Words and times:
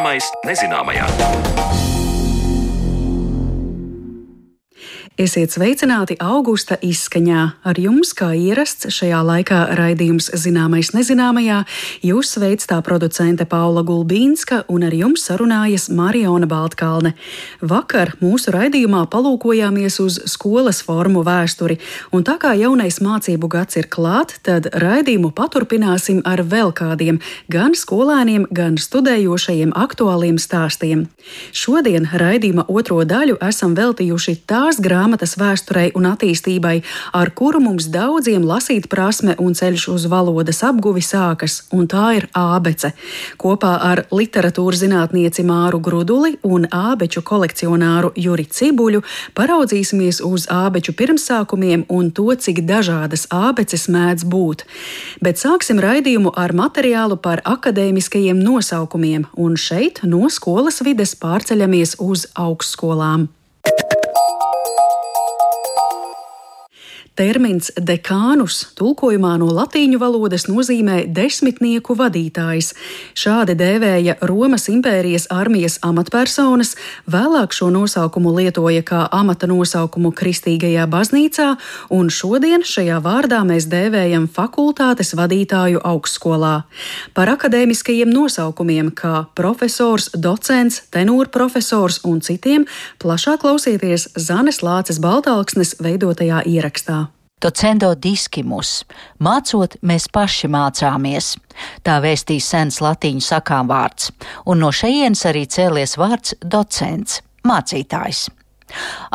Zināmais 0.00 0.30
nezināmajā. 0.48 1.69
Esiet 5.20 5.52
sveicināti 5.52 6.14
augusta 6.24 6.78
izskaņā. 6.80 7.40
Ar 7.68 7.76
jums, 7.76 8.14
kā 8.16 8.30
ierasts, 8.32 8.86
šajā 8.88 9.18
laikā 9.20 9.58
raidījums 9.76 10.30
Zināmais 10.32 10.94
nezināmajā, 10.96 11.58
jūs 12.08 12.30
sveic 12.38 12.62
tā 12.64 12.78
producente 12.80 13.44
Paula 13.44 13.82
Gulbīnska 13.84 14.62
un 14.72 14.86
ar 14.88 14.96
jums 14.96 15.26
sarunājas 15.28 15.90
Mariona 15.92 16.48
Baltkalne. 16.48 17.12
Vakar 17.60 18.14
mūsu 18.22 18.54
raidījumā 18.54 19.02
palūkojāmies 19.12 19.98
uz 20.00 20.16
skolas 20.32 20.80
formu 20.86 21.20
vēsturi, 21.26 21.76
un 22.16 22.24
tā 22.24 22.38
kā 22.40 22.54
jaunais 22.56 23.02
mācību 23.04 23.52
gads 23.52 23.76
ir 23.76 23.90
klāt, 23.92 24.38
tad 24.40 24.70
raidījumu 24.72 25.34
paturpināsim 25.36 26.24
ar 26.24 26.40
vēl 26.40 26.72
kādiem 26.72 27.20
gan 27.52 27.76
skolēniem, 27.76 28.48
gan 28.48 28.80
studējošajiem 28.80 29.76
aktuāliem 29.84 30.40
stāstiem. 30.40 31.10
Šodien 31.52 32.08
raidījuma 32.08 32.70
otro 32.72 33.04
daļu 33.04 33.36
esam 33.52 33.76
veltījuši 33.76 34.38
tās 34.48 34.80
grāmatas, 34.80 35.09
grāmatas 35.10 35.34
vēsturei 35.38 35.90
un 35.98 36.06
attīstībai, 36.06 36.82
ar 37.12 37.30
kuru 37.34 37.58
mums 37.60 37.88
daudziem 37.90 38.44
lasīt 38.46 38.86
prasme 38.88 39.34
un 39.38 39.54
ceļš 39.54 39.88
uz 39.90 40.06
valodas 40.06 40.62
apguvi 40.62 41.02
sākas, 41.02 41.64
un 41.72 41.88
tā 41.90 42.14
ir 42.18 42.28
ābece. 42.32 42.92
Kopā 43.36 43.80
ar 43.82 44.04
literatūras 44.10 44.84
zinātnieci 44.84 45.42
Māru 45.42 45.80
Gruduli 45.80 46.38
un 46.42 46.68
ābeču 46.70 47.22
kolekcionāru 47.26 48.12
Juri 48.14 48.46
Cibuļu 48.46 49.02
paraudzīsimies 49.34 50.22
uz 50.22 50.46
ābeču 50.46 50.94
pirmsākumiem 50.94 51.86
un 51.88 52.12
to, 52.14 52.30
cik 52.30 52.62
dažādas 52.68 53.26
ābeces 53.34 53.88
mēdz 53.90 54.28
būt. 54.30 54.64
Bet 55.20 55.42
sāksim 55.42 55.82
raidījumu 55.82 56.36
ar 56.36 56.54
materiālu 56.54 57.18
par 57.18 57.42
akadēmiskajiem 57.44 58.38
nosaukumiem, 58.38 59.26
un 59.34 59.58
šeit 59.58 60.04
no 60.04 60.30
skolas 60.30 60.84
vides 60.86 61.16
pārceļamies 61.18 61.98
uz 61.98 62.28
augstskolām. 62.38 63.30
Termins 67.20 67.68
dekānus 67.76 68.62
tulkojumā 68.78 69.34
no 69.42 69.50
latīņu 69.52 69.98
valodas 70.00 70.46
nozīmē 70.48 71.02
desmitnieku 71.12 71.92
vadītājs. 71.98 72.70
Šādi 73.12 73.52
dēvēja 73.60 74.14
Romas 74.24 74.64
impērijas 74.72 75.26
armijas 75.28 75.76
amatpersonas, 75.84 76.70
vēlāk 77.04 77.52
šo 77.52 77.68
nosaukumu 77.74 78.32
lietoja 78.38 78.80
kā 78.88 79.02
amata 79.12 79.50
nosaukumu 79.50 80.14
Kristīgajā 80.16 80.86
baznīcā, 80.88 81.50
un 81.92 82.08
šodien 82.08 82.64
šajā 82.64 83.02
vārdā 83.04 83.42
mēs 83.44 83.68
dēvējam 83.68 84.24
fakultātes 84.24 85.12
vadītāju 85.20 85.84
augstskolā. 85.92 86.54
Par 87.12 87.34
akadēmiskajiem 87.36 88.08
nosaukumiem, 88.16 88.94
kā 88.96 89.26
profesors, 89.36 90.08
docents, 90.16 90.86
tenūra 90.88 91.28
profesors 91.28 92.00
un 92.08 92.24
citiem, 92.24 92.64
plašāk 92.96 93.44
klausieties 93.44 94.08
Zanes 94.16 94.64
Lāces 94.64 95.04
Baltāksnes 95.04 95.76
veidotajā 95.84 96.46
ierakstā. 96.48 97.09
Docendo 97.40 97.94
discimus, 97.96 98.82
mācot, 99.16 99.78
mēs 99.80 100.10
paši 100.12 100.50
mācāmies. 100.52 101.30
Tā 101.86 101.94
vēstīs 102.04 102.48
sens 102.52 102.82
latīņu 102.84 103.24
sakām 103.24 103.70
vārds, 103.70 104.10
un 104.44 104.60
no 104.60 104.68
šejienes 104.68 105.24
arī 105.30 105.46
cēlies 105.48 105.96
vārds 106.00 106.36
docents, 106.44 107.22
mācītājs. 107.48 108.26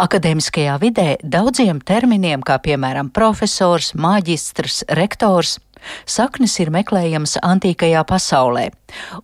Akadēmiskajā 0.02 0.76
vidē 0.82 1.08
daudziem 1.22 1.80
terminiem, 1.86 2.42
kā 2.44 2.58
piemēram 2.64 3.12
profesors, 3.14 3.94
maģistrs, 3.94 4.84
rektors, 5.00 5.60
Saknes 6.06 6.58
ir 6.64 6.72
meklējamas 6.74 7.38
antīkajā 7.46 8.04
pasaulē, 8.10 8.68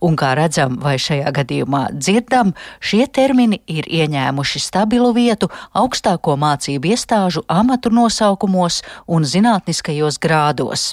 un, 0.00 0.16
kā 0.18 0.32
redzam, 0.38 0.78
vai 0.82 0.96
šajā 1.02 1.32
gadījumā 1.38 1.84
dzirdam, 1.96 2.54
šie 2.80 3.06
termini 3.06 3.62
ir 3.66 3.88
ieņēmuši 3.88 4.62
stabilu 4.62 5.12
vietu 5.16 5.50
augstāko 5.76 6.38
mācību 6.40 6.94
iestāžu 6.94 7.44
amatu 7.48 7.92
nosaukumos 7.94 8.82
un 9.06 9.28
zinātniskajos 9.28 10.20
grādos. 10.22 10.92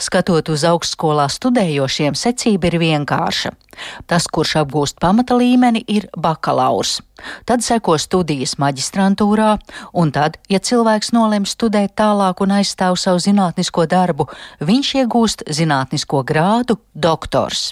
Skatot 0.00 0.50
uz 0.52 0.64
augstskolā 0.68 1.28
studējošiem, 1.32 2.16
secība 2.18 2.70
ir 2.70 2.78
vienkārša. 2.82 3.54
Tas, 4.10 4.26
kurš 4.26 4.56
apgūst 4.62 4.98
pamata 5.02 5.36
līmeni, 5.38 5.84
ir 5.86 6.08
bakalaurs. 6.18 6.98
Tad 7.46 7.62
seko 7.66 7.96
studijas 7.98 8.56
maģistrantūrā, 8.58 9.56
un 9.92 10.12
tad, 10.14 10.38
ja 10.50 10.58
cilvēks 10.58 11.12
nolem 11.14 11.46
studēt 11.46 11.96
tālāk 11.98 12.42
un 12.44 12.56
aizstāv 12.58 12.98
savu 12.98 13.22
zinātnisko 13.22 13.86
darbu, 13.90 14.28
viņš 14.60 14.94
iegūst 15.02 15.46
zinātnisko 15.60 16.24
grādu 16.26 16.78
doktors. 16.94 17.70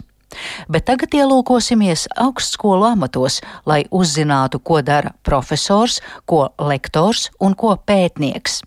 Bet 0.68 0.86
tagad 0.90 1.14
ielūkosimies 1.16 2.06
augstskolu 2.18 2.88
amatos, 2.90 3.40
lai 3.66 3.84
uzzinātu, 3.94 4.60
ko 4.60 4.82
dara 4.82 5.14
profesors, 5.26 6.00
ko 6.26 6.48
lektors 6.58 7.30
un 7.40 7.54
ko 7.54 7.76
pētnieks. 7.78 8.62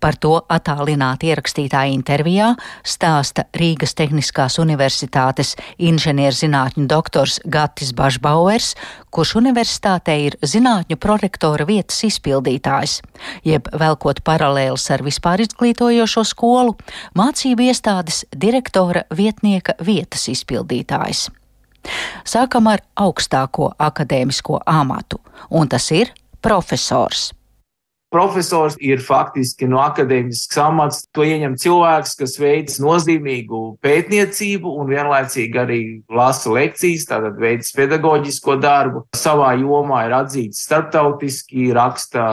Par 0.00 0.16
to 0.16 0.34
attālināti 0.52 1.30
ierakstītā 1.32 1.84
intervijā 1.92 2.52
stāsta 2.84 3.46
Rīgas 3.58 3.96
Tehniskās 3.98 4.58
Universitātes 4.62 5.54
inženierzinātņu 5.78 6.86
doktors 6.90 7.40
Gatis 7.44 7.92
Bašbauers, 7.96 8.74
kurš 9.12 9.34
universitātē 9.42 10.16
ir 10.26 10.38
zinātņu 10.42 10.96
prorektora 11.00 11.66
vietas 11.68 12.00
izpildītājs, 12.08 13.00
jeb 13.44 13.68
velkot 13.72 14.22
paralēlis 14.24 14.88
ar 14.94 15.04
vispār 15.04 15.44
izglītojošo 15.44 16.24
skolu, 16.32 16.76
mācību 17.18 17.68
iestādes 17.68 18.24
direktora 18.32 19.04
vietnieka 19.10 19.76
vietas 19.84 20.28
izpildītājs. 20.32 21.28
Sākam 22.24 22.68
ar 22.70 22.82
augstāko 22.94 23.72
akadēmisko 23.78 24.62
amatu, 24.70 25.18
un 25.50 25.68
tas 25.68 25.90
ir 25.90 26.12
profesors. 26.42 27.32
Profesors 28.12 28.76
ir 28.76 29.00
faktiski 29.00 29.64
no 29.70 29.80
akadēmiskas 29.80 30.58
amats. 30.60 31.02
To 31.16 31.24
ieņem 31.24 31.56
cilvēks, 31.60 32.14
kas 32.20 32.36
veids 32.40 32.76
nozīmīgu 32.82 33.62
pētniecību 33.84 34.74
un 34.82 34.90
vienlaicīgi 34.92 35.62
arī 35.62 35.82
lasa 36.12 36.52
lekcijas, 36.52 37.08
tātad 37.08 37.40
veids 37.40 37.72
pedagoģisko 37.76 38.58
darbu. 38.60 39.06
Savā 39.16 39.54
jomā 39.60 40.06
ir 40.08 40.16
atzīts 40.20 40.60
starptautiski, 40.66 41.70
raksta 41.76 42.26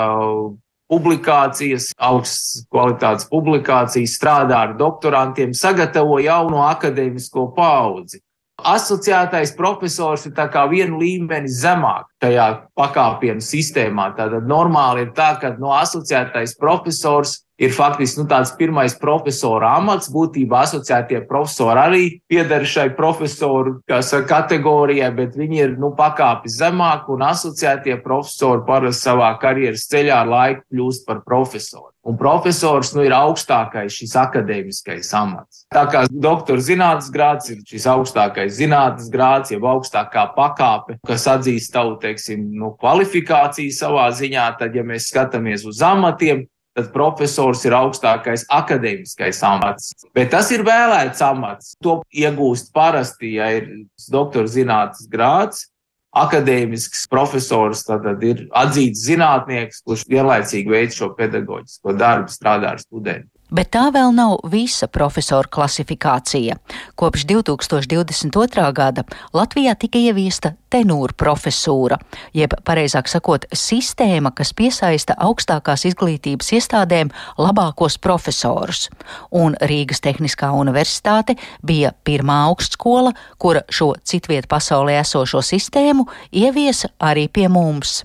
publikācijas, 0.90 1.92
augstas 1.96 2.66
kvalitātes 2.72 3.28
publikācijas, 3.30 4.16
strādā 4.18 4.64
ar 4.68 4.74
doktorantiem, 4.80 5.54
sagatavo 5.56 6.18
jauno 6.24 6.66
akadēmisko 6.68 7.52
paudzi. 7.56 8.20
Asociētais 8.66 9.54
profesors 9.58 10.26
ir 10.26 10.34
vienu 10.72 11.00
līmeni 11.00 11.48
zemāk 11.48 12.08
tajā 12.20 12.48
pakāpienu 12.78 13.44
sistēmā. 13.44 14.14
Tātad 14.18 14.48
normāli 14.48 15.08
ir 15.08 15.14
tā, 15.16 15.36
ka 15.40 15.56
no 15.60 15.72
asociētais 15.76 16.58
profesors 16.60 17.40
ir 17.60 17.74
faktiski 17.76 18.22
nu, 18.22 18.28
tāds 18.30 18.54
pirmais 18.58 18.96
profesora 19.00 19.74
amats. 19.78 20.10
Būtībā 20.12 20.64
asociētie 20.66 21.22
profesori 21.28 21.80
arī 21.84 22.04
pieder 22.32 22.66
šai 22.66 22.90
profesoru 22.96 23.80
saka, 23.90 24.26
kategorijai, 24.30 25.12
bet 25.16 25.38
viņi 25.40 25.64
ir 25.66 25.78
nu, 25.80 25.92
pakāpi 25.98 26.52
zemāk, 26.52 27.10
un 27.12 27.26
asociētie 27.28 28.00
profesori 28.04 28.66
parasti 28.68 29.10
savā 29.10 29.34
karjeras 29.42 29.88
ceļā 29.92 30.24
ar 30.24 30.34
laiku 30.34 30.66
kļūst 30.72 31.08
par 31.08 31.24
profesoru. 31.28 31.94
Un 32.08 32.16
profesors 32.18 32.94
nu, 32.96 33.04
ir 33.04 33.14
augstākais 33.14 33.92
šis 33.92 34.14
akadēmiskais 34.18 35.10
amats. 35.20 35.66
Tā 35.74 35.84
kā 35.92 36.06
doktora 36.10 36.64
zinātnes 36.64 37.10
grāds 37.12 37.52
ir 37.52 37.60
šis 37.68 37.88
augstākais 37.92 38.56
zinātnes 38.56 39.10
grāds, 39.12 39.52
jeb 39.52 39.68
augstākā 39.68 40.30
pakāpe, 40.38 40.96
kas 41.06 41.28
atzīst 41.28 41.74
tavu 41.76 41.98
teiksim, 42.00 42.48
nu, 42.56 42.72
kvalifikāciju 42.80 43.76
savā 43.76 44.08
ziņā, 44.16 44.48
tad, 44.62 44.80
ja 44.80 44.86
mēs 44.88 45.12
skatāmies 45.12 45.68
uz 45.68 45.84
amatiem, 45.86 46.46
tad 46.80 46.94
profesors 46.94 47.66
ir 47.68 47.76
augstākais 47.76 48.46
akadēmiskais 48.48 49.42
amats. 49.44 49.92
Bet 50.16 50.32
tas 50.32 50.52
ir 50.56 50.64
vēlēts 50.68 51.24
amats. 51.26 51.74
To 51.84 52.00
iegūst 52.16 52.72
parasti, 52.76 53.36
ja 53.40 53.52
ir 53.58 53.68
doktora 54.08 54.48
zinātnes 54.48 55.10
grāds. 55.12 55.68
Akadēmisks 56.18 57.04
profesors 57.10 57.84
tad 57.86 58.08
ir 58.26 58.48
atzīts 58.58 59.04
zinātnieks, 59.06 59.84
kurš 59.86 60.08
vienlaicīgi 60.10 60.74
veic 60.74 60.96
šo 60.96 61.12
pedagoģisko 61.18 61.94
darbu, 61.94 62.34
strādā 62.34 62.74
ar 62.74 62.82
studentiem. 62.82 63.30
Bet 63.50 63.72
tā 63.74 63.88
vēl 63.94 64.12
nav 64.14 64.44
visa 64.52 64.86
profesoru 64.88 65.50
klasifikācija. 65.50 66.60
Kopš 67.00 67.26
2022. 67.26 68.66
gada 68.78 69.04
Latvijā 69.34 69.74
tika 69.80 69.98
ieviesta 69.98 70.54
tenūra 70.70 71.16
profesūra, 71.18 71.98
jeb, 72.38 72.54
pareizāk 72.66 73.10
sakot, 73.10 73.48
sistēma, 73.50 74.30
kas 74.38 74.54
piesaista 74.54 75.18
augstākās 75.18 75.88
izglītības 75.90 76.54
iestādēm 76.60 77.10
labākos 77.42 77.98
profesorus. 77.98 78.86
Un 79.34 79.58
Rīgas 79.58 80.06
Tehniskā 80.06 80.52
universitāte 80.54 81.40
bija 81.66 81.96
pirmā 82.06 82.44
augstskola, 82.52 83.16
kura 83.42 83.66
šo 83.70 83.96
citvietu 84.06 84.52
pasaulē 84.54 85.02
esošo 85.02 85.42
sistēmu 85.42 86.06
ieviesa 86.30 86.94
arī 87.02 87.26
pie 87.34 87.50
mums. 87.50 88.04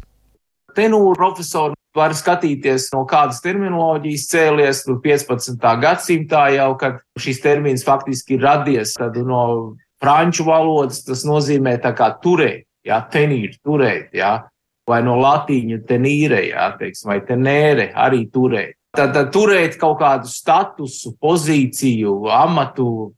Tenūra 0.74 1.20
profesori 1.20 1.83
var 1.94 2.14
skatīties 2.16 2.88
no 2.94 3.04
kādas 3.08 3.40
terminoloģijas 3.44 4.26
cēlies, 4.32 4.82
nu 4.88 4.98
15. 5.02 5.58
gadsimtā 5.82 6.48
jau, 6.56 6.70
kad 6.80 6.98
šis 7.20 7.40
termins 7.44 7.86
faktiski 7.86 8.38
ir 8.38 8.46
radies, 8.48 8.96
no 9.22 9.42
franču 10.02 10.46
valodas 10.48 11.04
tas 11.06 11.24
nozīmē 11.26 11.76
tā 11.82 11.94
kā 11.96 12.10
turēt, 12.22 12.66
jā, 12.86 12.98
tenīri, 13.12 13.56
turēt, 13.64 14.10
jā, 14.16 14.36
vai 14.88 15.00
no 15.06 15.16
latīņa 15.20 15.82
tenīre, 15.88 16.48
jā, 16.50 16.70
teiksim, 16.80 17.12
vai 17.12 17.20
tenēre 17.24 17.92
arī 17.94 18.24
turēt. 18.32 18.76
Tad, 18.94 19.10
tad 19.14 19.32
turēt 19.34 19.78
kaut 19.80 19.98
kādu 20.02 20.30
statusu, 20.30 21.16
pozīciju, 21.22 22.24
amatu. 22.30 23.12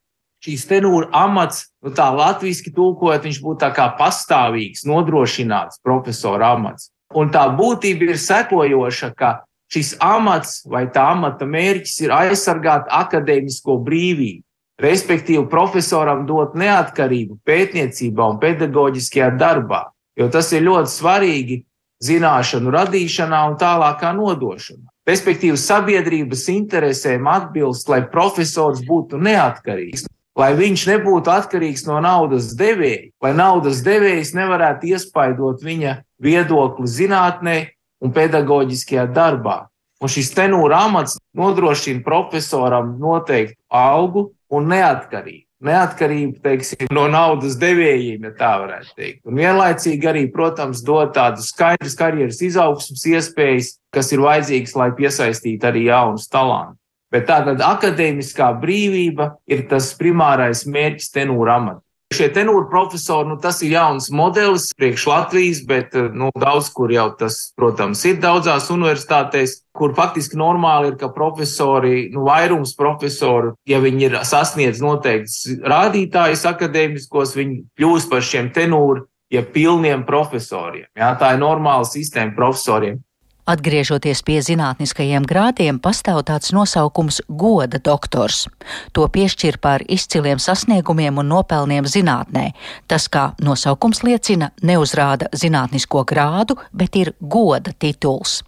Šīs 0.47 0.67
tenūra 0.69 1.09
amats, 1.17 1.65
nu 1.83 1.91
tā 1.97 2.07
latviešu 2.15 2.71
tulkojot, 2.77 3.25
viņš 3.25 3.39
būtu 3.43 3.61
tā 3.65 3.71
kā 3.75 3.89
pastāvīgs, 3.99 4.85
nodrošināts 4.87 5.81
profesora 5.85 6.53
amats. 6.55 6.91
Un 7.17 7.31
tā 7.33 7.47
būtība 7.57 8.11
ir 8.13 8.19
sekojoša, 8.21 9.13
ka 9.17 9.31
šis 9.73 9.95
amats 10.05 10.61
vai 10.69 10.85
tā 10.93 11.09
amata 11.15 11.49
mērķis 11.49 12.01
ir 12.05 12.13
aizsargāt 12.15 12.91
akadēmisko 12.93 13.79
brīvību, 13.87 14.43
respektīvi 14.83 15.47
profesoram 15.51 16.27
dot 16.29 16.55
neatkarību 16.59 17.39
pētniecībā 17.49 18.27
un 18.35 18.43
pedagoģiskajā 18.43 19.31
darbā, 19.41 19.87
jo 20.21 20.29
tas 20.33 20.53
ir 20.53 20.67
ļoti 20.69 20.93
svarīgi 20.93 21.63
zināšanu 22.05 22.75
radīšanā 22.75 23.41
un 23.51 23.57
tālākā 23.61 24.13
nodošanā. 24.17 24.85
Respektīvi, 25.07 25.57
sabiedrības 25.61 26.49
interesēm 26.51 27.29
atbilst, 27.31 27.89
lai 27.89 28.03
profesors 28.11 28.83
būtu 28.85 29.21
neatkarīgs, 29.23 30.05
lai 30.37 30.53
viņš 30.57 30.85
nebūtu 30.91 31.33
atkarīgs 31.33 31.87
no 31.89 32.01
naudas 32.05 32.53
devēja, 32.59 33.11
lai 33.25 33.33
naudas 33.37 33.81
devējs 33.87 34.35
nevarētu 34.37 34.93
iespaidot 34.93 35.65
viņa 35.65 36.01
viedokli 36.23 36.91
zinātnē 36.91 37.57
un 38.05 38.13
pedagoģiskajā 38.13 39.09
darbā. 39.17 39.65
Un 40.03 40.13
šis 40.13 40.29
tenūra 40.37 40.83
amats 40.85 41.17
nodrošina 41.37 42.05
profesoram 42.05 42.99
noteiktu 43.01 43.57
algu 43.73 44.31
un 44.53 44.69
neatkarību. 44.69 45.43
Neatkarība 45.67 46.43
teiksim, 46.45 46.91
no 46.93 47.07
naudas 47.09 47.55
devējiem, 47.57 48.27
ja 48.29 48.33
tā 48.37 48.51
varētu 48.61 48.91
teikt. 48.93 49.23
Un 49.25 49.39
vienlaicīgi 49.41 50.11
arī, 50.11 50.27
protams, 50.29 50.83
dod 50.85 51.15
tādu 51.17 51.41
skaidras 51.41 51.97
karjeras 51.97 52.43
izaugsmas 52.45 53.07
iespējas, 53.09 53.71
kas 53.89 54.13
ir 54.13 54.21
vajadzīgas, 54.21 54.77
lai 54.77 54.91
piesaistītu 54.99 55.71
arī 55.71 55.87
jaunus 55.89 56.29
talantus. 56.29 56.77
Bet 57.15 57.29
tātad 57.29 57.63
akadēmiskā 57.63 58.51
brīvība 58.63 59.37
ir 59.47 59.67
tas 59.71 59.93
primārais 59.99 60.65
mērķis 60.67 61.13
tenūra 61.15 61.61
amatā. 61.61 61.83
Šie 62.15 62.29
tenūra 62.31 62.69
profesori, 62.71 63.27
nu, 63.33 63.35
tas 63.43 63.57
ir 63.67 63.73
jauns 63.75 64.07
modelis 64.15 64.69
priekš 64.79 65.09
Latvijas, 65.11 65.65
bet 65.67 65.97
nu, 66.15 66.29
daudz 66.39 66.69
kur 66.75 66.93
jau 66.95 67.09
tas, 67.19 67.41
protams, 67.59 68.05
ir 68.07 68.21
daudzās 68.23 68.69
universitātēs, 68.71 69.57
kur 69.75 69.91
faktiski 69.97 70.39
normāli 70.39 70.93
ir, 70.93 70.95
ka 71.01 71.11
profesori, 71.11 72.05
nu, 72.15 72.23
vairums 72.29 72.77
profesoru, 72.79 73.57
ja 73.67 73.83
viņi 73.83 74.07
ir 74.07 74.15
sasniedz 74.23 74.79
noteikts 74.85 75.41
rādītājus 75.67 76.47
akadēmiskos, 76.47 77.35
viņi 77.41 77.59
kļūst 77.75 78.13
par 78.13 78.23
šiem 78.23 78.53
tenūra, 78.55 79.03
ja 79.35 79.43
pilniem 79.43 80.07
profesoriem. 80.07 80.87
Jā, 80.95 81.11
tā 81.19 81.35
ir 81.35 81.43
normāla 81.43 81.91
sistēma 81.91 82.39
profesoriem. 82.39 83.03
Atgriežoties 83.47 84.25
pie 84.27 84.41
zinātniskajiem 84.43 85.23
grādiem, 85.23 85.77
pastāv 85.79 86.25
tāds 86.27 86.51
nosaukums 86.51 87.21
goda 87.29 87.79
doktors. 87.79 88.49
To 88.91 89.07
piešķir 89.07 89.61
par 89.63 89.85
izciliem 89.87 90.43
sasniegumiem 90.43 91.23
un 91.23 91.31
nopelniem 91.31 91.87
zinātnē. 91.87 92.49
Tas, 92.91 93.07
kā 93.07 93.29
nosaukums 93.39 94.03
liecina, 94.03 94.51
neuzrāda 94.67 95.31
zinātnisko 95.31 96.03
grādu, 96.11 96.59
bet 96.75 96.99
ir 96.99 97.15
goda 97.21 97.71
tituls. 97.71 98.41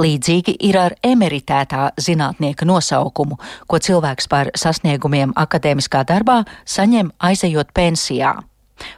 Līdzīgi 0.00 0.56
ir 0.64 0.80
ar 0.80 0.96
emeritētā 1.04 1.90
zinātnieka 2.00 2.64
nosaukumu, 2.64 3.36
ko 3.68 3.84
cilvēks 3.84 4.32
par 4.32 4.48
sasniegumiem 4.56 5.36
akadēmiskā 5.36 6.06
darbā 6.08 6.46
saņem 6.64 7.12
aizejot 7.20 7.76
pensijā. 7.76 8.38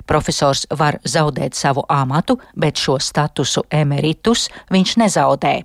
Profesors 0.06 0.66
var 0.70 1.00
zaudēt 1.04 1.54
savu 1.58 1.84
amatu, 1.88 2.38
bet 2.56 2.80
šo 2.80 2.98
statusu 3.00 3.64
emeritus 3.70 4.48
viņš 4.70 4.96
nezaudē. 5.04 5.60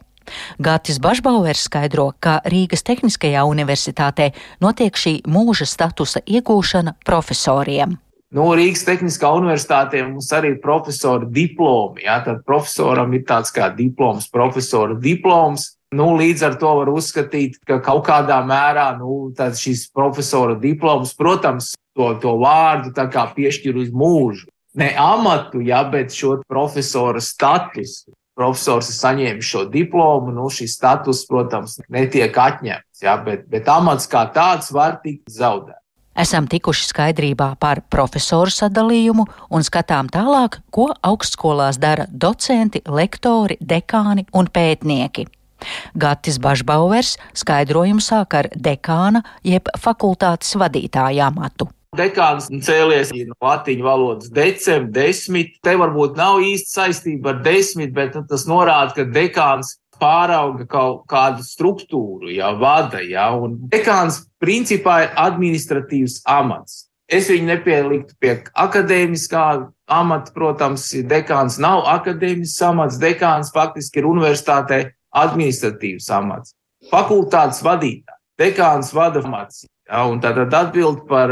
Gatis 0.57 0.97
Bašbauers 0.99 1.67
skaidro, 1.67 2.11
ka 2.19 2.39
Rīgas 2.49 2.85
Tehniskajā 2.85 3.43
universitātē 3.45 4.31
notiek 4.63 4.97
šī 4.97 5.19
mūža 5.29 5.67
statusa 5.69 6.23
iegūšana 6.25 6.95
profesoriem. 7.05 7.99
Nu, 8.35 8.49
Rīgas 8.57 8.83
Tehniskā 8.87 9.29
universitātē 9.37 10.01
mums 10.03 10.31
arī 10.35 10.55
ir 10.55 10.61
profesora 10.63 11.27
diplomi. 11.29 12.03
Ja? 12.03 12.17
Tad 12.25 12.41
profesoram 12.47 13.13
ir 13.15 13.23
tāds 13.27 13.53
kā 13.55 13.69
diploms, 13.77 14.27
profesora 14.33 14.97
diploms. 14.99 15.75
Nu, 15.95 16.09
līdz 16.19 16.43
ar 16.43 16.57
to 16.59 16.73
var 16.81 16.89
uzskatīt, 16.91 17.61
ka 17.63 17.77
kaut 17.85 18.03
kādā 18.09 18.41
mērā 18.43 18.89
nu, 18.97 19.29
šis 19.37 19.85
profesora 19.95 20.57
diploms, 20.59 21.13
protams, 21.15 21.75
to, 21.95 22.11
to 22.21 22.35
vārdu 22.41 22.91
piešķir 23.35 23.79
uz 23.79 23.89
mūžu. 23.91 24.49
Ne 24.75 24.91
amatu, 24.99 25.61
ja, 25.63 25.83
bet 25.87 26.11
šo 26.11 26.41
profesora 26.47 27.21
statusu. 27.23 28.11
Profesors 28.35 28.89
ir 28.91 28.97
saņēmis 28.97 29.47
šo 29.47 29.61
diplomu, 29.71 30.33
nu 30.35 30.49
šis 30.51 30.73
status, 30.75 31.21
protams, 31.29 31.77
netiek 31.87 32.35
atņemts, 32.35 32.99
ja, 32.99 33.15
bet, 33.23 33.45
bet 33.47 33.69
amats 33.71 34.09
kā 34.11 34.25
tāds 34.35 34.73
var 34.75 34.97
tikt 34.99 35.31
zaudēts. 35.31 35.79
Esam 36.15 36.45
tikuši 36.47 36.89
skaidrībā 36.91 37.47
par 37.59 37.81
profesoru 37.91 38.51
sadalījumu 38.51 39.25
un 39.51 39.63
skatām 39.67 40.07
tālāk, 40.11 40.61
ko 40.71 40.89
augstskolās 41.03 41.79
dara 41.79 42.09
docenti, 42.11 42.83
lektori, 42.87 43.55
dekāni 43.59 44.23
un 44.35 44.51
pētnieki. 44.51 45.27
Gatis 45.95 46.39
Bašbauers 46.43 47.15
skaidrojumu 47.35 48.03
sāk 48.03 48.35
ar 48.39 48.51
dekāna 48.55 49.23
jeb 49.43 49.71
fakultātes 49.79 50.55
vadītāja 50.59 51.31
amatu. 51.31 51.67
Dekāns 51.95 52.49
cēlies 52.65 53.13
no 53.29 53.35
latīņu 53.43 53.85
valodas 53.85 54.31
decem, 54.33 54.89
desmit. 54.95 55.55
Te 55.63 55.75
varbūt 55.79 56.17
nav 56.19 56.41
īsti 56.43 56.71
saistība 56.77 57.33
ar 57.33 57.41
desmit, 57.45 57.93
bet 57.95 58.15
nu, 58.17 58.25
tas 58.29 58.45
norāda, 58.49 58.93
ka 58.97 59.07
dekāns 59.15 59.77
pārauga 60.01 60.65
kaut 60.67 61.05
kādu 61.11 61.45
struktūru, 61.45 62.29
jau 62.35 62.51
vada, 62.59 62.99
ja, 62.99 63.29
dekāns 63.71 64.25
principā 64.43 65.05
ir 65.05 65.13
administratīvs 65.19 66.21
amats. 66.27 66.85
Es 67.05 67.29
viņu 67.29 67.45
nepieliktu 67.51 68.15
pie 68.19 68.33
akadēmiskā 68.57 69.45
amata, 69.93 70.33
protams, 70.33 70.87
dekāns 71.05 71.59
nav 71.61 71.85
akadēmisks 71.91 72.63
amats, 72.65 72.97
dekāns 73.01 73.53
faktiski 73.53 74.01
ir 74.01 74.09
universitātē 74.09 74.79
administratīvs 75.15 76.09
amats. 76.17 76.55
Fakultātes 76.89 77.61
vadītājs, 77.65 78.21
dekāns 78.41 78.91
vada 78.93 79.21
amats. 79.25 79.67
Un 79.85 80.17
tātad 80.17 80.53
atbild 80.57 81.03
par 81.05 81.29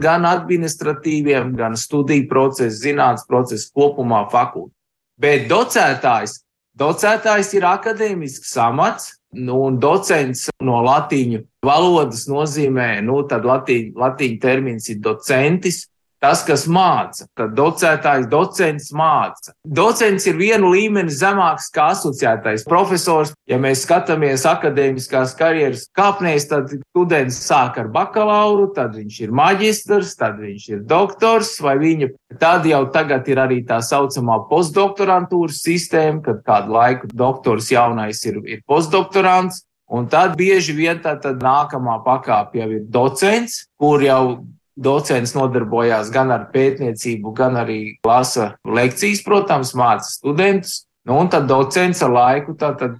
gan 0.00 0.24
administratīviem, 0.24 1.52
gan 1.58 1.76
studiju 1.76 2.30
procesu, 2.30 2.78
zinātnes 2.80 3.26
procesu 3.28 3.68
kopumā 3.76 4.22
fakultāti. 4.32 4.72
Bet 5.20 5.50
docētājs, 5.50 6.38
docētājs 6.80 7.52
ir 7.58 7.66
akadēmisks 7.68 8.54
amats, 8.64 9.10
nu, 9.36 9.58
un 9.66 9.76
docents 9.82 10.46
no 10.64 10.80
latīņu 10.86 11.42
valodas 11.66 12.24
nozīmē, 12.30 13.02
nu, 13.04 13.20
tad 13.28 13.44
latīņu, 13.44 13.92
latīņu 14.00 14.40
termins 14.40 14.88
ir 14.88 15.02
docentis, 15.04 15.89
tas, 16.20 16.42
kas 16.44 16.66
māca, 16.68 17.24
tad 17.38 17.54
docētājs, 17.56 18.28
docents 18.30 18.90
māca. 18.96 19.54
Docents 19.64 20.26
ir 20.28 20.36
vienu 20.38 20.70
līmeni 20.74 21.12
zemāks 21.12 21.70
kā 21.72 21.90
asociētais 21.94 22.66
profesors. 22.68 23.32
Ja 23.50 23.58
mēs 23.60 23.86
skatāmies 23.86 24.44
akadēmiskās 24.48 25.32
karjeras 25.38 25.86
kāpnēs, 25.96 26.46
tad 26.50 26.74
students 26.76 27.40
sāk 27.46 27.80
ar 27.80 27.88
bakalauru, 27.92 28.68
tad 28.76 28.94
viņš 28.98 29.20
ir 29.24 29.34
maģistrs, 29.40 30.12
tad 30.20 30.38
viņš 30.42 30.68
ir 30.74 30.84
doktors, 30.90 31.56
vai 31.64 31.78
viņa 31.80 32.12
tad 32.40 32.68
jau 32.68 32.84
tagad 32.92 33.26
ir 33.32 33.40
arī 33.40 33.62
tā 33.66 33.80
saucamā 33.84 34.42
postdoktorantūras 34.50 35.64
sistēma, 35.64 36.20
kad 36.28 36.44
kādu 36.46 36.76
laiku 36.76 37.10
doktors 37.10 37.72
jaunais 37.72 38.22
ir, 38.28 38.42
ir 38.44 38.64
postdoktorants. 38.68 39.64
Un 39.90 40.04
tad 40.06 40.36
bieži 40.38 40.70
vien 40.76 41.00
tā 41.02 41.16
nākamā 41.18 41.96
pakāpe 42.04 42.60
jau 42.60 42.68
ir 42.70 42.84
docents, 42.94 43.64
kur 43.80 44.04
jau 44.04 44.22
Docents 44.78 45.34
nodarbojās 45.34 46.12
gan 46.14 46.30
ar 46.34 46.46
pētniecību, 46.54 47.32
gan 47.36 47.58
arī 47.60 47.80
lasa 48.06 48.54
lekcijas, 48.64 49.24
protams, 49.26 49.74
māca 49.76 50.06
studentus. 50.06 50.84
Nu, 51.08 51.16
un 51.16 51.30
tad 51.32 51.46
docents 51.48 52.02
ar 52.04 52.12
laiku 52.12 52.54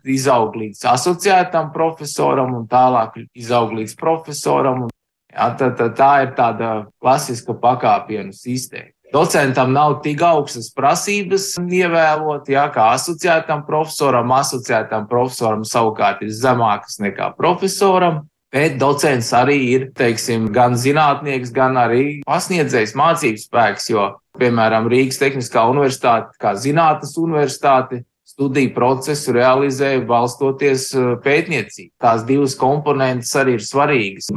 izaug 0.08 0.54
līdz 0.56 0.86
asociētam 0.88 1.68
profesoram 1.74 2.54
un 2.56 2.64
tālāk 2.68 3.20
izaug 3.36 3.74
līdz 3.76 3.92
profesoram. 4.00 4.86
Un, 4.86 4.94
jā, 5.28 5.50
tā, 5.60 5.68
tā, 5.76 5.90
tā 5.94 6.14
ir 6.24 6.32
tāda 6.38 6.70
klasiska 7.00 7.54
pakāpienu 7.60 8.32
sistēma. 8.34 8.90
Docentam 9.12 9.72
nav 9.74 9.96
tik 10.04 10.22
augstas 10.22 10.68
prasības 10.70 11.56
ievēlot, 11.58 12.46
jā, 12.48 12.68
kā 12.70 12.92
asociētam 12.94 13.64
profesoram. 13.66 14.30
Asociētam 14.32 15.08
profesoram 15.10 15.64
savukārt 15.66 16.22
ir 16.22 16.30
zemākas 16.30 17.00
nekā 17.02 17.32
profesoram. 17.38 18.22
Bet 18.50 18.80
docents 18.82 19.30
arī 19.36 19.58
ir 19.76 19.82
teiksim, 19.94 20.48
gan 20.54 20.74
zinātnieks, 20.74 21.52
gan 21.54 21.78
arī 21.78 22.04
pasniedzējs 22.26 22.96
mācības 22.98 23.46
spēks, 23.46 23.90
jo, 23.92 24.08
piemēram, 24.42 24.88
Rīgas 24.90 25.20
Tehniskā 25.22 25.68
universitāte, 25.70 26.34
kā 26.42 26.56
zinātnes 26.58 27.14
universitāte, 27.20 28.02
studiju 28.40 28.72
procesu 28.74 29.34
realizē 29.36 29.90
balstoties 30.06 30.86
uh, 30.96 31.12
pētniecību. 31.22 31.90
Tās 32.00 32.22
divas 32.26 32.54
komponentes 32.58 33.30
arī 33.38 33.58
ir 33.58 33.64
svarīgas. 33.66 34.30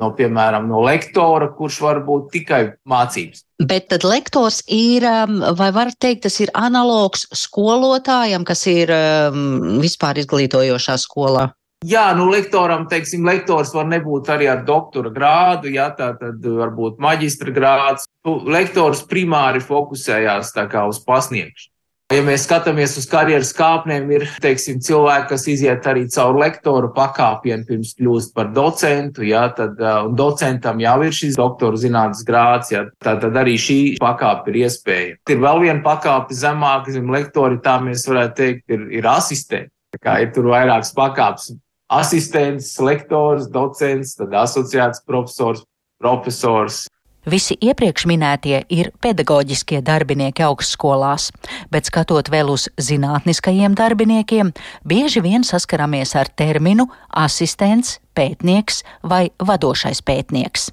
No, 0.00 0.10
piemēram, 0.16 0.68
no 0.70 0.82
lektora, 0.86 1.50
kurš 1.54 1.80
var 1.84 2.02
būt 2.06 2.30
tikai 2.34 2.62
mācības. 2.88 3.44
Bet 3.60 3.90
tad 3.92 4.06
lektors 4.08 4.62
ir, 4.66 5.04
um, 5.04 5.42
vai 5.58 5.70
var 5.76 5.92
teikt, 6.00 6.24
tas 6.28 6.40
ir 6.40 6.50
analogs 6.56 7.26
skolotājam, 7.36 8.46
kas 8.48 8.64
ir 8.70 8.90
um, 8.94 9.80
vispār 9.82 10.22
izglītojošā 10.22 10.96
skolā? 11.02 11.50
Jā, 11.80 12.10
nu, 12.12 12.26
lektoram, 12.28 12.82
teiksim, 12.90 13.24
lektors 13.24 13.70
var 13.72 13.86
nebūt 13.88 14.26
arī 14.28 14.50
ar 14.52 14.66
doktora 14.68 15.08
grādu, 15.14 15.70
jā, 15.72 15.86
tā 15.96 16.10
tad 16.20 16.44
varbūt 16.44 16.98
maģistra 17.00 17.54
grāds. 17.56 18.04
Nu, 18.28 18.34
lektors 18.52 19.00
primāri 19.08 19.62
fokusējās 19.64 20.52
tā 20.52 20.66
kā 20.68 20.82
uz 20.90 20.98
pasniegšanu. 21.06 21.72
Ja 22.10 22.24
mēs 22.26 22.42
skatāmies 22.44 22.96
uz 22.98 23.06
karjeras 23.08 23.52
kāpnēm, 23.56 24.10
ir 24.12 24.26
teiksim, 24.42 24.80
cilvēki, 24.82 25.28
kas 25.30 25.46
iziet 25.48 25.86
arī 25.86 26.02
caur 26.10 26.36
lektoru 26.42 26.90
pakāpienu, 26.92 27.64
pirms 27.68 27.94
kļūst 27.96 28.34
par 28.34 28.50
docentu. 28.52 29.24
Jā, 29.24 29.46
tad 29.56 29.80
uh, 29.80 30.10
docentam 30.18 30.82
jau 30.82 30.96
ir 31.06 31.16
šis 31.16 31.38
doktora 31.38 31.80
zinātnes 31.80 32.26
grāds, 32.28 32.74
jā, 32.74 32.82
tad, 33.00 33.22
tad 33.24 33.40
arī 33.40 33.54
šī 33.56 33.78
pakāpe 34.02 34.52
ir 34.52 34.60
iespēja. 34.66 35.16
Ir 35.32 35.40
vēl 35.46 35.64
viena 35.64 35.80
pakāpe 35.86 36.36
zemāk, 36.36 36.92
zem 36.92 37.08
lektori, 37.14 37.62
tā 37.64 37.78
mēs 37.80 38.04
varētu 38.10 38.38
teikt, 38.42 38.66
ir, 38.68 38.86
ir 39.00 39.10
asistenti. 39.14 39.72
Tā 39.94 40.04
kā 40.04 40.20
ir 40.26 40.34
tur 40.34 40.50
vairākas 40.50 40.92
pakāpes 40.98 41.52
asistents, 41.90 42.72
lektors, 42.80 43.50
docents, 43.50 44.14
tad 44.18 44.34
asociēts 44.44 45.02
profesors, 45.06 45.64
profesors. 46.00 46.86
Visi 47.28 47.52
iepriekš 47.60 48.06
minētie 48.08 48.62
ir 48.72 48.88
pedagoģiskie 49.04 49.82
darbinieki 49.84 50.40
augstskolās, 50.46 51.28
bet 51.68 51.90
skatot 51.90 52.30
vēl 52.32 52.48
uz 52.54 52.70
zinātniskajiem 52.80 53.76
darbiniekiem, 53.76 54.54
bieži 54.88 55.20
vien 55.20 55.44
saskaramies 55.44 56.14
ar 56.16 56.32
terminu 56.32 56.88
asistents, 57.12 57.98
pētnieks 58.16 58.80
vai 59.04 59.28
vadošais 59.36 60.00
pētnieks. 60.00 60.70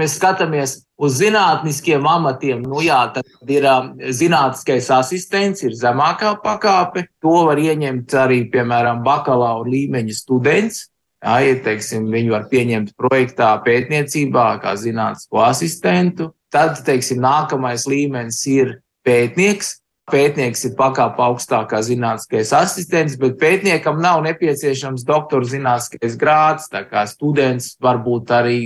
Mēs 0.00 0.16
skatāmies 0.16 0.78
uz 1.00 1.16
zinātniskiem 1.20 2.04
amatiem. 2.06 2.62
Nu, 2.66 2.82
jā, 2.84 3.00
tad 3.14 3.50
ir 3.50 3.64
um, 3.68 3.92
zinātniskais 4.12 4.90
asistents, 4.92 5.64
ir 5.64 5.76
zemākā 5.76 6.34
pakāpe. 6.44 7.06
To 7.24 7.46
var 7.48 7.60
ieņemt 7.60 8.16
arī, 8.20 8.42
piemēram, 8.52 9.00
bakalaura 9.06 9.68
līmeņa 9.70 10.16
students. 10.16 10.86
Jā, 11.20 11.38
ja, 11.44 11.56
teiksim, 11.64 12.08
viņu 12.12 12.32
var 12.32 12.46
pieņemt 12.52 12.94
projektā 13.00 13.52
pētniecībā 13.64 14.46
kā 14.62 14.76
zinātnisko 14.80 15.42
asistentu. 15.44 16.30
Tad, 16.52 16.80
teiksim, 16.84 17.20
nākamais 17.22 17.86
līmenis 17.88 18.40
ir 18.50 18.78
pētnieks. 19.06 19.78
Pētnieks 20.10 20.64
ir 20.66 20.72
pakāpe 20.74 21.22
augstākā 21.22 21.78
zinātniskais 21.86 22.50
asistents, 22.56 23.14
bet 23.20 23.36
pētniekam 23.38 24.00
nav 24.02 24.24
nepieciešams 24.24 25.04
doktora 25.06 25.46
zinātniskais 25.46 26.16
grāds. 26.18 26.66
Tā 26.72 26.82
kā 26.88 27.04
students 27.06 27.76
var 27.84 28.00
būt 28.02 28.32
arī 28.34 28.58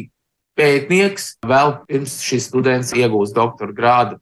pētnieks 0.58 1.34
vēl 1.46 1.78
pirms 1.88 2.18
šis 2.25 2.49
students 2.50 2.94
iegūst 2.96 3.37
doktora 3.37 3.75
grādu. 3.75 4.20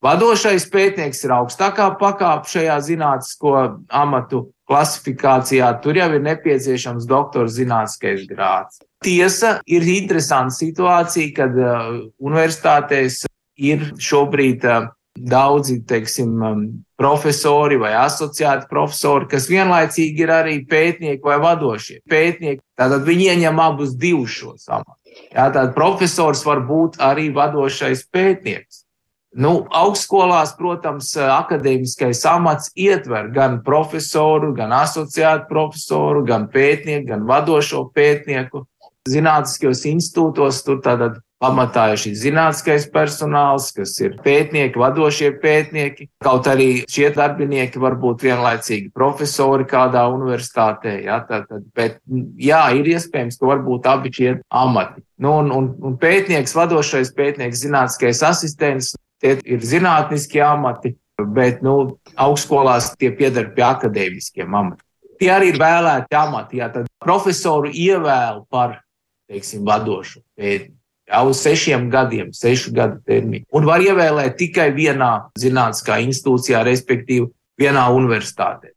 Vadošais 0.00 0.64
pētnieks 0.72 1.18
ir 1.26 1.34
augstākā 1.36 1.90
pakāpe 2.00 2.48
šajā 2.48 2.78
zinātnisko 2.86 3.56
amatu 3.92 4.46
klasifikācijā. 4.70 5.74
Tur 5.84 5.98
jau 6.00 6.06
ir 6.16 6.22
nepieciešams 6.24 7.08
doktora 7.10 7.50
zinātniskais 7.52 8.24
grāds. 8.30 8.80
Tiesa 9.04 9.58
ir 9.68 9.84
interesanta 9.84 10.56
situācija, 10.56 11.34
kad 11.36 11.58
uh, 11.58 11.90
universitātēs 12.16 13.26
ir 13.60 13.90
šobrīd 14.00 14.64
uh, 14.64 14.88
daudzi, 15.20 15.80
teiksim, 15.84 16.32
um, 16.48 16.64
profesori 17.00 17.76
vai 17.80 17.92
asociēti 18.00 18.68
profesori, 18.70 19.28
kas 19.30 19.48
vienlaicīgi 19.52 20.24
ir 20.24 20.32
arī 20.32 20.56
pētnieki 20.68 21.24
vai 21.24 21.38
vadošie 21.42 22.00
pētnieki. 22.08 22.62
Tātad 22.78 23.04
viņi 23.08 23.30
ieņem 23.34 23.62
abus 23.64 23.94
divus 24.00 24.36
šos 24.36 24.68
amatus. 24.68 24.99
Jā, 25.30 25.48
tad 25.54 25.74
profesors 25.76 26.42
var 26.46 26.64
būt 26.66 26.98
arī 27.02 27.28
vadošais 27.34 28.06
pētnieks. 28.10 28.84
Nu, 29.30 29.52
augstskolās, 29.70 30.56
protams, 30.58 31.12
akadēmiskais 31.14 32.24
amats 32.26 32.72
ietver 32.74 33.28
gan 33.30 33.60
profesoru, 33.62 34.50
gan 34.56 34.74
asociētu 34.74 35.46
profesoru, 35.46 36.24
gan 36.26 36.48
pētnieku, 36.50 37.06
gan 37.12 37.22
vadošo 37.28 37.84
pētnieku. 37.94 38.64
Zinātniskajos 39.08 39.84
institūtos 39.86 40.64
tur 40.66 40.82
tātad 40.82 41.20
Pamatā 41.40 41.86
ir 41.94 42.00
šis 42.02 42.18
zinātniskais 42.20 42.84
personāls, 42.92 43.70
kas 43.72 43.94
ir 44.02 44.18
pētnieki, 44.20 44.76
vadošie 44.76 45.30
pētnieki. 45.40 46.10
Kaut 46.20 46.44
arī 46.52 46.82
šie 46.84 47.06
darbinieki 47.14 47.80
var 47.80 47.94
būt 48.02 48.26
vienlaicīgi 48.26 48.90
profesori 48.92 49.64
kādā 49.68 50.02
universitātē. 50.12 50.98
Ja, 51.06 51.22
tad, 51.24 51.46
tad, 51.48 51.62
bet, 51.76 51.94
jā, 52.36 52.58
ir 52.76 52.90
iespējams, 52.92 53.38
ka 53.40 53.48
varbūt 53.48 53.88
abi 53.88 54.12
šie 54.12 54.34
amati. 54.52 55.00
Nu, 55.16 55.38
un, 55.40 55.48
un, 55.56 55.70
un 55.88 55.94
pētnieks, 56.02 56.52
vadošais 56.58 57.14
pētnieks, 57.16 57.62
zinātniskais 57.64 58.20
asistents, 58.28 58.90
tie 59.24 59.38
ir 59.40 59.64
zinātniski 59.64 60.42
amati, 60.44 60.92
bet 61.24 61.64
nu, 61.64 61.96
augstskolās 62.20 62.90
tie 63.00 63.14
pieder 63.16 63.48
pie 63.56 63.64
akadēmiskiem 63.64 64.44
amatiem. 64.60 64.84
Tie 65.20 65.32
arī 65.32 65.54
ir 65.54 65.60
vēlēti 65.60 66.20
amati. 66.20 66.60
Ja, 66.60 66.68
tad 66.72 66.92
profesoru 67.00 67.72
ievēl 67.72 68.44
par 68.52 68.82
teiksim, 69.30 69.64
vadošu 69.64 70.20
pētnieku 70.36 70.76
jau 71.10 71.28
uz 71.30 71.44
sešiem 71.44 71.88
gadiem, 71.92 72.32
sešu 72.36 72.74
gadu 72.76 73.00
termiņu. 73.06 73.48
Un 73.52 73.68
var 73.68 73.82
ievēlēt 73.84 74.38
tikai 74.40 74.70
vienā 74.76 75.12
zinātniskā 75.38 76.00
institūcijā, 76.06 76.62
respektīvi 76.66 77.30
vienā 77.60 77.88
universitātē. 77.94 78.74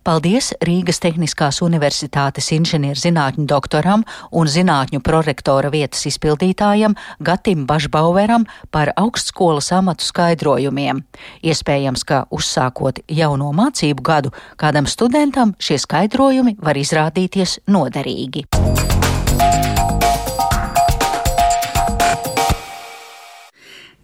Paldies 0.00 0.54
Rīgas 0.64 0.96
Tehniskās 1.04 1.58
Universitātes 1.60 2.46
inženierzinātņu 2.56 3.44
doktoram 3.44 4.06
un 4.32 4.48
zinātņu 4.48 5.02
prorektora 5.04 5.68
vietas 5.68 6.06
izpildītājam 6.08 6.94
Gatim 7.20 7.66
Bašbauveram 7.68 8.46
par 8.72 8.94
augstskolas 8.96 9.68
amatu 9.76 10.08
skaidrojumiem. 10.08 11.04
Iespējams, 11.44 12.06
ka 12.08 12.22
uzsākot 12.32 13.04
jauno 13.12 13.52
mācību 13.52 14.06
gadu, 14.08 14.32
kādam 14.56 14.88
studentam 14.88 15.52
šie 15.60 15.76
skaidrojumi 15.84 16.56
var 16.64 16.80
izrādīties 16.80 17.60
noderīgi. 17.68 18.48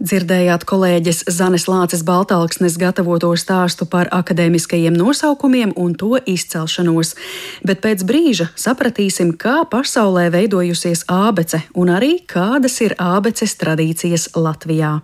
Dzirdējāt 0.06 0.62
kolēģis 0.68 1.24
Zanes 1.34 1.64
Lāces 1.66 2.04
Baltāksnes 2.06 2.76
gatavoto 2.78 3.32
stāstu 3.40 3.88
par 3.90 4.06
akadēmiskajiem 4.14 4.94
nosaukumiem 4.94 5.72
un 5.82 5.96
to 5.98 6.20
izcelšanos, 6.30 7.14
bet 7.66 7.82
pēc 7.82 8.04
brīža 8.06 8.46
sapratīsim, 8.54 9.34
kā 9.34 9.64
pasaulē 9.72 10.28
veidojusies 10.36 11.08
ābece 11.10 11.64
un 11.74 11.90
arī 11.96 12.20
kādas 12.22 12.78
ir 12.86 12.94
ābeces 13.02 13.58
tradīcijas 13.58 14.30
Latvijā. 14.38 15.00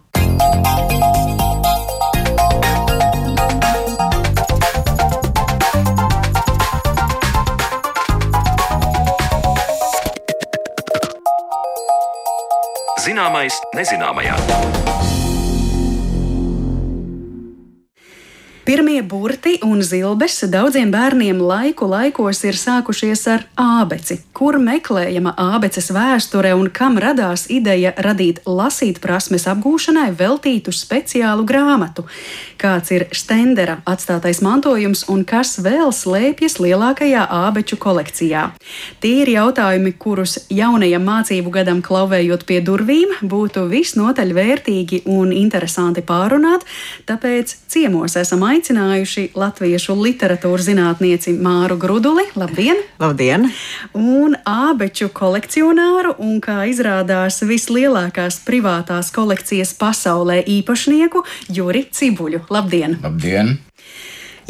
Zināmais 13.23 13.55
nezināmajā. 13.79 15.02
Pirmie 18.63 19.03
burti 19.03 19.57
un 19.67 19.81
zilbes 19.83 20.37
daudziem 20.47 20.93
bērniem 20.95 21.41
laiku 21.43 21.89
laikos 21.91 22.45
ir 22.47 22.55
sākušies 22.55 23.25
ar 23.33 23.43
ābeci. 23.59 24.21
Kur 24.31 24.55
meklējama 24.63 25.33
ābeces 25.35 25.91
vēsture 25.91 26.53
un 26.55 26.69
kam 26.71 26.95
radās 27.03 27.49
ideja 27.51 27.91
radīt 28.07 28.39
lasīt 28.47 29.01
prasmes 29.03 29.49
apgūšanai 29.51 30.13
veltītu 30.15 30.71
speciālu 30.71 31.43
grāmatu? 31.43 32.05
Kāds 32.63 32.95
ir 32.95 33.09
Stendera 33.11 33.81
atstātais 33.83 34.39
mantojums 34.47 35.03
un 35.11 35.25
kas 35.27 35.57
vēl 35.59 35.91
slēpjas 35.91 36.61
lielākajā 36.63 37.27
ābeču 37.41 37.81
kolekcijā? 37.83 38.45
Tie 39.03 39.25
ir 39.25 39.33
jautājumi, 39.35 39.97
kurus 39.99 40.37
jaunajam 40.55 41.03
mācību 41.11 41.57
gadam 41.59 41.83
klauvējot 41.83 42.47
pie 42.47 42.63
durvīm 42.63 43.19
būtu 43.27 43.67
visnotaļ 43.75 44.33
vērtīgi 44.39 45.03
un 45.11 45.35
interesanti 45.35 46.07
pārunāt, 46.07 46.63
tāpēc 47.11 47.59
ciemos 47.67 48.15
esam 48.23 48.47
aicināti 48.47 48.52
aicinājuši 48.53 49.31
latviešu 49.39 49.97
literatūras 49.99 50.69
zinātnieci 50.69 51.35
Māru 51.39 51.79
Gruduli. 51.81 52.27
Labdien! 52.39 52.81
Labdien! 53.03 53.49
Un 53.97 54.37
ābeču 54.49 55.09
kolekcionāru 55.15 56.17
un, 56.23 56.39
kā 56.45 56.63
izrādās, 56.71 57.41
vislielākās 57.49 58.43
privātās 58.47 59.13
kolekcijas 59.15 59.75
pasaulē 59.81 60.43
īpašnieku 60.61 61.25
Juri 61.53 61.87
Cibuļu. 61.93 62.47
Labdien! 62.53 62.99
Labdien! 63.03 63.57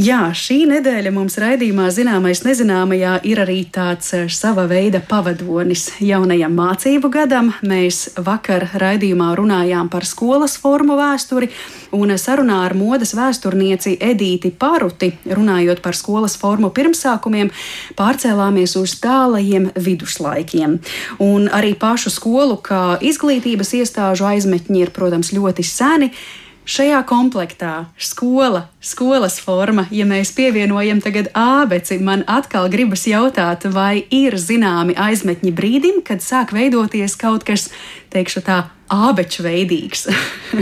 Jā, 0.01 0.31
šī 0.33 0.63
nedēļa 0.71 1.11
mums 1.13 1.35
raidījumā 1.37 1.91
zināmais 1.93 2.41
nezināmajā 2.47 3.19
ir 3.29 3.43
arī 3.43 3.59
tāds 3.69 4.15
eh, 4.17 4.23
sava 4.33 4.65
veida 4.65 5.03
pavadonis 5.05 5.91
jaunajam 6.01 6.55
mācību 6.57 7.11
gadam. 7.13 7.51
Mēs 7.61 8.15
vakar 8.17 8.71
raidījumā 8.81 9.29
runājām 9.37 9.93
par 9.93 10.09
skolas 10.09 10.57
formu 10.57 10.97
vēsturi, 10.97 11.51
un 11.93 12.17
sarunā 12.17 12.63
ar 12.71 12.73
modes 12.73 13.13
vēsturnieci 13.19 13.99
Edīti 14.01 14.55
Paruti, 14.57 15.13
runājot 15.29 15.85
par 15.85 15.99
skolas 15.99 16.39
formu 16.41 16.73
pirmsākumiem, 16.73 17.53
pārcēlāmies 17.99 18.79
uz 18.81 18.97
tālajiem 19.05 19.75
viduslaikiem. 19.77 20.81
Un 21.21 21.51
arī 21.53 21.77
pašu 21.77 22.17
skolu 22.17 22.57
kā 22.65 22.97
izglītības 23.05 23.77
iestāžu 23.83 24.25
aizmetņi 24.33 24.87
ir, 24.87 24.97
protams, 24.97 25.37
ļoti 25.37 25.69
seni. 25.69 26.15
Šajā 26.63 27.01
komplektā 27.11 27.89
skola, 27.99 28.69
skolas 28.79 29.41
forma, 29.43 29.89
ja 29.91 30.05
mēs 30.07 30.31
pievienojam 30.37 31.01
tagad 31.03 31.33
ābeci, 31.35 31.99
man 31.99 32.23
atkal 32.31 32.69
gribas 32.71 33.03
jautāt, 33.11 33.67
vai 33.67 34.05
ir 34.15 34.39
zināmi 34.39 34.95
aizmetņi 34.95 35.51
brīdim, 35.59 35.99
kad 36.07 36.23
sāk 36.23 36.55
veidoties 36.55 37.19
kaut 37.19 37.43
kas, 37.49 37.67
teikšu 38.15 38.45
tā, 38.47 38.61
ābeču 38.93 39.47
veidīgs. 39.47 40.07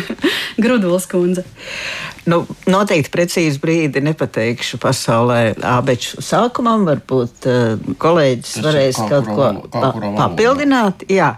Gruduls 0.63 1.09
kundze. 1.11 1.45
Nu, 2.29 2.43
noteikti 2.69 3.11
precīzi 3.15 3.59
brīdi 3.63 4.03
nepateikšu 4.05 4.79
pasaulē. 4.83 5.55
Abeču 5.67 6.21
sākumam 6.23 6.85
varbūt 6.89 7.47
uh, 7.49 7.95
kolēģis 8.01 8.53
Tas 8.59 8.67
varēs 8.67 9.01
kaut, 9.09 9.31
ko 9.31 9.49
pa, 9.73 9.93
papildināt. 10.19 11.07
Jā, 11.11 11.31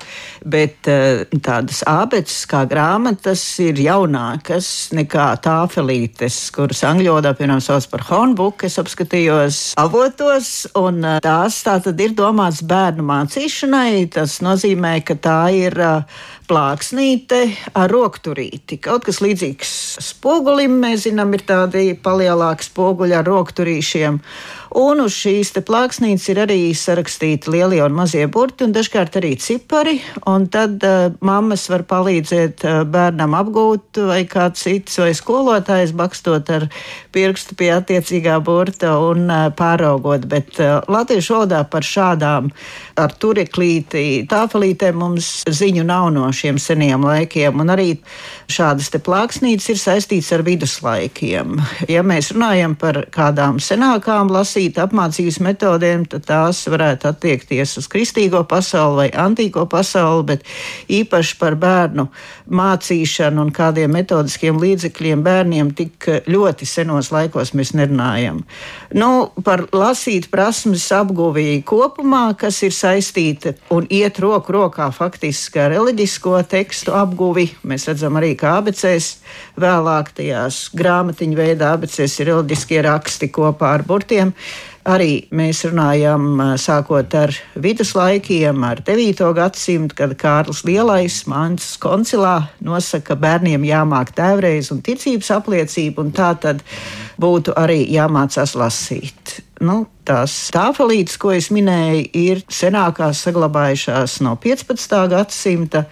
bet 0.43 0.91
uh, 0.91 1.23
tādas 1.39 1.85
abečas 1.89 2.43
kā 2.51 2.65
grāmatas 2.69 3.45
ir 3.63 3.79
jaunākas 3.85 4.91
nekā 4.97 5.29
tāfelītes, 5.47 6.41
kuras 6.57 6.83
angļu 6.89 7.15
valodā, 7.15 7.33
piemēram, 7.39 7.63
sauc 7.63 7.87
par 7.93 8.05
hornbook. 8.11 8.67
Es 8.67 8.81
apskatījos 8.83 9.63
avotos, 9.81 10.53
un 10.83 11.01
uh, 11.07 11.23
tās 11.23 11.63
tā 11.63 11.79
tad 11.87 12.03
ir 12.03 12.19
domāts 12.19 12.65
bērnu 12.67 13.07
mācīšanai. 13.07 14.11
Tas 14.19 14.41
nozīmē, 14.45 14.99
ka 15.07 15.17
tā 15.23 15.41
ir 15.63 15.79
uh, 15.79 16.23
plāksnīte 16.53 17.39
ar 17.79 17.89
rokturīti. 17.93 18.77
Kaut 18.83 19.07
kas 19.09 19.23
līdzīgs 19.25 19.71
spogulim, 20.05 20.75
mēs 20.83 21.07
zinām, 21.07 21.33
ir 21.33 21.47
tādi 21.49 21.95
palielāki 21.97 22.69
spoguļi 22.69 23.17
ar 23.17 23.29
rokturīšiem. 23.29 24.19
Un 24.79 25.03
uz 25.05 25.13
šīs 25.13 25.51
plāksnītes 25.69 26.31
ir 26.33 26.39
arī 26.47 26.59
sarakstīti 26.77 27.51
lielie 27.53 27.83
un 27.85 27.93
mazie 27.97 28.25
burti, 28.33 28.65
un 28.65 28.73
dažkārt 28.73 29.19
arī 29.21 29.35
cipari. 29.37 29.99
Tad 30.53 30.85
uh, 30.87 31.13
mammas 31.21 31.67
var 31.69 31.85
palīdzēt 31.89 32.65
uh, 32.65 32.79
bērnam 32.89 33.37
apgūt, 33.37 34.01
vai 34.09 34.23
kāds 34.29 34.65
cits, 34.65 34.97
vai 35.03 35.11
skolotājs 35.17 35.93
bakstot 35.97 36.49
ar 36.55 36.69
pirkstu 37.13 37.57
pie 37.59 37.69
attiecīgā 37.75 38.39
burta 38.45 38.95
un 39.03 39.27
uh, 39.29 39.51
pāraugot. 39.57 40.25
Bet 40.31 40.57
uh, 40.63 40.81
latviešu 40.89 41.37
valodā 41.37 41.63
par 41.69 41.85
šādām 41.85 42.49
ar 42.97 43.13
tureklīti 43.21 44.25
tāfelītēm 44.31 45.01
mums 45.03 45.31
ziņu 45.53 45.85
nav 45.89 46.09
no 46.17 46.31
šiem 46.33 46.61
seniem 46.63 47.05
laikiem. 47.05 47.61
Un 47.61 47.75
arī 47.77 47.91
šādas 48.53 48.89
plāksnītes 49.05 49.69
ir 49.73 49.81
saistītas 49.81 50.33
ar 50.37 50.47
viduslaikiem. 50.49 51.61
Ja 51.93 52.05
mēs 52.07 52.33
runājam 52.33 52.79
par 52.79 53.03
kādām 53.13 53.61
senākām 53.61 54.33
lasītājām, 54.33 54.62
lasīt 54.63 54.79
apmācības 54.79 55.41
metodēm, 55.43 56.05
tad 56.07 56.23
tās 56.27 56.69
varētu 56.71 57.09
attiekties 57.11 57.79
uz 57.79 57.89
kristīgo 57.91 58.45
pasauli 58.47 58.97
vai 58.97 59.09
antīko 59.11 59.67
pasauli, 59.67 60.23
bet 60.23 60.45
īpaši 60.89 61.39
par 61.41 61.57
bērnu 61.57 62.07
mācīšanu 62.47 63.43
un 63.43 63.51
kādiem 63.51 63.91
metodiskiem 63.91 64.61
līdzekļiem 64.61 65.23
bērniem 65.25 65.73
tik 65.75 66.07
ļoti 66.29 66.67
senos 66.67 67.11
laikos 67.11 67.55
mēs 67.55 67.73
nerunājam. 67.75 68.45
Nu, 68.95 69.33
par 69.43 69.67
lasīt 69.73 70.31
prasmes 70.31 70.87
apguvī 70.93 71.63
kopumā, 71.65 72.37
kas 72.39 72.63
ir 72.63 72.73
saistīta 72.73 73.57
un 73.71 73.87
iet 73.91 74.21
roku 74.23 74.53
rokā 74.53 74.93
faktiski 74.93 75.59
ar 75.59 75.73
reliģisko 75.75 76.37
tekstu 76.47 76.95
apguvi. 76.95 77.49
Mēs 77.67 77.89
redzam 77.91 78.21
arī, 78.21 78.37
kā 78.39 78.61
abecēs 78.61 79.17
vēlāk 79.59 80.15
tajās 80.15 80.69
grāmatiņu 80.77 81.41
veidā 81.41 81.75
abecēs 81.75 82.21
ir 82.21 82.31
reliģiskie 82.31 82.83
raksti 82.87 83.33
kopā 83.33 83.75
ar 83.79 83.87
burtiem. 83.89 84.35
Arī 84.83 85.29
mēs 85.31 85.61
runājam 85.69 86.41
sākot 86.59 87.13
ar 87.15 87.31
viduslaikiem, 87.55 88.65
ar 88.67 88.81
9. 88.83 89.21
gadsimtu, 89.37 89.95
kad 89.95 90.17
Kārlis 90.19 90.65
Lielais 90.67 91.21
Mānsas 91.31 91.77
koncilā 91.79 92.49
nosaka, 92.59 93.13
ka 93.13 93.19
bērniem 93.23 93.63
jāmāk 93.69 94.11
tēvreiz 94.17 94.73
un 94.75 94.83
ticības 94.83 95.31
apliecība, 95.37 96.03
un 96.03 96.11
tā 96.11 96.33
tad 96.35 96.65
būtu 97.23 97.55
arī 97.63 97.85
jāmācās 97.95 98.57
lasīt. 98.59 99.39
Nu, 99.63 99.85
tās 100.03 100.51
tāfelītes, 100.51 101.15
ko 101.23 101.31
es 101.31 101.53
minēju, 101.55 102.09
ir 102.19 102.43
senākās 102.51 103.23
saglabājušās 103.23 104.19
no 104.27 104.35
15. 104.35 104.99
gadsimta 105.15 105.87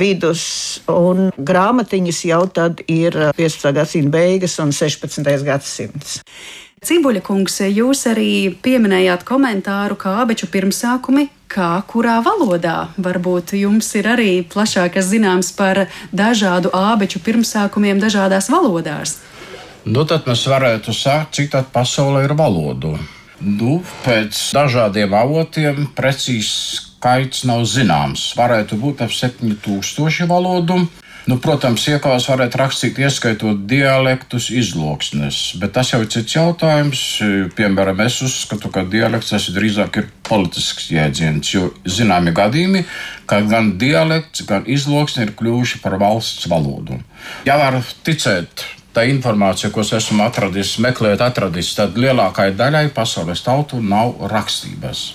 vidus, 0.00 0.80
un 0.88 1.28
grāmatiņas 1.36 2.24
jau 2.32 2.44
tad 2.48 2.80
ir 2.88 3.20
15. 3.36 3.74
gadsimta 3.76 4.16
beigas 4.16 4.56
un 4.64 4.72
16. 4.72 5.28
gadsimts. 5.44 6.22
Cibuļa 6.84 7.22
kungs, 7.24 7.62
jūs 7.64 8.02
arī 8.10 8.52
pieminējāt 8.60 9.22
komentāru, 9.24 9.96
kā 9.96 10.18
abeču 10.20 10.50
pirmsākumi, 10.52 11.30
kā 11.48 11.70
kurā 11.88 12.18
valodā. 12.24 12.90
Varbūt 13.00 13.54
jums 13.56 13.88
ir 13.96 14.08
arī 14.12 14.32
plašākas 14.44 15.08
zināms 15.08 15.54
par 15.56 15.86
dažādu 16.12 16.68
ābeču 16.76 17.22
pirmsākumiem 17.24 18.02
dažādās 18.02 18.50
valodās. 18.52 19.16
Nu, 19.84 20.04
tad 20.08 20.28
mēs 20.28 20.44
varētu 20.48 20.92
sākt, 20.96 21.38
cik 21.38 21.52
tā 21.54 21.62
pasaulē 21.72 22.26
ir 22.28 22.36
valodu. 22.36 22.98
Nu, 23.40 23.78
pēc 24.04 24.36
dažādiem 24.56 25.16
avotiem 25.16 25.86
precīzs 25.96 26.52
skaits 27.04 27.46
nav 27.48 27.64
zināms. 27.68 28.30
Varētu 28.36 28.78
būt 28.80 29.02
ap 29.04 29.12
7000 29.12 30.28
valodu. 30.28 30.82
Nu, 31.24 31.38
protams, 31.40 31.86
iekavās 31.88 32.26
varētu 32.28 32.58
rakstīt, 32.60 32.98
ieskaitot 33.00 33.62
dialektus, 33.68 34.50
izloksnes, 34.52 35.54
bet 35.56 35.72
tas 35.72 35.94
jau 35.94 36.02
ir 36.04 36.10
cits 36.12 36.36
jautājums. 36.36 37.04
Piemēram, 37.56 38.02
es 38.04 38.18
uzskatu, 38.26 38.68
ka 38.68 38.82
dialekts 38.92 39.32
tas 39.32 39.46
drīzāk 39.56 39.96
ir 40.02 40.10
politisks 40.28 40.90
jēdziens, 40.92 41.54
jo 41.54 41.70
zināmi 41.88 42.34
gadījumi, 42.36 42.84
ka 43.30 43.40
gan 43.48 43.72
dialekts, 43.80 44.44
gan 44.50 44.68
izloksne 44.68 45.24
ir 45.24 45.32
kļuvuši 45.38 45.80
par 45.80 45.96
valsts 46.02 46.44
valodu. 46.52 47.00
Ja 47.48 47.56
var 47.56 47.80
ticēt 48.04 48.68
tā 48.92 49.08
informācija, 49.08 49.72
ko 49.72 49.80
es 49.80 49.96
esmu 49.96 50.28
atradis, 50.28 50.76
meklējot, 50.84 51.24
atradis, 51.24 51.72
tad 51.78 51.96
lielākajai 51.96 52.52
daļai 52.60 52.86
pasaules 52.92 53.40
tautu 53.48 53.80
nav 53.80 54.28
rakstības. 54.28 55.14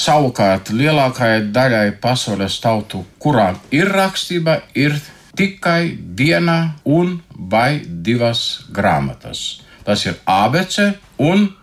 Savukārt 0.00 0.72
lielākajai 0.72 1.50
daļai 1.52 1.88
pasaules 2.00 2.56
tautu, 2.64 3.04
kurām 3.20 3.60
ir 3.68 3.92
rakstība, 3.92 4.62
ir 4.72 4.96
tikai 5.36 5.98
viena 6.18 6.74
un 6.84 7.22
vai 7.50 7.80
divas 7.84 8.64
grāmatas. 8.72 9.60
Tas 9.84 10.06
ir 10.06 10.14
ABC 10.28 10.94
un 11.18 11.56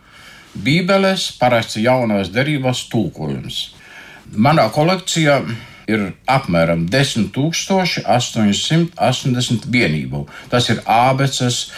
Bībeles 0.59 1.37
parasti 1.39 1.83
jaunās 1.85 2.29
derības 2.33 2.89
tulkojums. 2.91 3.73
Manā 4.35 4.69
kolekcijā 4.73 5.45
ir 5.89 6.13
apmēram 6.29 6.85
10,880 6.91 9.65
vienību. 9.73 10.27
Tas 10.51 10.69
ir 10.73 10.81
ABCs 10.85 11.71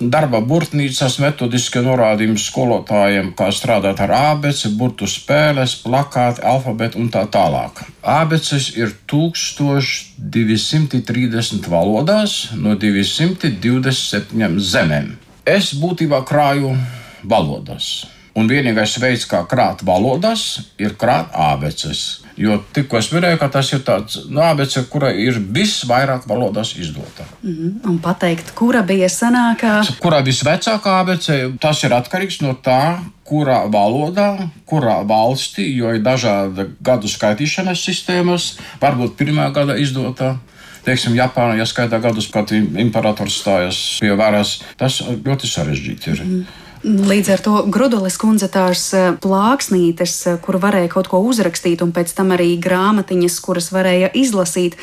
darba 0.00 0.40
burtnīcas 0.44 1.18
metodiski 1.22 1.78
norādījumi 1.82 2.38
skolotājiem, 2.40 3.32
kā 3.38 3.50
strādāt 3.54 4.00
ar 4.04 4.10
abeci, 4.16 4.68
burtu 4.78 5.06
spēles, 5.10 5.74
plakāti, 5.82 6.42
alfabētu 6.46 6.98
un 7.02 7.08
tā 7.12 7.22
tālāk. 7.32 7.72
Abeces 8.02 8.76
ir 8.78 8.88
1230 9.10 11.68
valodās 11.72 12.32
no 12.54 12.74
227 12.78 14.58
zemēm. 14.58 15.16
Es 15.48 15.74
būtībā 15.74 16.24
krāju 16.28 16.76
valodas. 17.24 18.06
Un 18.38 18.46
vienīgais 18.46 18.98
veids, 19.02 19.26
kā 19.26 19.42
krāt 19.50 19.82
valodas, 19.82 20.60
ir 20.78 20.94
krāt 21.00 21.26
abeces. 21.34 22.27
Jo 22.38 22.60
tikko 22.72 23.00
es 23.00 23.08
minēju, 23.10 23.38
ka 23.40 23.48
tas 23.50 23.68
ir 23.74 23.80
tāds 23.86 24.20
nu, 24.30 24.38
abece, 24.46 24.84
kura 24.90 25.10
ir 25.10 25.40
visvairāk 25.54 26.26
valodās 26.30 26.74
izdota. 26.78 27.26
Mm 27.42 27.54
-hmm. 27.54 27.88
Un 27.90 27.98
pateikt, 27.98 28.52
kura 28.54 28.82
bija 28.82 29.08
senākā? 29.08 29.82
Kurā 29.98 30.22
visvecākā 30.22 31.00
abece, 31.00 31.50
tas 31.60 31.82
ir 31.84 31.90
atkarīgs 31.90 32.42
no 32.42 32.54
tā, 32.54 32.98
kurā 33.24 33.58
valodā, 33.72 34.50
kurā 34.66 35.02
valstī, 35.06 35.74
jo 35.74 35.90
ir 35.94 36.02
dažādi 36.02 36.68
gadu 36.80 37.08
skaitīšanas 37.08 37.84
sistēmas, 37.84 38.58
varbūt 38.80 39.16
pirmā 39.16 39.52
gada 39.52 39.76
izdotā. 39.76 40.36
Teiksim, 40.84 41.14
Japānā, 41.14 41.58
ja 41.58 41.66
skaitā 41.66 41.98
gadus, 42.00 42.30
kad 42.32 42.52
imperators 42.52 43.42
stājas 43.42 43.98
pie 44.00 44.14
varas, 44.16 44.60
tas 44.76 45.02
ļoti 45.02 45.46
sarežģīti 45.46 46.10
ir. 46.10 46.24
Mm. 46.24 46.44
Līdz 46.84 47.28
ar 47.34 47.40
to 47.42 47.52
Grudulis 47.66 48.14
kundze 48.20 48.46
tās 48.54 48.84
eh, 48.94 49.10
plāksnītes, 49.18 50.14
eh, 50.30 50.36
kur 50.42 50.60
varēja 50.62 50.92
kaut 50.92 51.08
ko 51.10 51.18
uzrakstīt, 51.26 51.82
un 51.82 51.90
pēc 51.94 52.12
tam 52.14 52.30
arī 52.36 52.52
grāmatiņas, 52.62 53.38
kuras 53.42 53.72
varēja 53.74 54.12
izlasīt, 54.14 54.76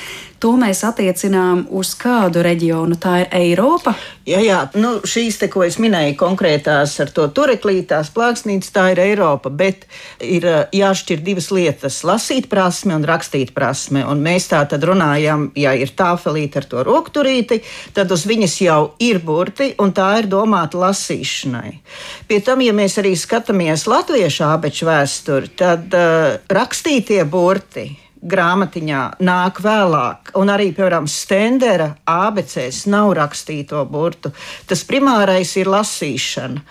to 0.43 0.51
mēs 0.59 0.83
attiecinām 0.83 1.63
uz 1.71 1.93
kādu 1.95 2.43
reģionu? 2.43 2.97
Tā 2.99 3.13
ir 3.23 3.31
Eiropa? 3.39 3.93
Jā, 4.27 4.41
jā. 4.43 4.57
Nu, 4.75 4.97
šīs, 5.07 5.37
te, 5.39 5.47
ko 5.53 5.63
es 5.63 5.77
minēju, 5.79 6.17
konkrētās 6.19 6.97
ar 6.99 7.13
to 7.15 7.29
tureklītās 7.31 8.11
plāksnītes, 8.13 8.73
tā 8.75 8.89
ir 8.91 9.01
Eiropa, 9.05 9.49
bet 9.49 9.87
ir 10.19 10.45
jāšķir 10.75 11.23
divas 11.23 11.47
lietas- 11.55 12.01
lasīt 12.09 12.49
prasme 12.51 12.97
un 12.99 13.07
rakstīt 13.07 13.55
prasme. 13.55 14.03
Un 14.03 14.19
mēs 14.19 14.49
tā 14.51 14.65
tad 14.67 14.83
runājam, 14.83 15.51
ja 15.55 15.71
ir 15.71 15.95
tāfelīte 15.95 16.57
ar 16.57 16.65
to 16.65 16.83
rokturīti, 16.83 17.61
tad 17.93 18.11
uz 18.11 18.25
viņas 18.25 18.59
jau 18.61 18.91
ir 18.99 19.19
burti, 19.19 19.73
un 19.79 19.93
tā 19.93 20.19
ir 20.19 20.27
domāta 20.27 20.75
lasīšanai. 20.75 21.84
Pie 22.29 22.39
tam, 22.45 22.63
ja 22.65 22.73
mēs 22.75 22.97
arī 23.01 23.13
skatāmies 23.19 23.85
latviešu 23.89 24.47
abeču 24.47 24.89
vēsturi, 24.89 25.53
tad 25.59 25.93
uh, 25.93 26.35
rakstītie 26.51 27.21
burti 27.29 27.89
grāmatiņā 28.25 29.01
nāk 29.25 29.61
vēlāk, 29.63 30.33
un 30.39 30.49
arī, 30.49 30.71
piemēram, 30.75 31.07
Stendera 31.09 31.91
ABCs 32.09 32.85
nav 32.91 33.13
rakstīto 33.19 33.83
burtu. 33.89 34.33
Tas 34.69 34.85
primārais 34.87 35.53
ir 35.59 35.69
lasīšana. 35.71 36.63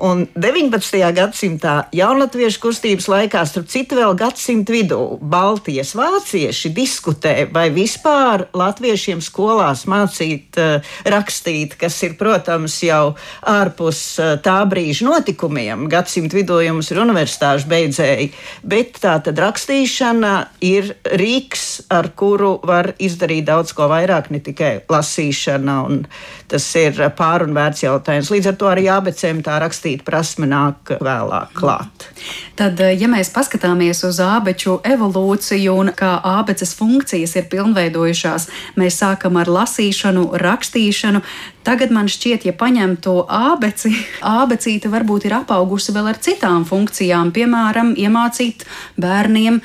Un 0.00 0.22
19. 0.32 0.96
gadsimtā 1.12 1.74
jaunatviešu 1.92 2.60
kustības 2.62 3.04
laikā, 3.12 3.42
starp 3.44 3.66
citu, 3.68 3.98
vēl 3.98 4.14
gadsimtu 4.16 4.72
vidū, 4.72 5.00
Baltijas 5.20 5.92
vācieši 5.98 6.70
diskutē, 6.72 7.34
vai 7.52 7.66
vispār 7.74 8.46
latviešiem 8.56 9.20
skolās 9.20 9.82
mācīt 9.90 10.56
uh, 10.56 10.94
rakstīt, 11.04 11.76
kas 11.80 11.98
ir, 12.06 12.14
protams, 12.16 12.78
jau 12.80 13.12
ārpus 13.44 14.00
uh, 14.22 14.30
tā 14.40 14.56
brīža 14.70 15.04
notikumiem. 15.04 15.84
Gadsimtu 15.92 16.40
vidū 16.40 16.62
jums 16.64 16.88
ir 16.94 17.02
universitāšu 17.04 17.68
beidzēji, 17.68 18.30
bet 18.64 19.02
tā 19.04 19.18
tad 19.26 19.36
rakstīšana 19.44 20.32
ir 20.64 20.94
rīks, 21.12 21.90
ar 21.92 22.08
kuru 22.16 22.54
var 22.64 22.94
izdarīt 22.96 23.50
daudz 23.52 23.76
ko 23.76 23.90
vairāk, 23.92 24.32
ne 24.32 24.40
tikai 24.48 24.72
lasīšana, 24.88 25.76
un 25.84 26.02
tas 26.48 26.72
ir 26.80 27.04
pārunvērts 27.20 27.84
jautājums. 27.84 28.32
Līdz 28.32 28.52
ar 28.54 28.60
to 28.64 28.72
arī 28.72 28.88
abecēm 28.96 29.44
tā 29.44 29.60
rakstīšana 29.60 29.89
rakstīt 29.90 30.04
prasme 30.04 30.46
nāk 30.46 30.98
vēlāk 31.00 31.52
klāt. 31.54 32.08
Tad, 32.56 32.80
eh, 32.80 32.94
ja 32.94 33.08
mēs 33.08 33.30
paskatāmies 33.32 34.04
uz 34.04 34.20
ābeču 34.20 34.80
evolūciju 34.82 35.72
un 35.78 35.90
kā 35.92 36.20
ābeces 36.22 36.74
funkcijas 36.74 37.36
ir 37.36 37.48
pilnveidojušās, 37.50 38.48
mēs 38.76 39.00
sākam 39.00 39.36
ar 39.36 39.46
lasīšanu, 39.46 40.38
rakstīšanu. 40.38 41.22
Tagad 41.64 41.90
man 41.90 42.06
šķiet, 42.06 42.44
ja 42.44 42.52
paņem 42.52 43.00
to 43.00 43.26
ābeci, 43.28 43.94
ābecīte 44.22 44.88
varbūt 44.88 45.26
ir 45.26 45.34
apaugusi 45.34 45.92
vēl 45.92 46.08
ar 46.08 46.18
citām 46.18 46.64
funkcijām, 46.64 47.32
piemēram, 47.32 47.94
iemācīt 47.96 48.64
bērniem 48.96 49.60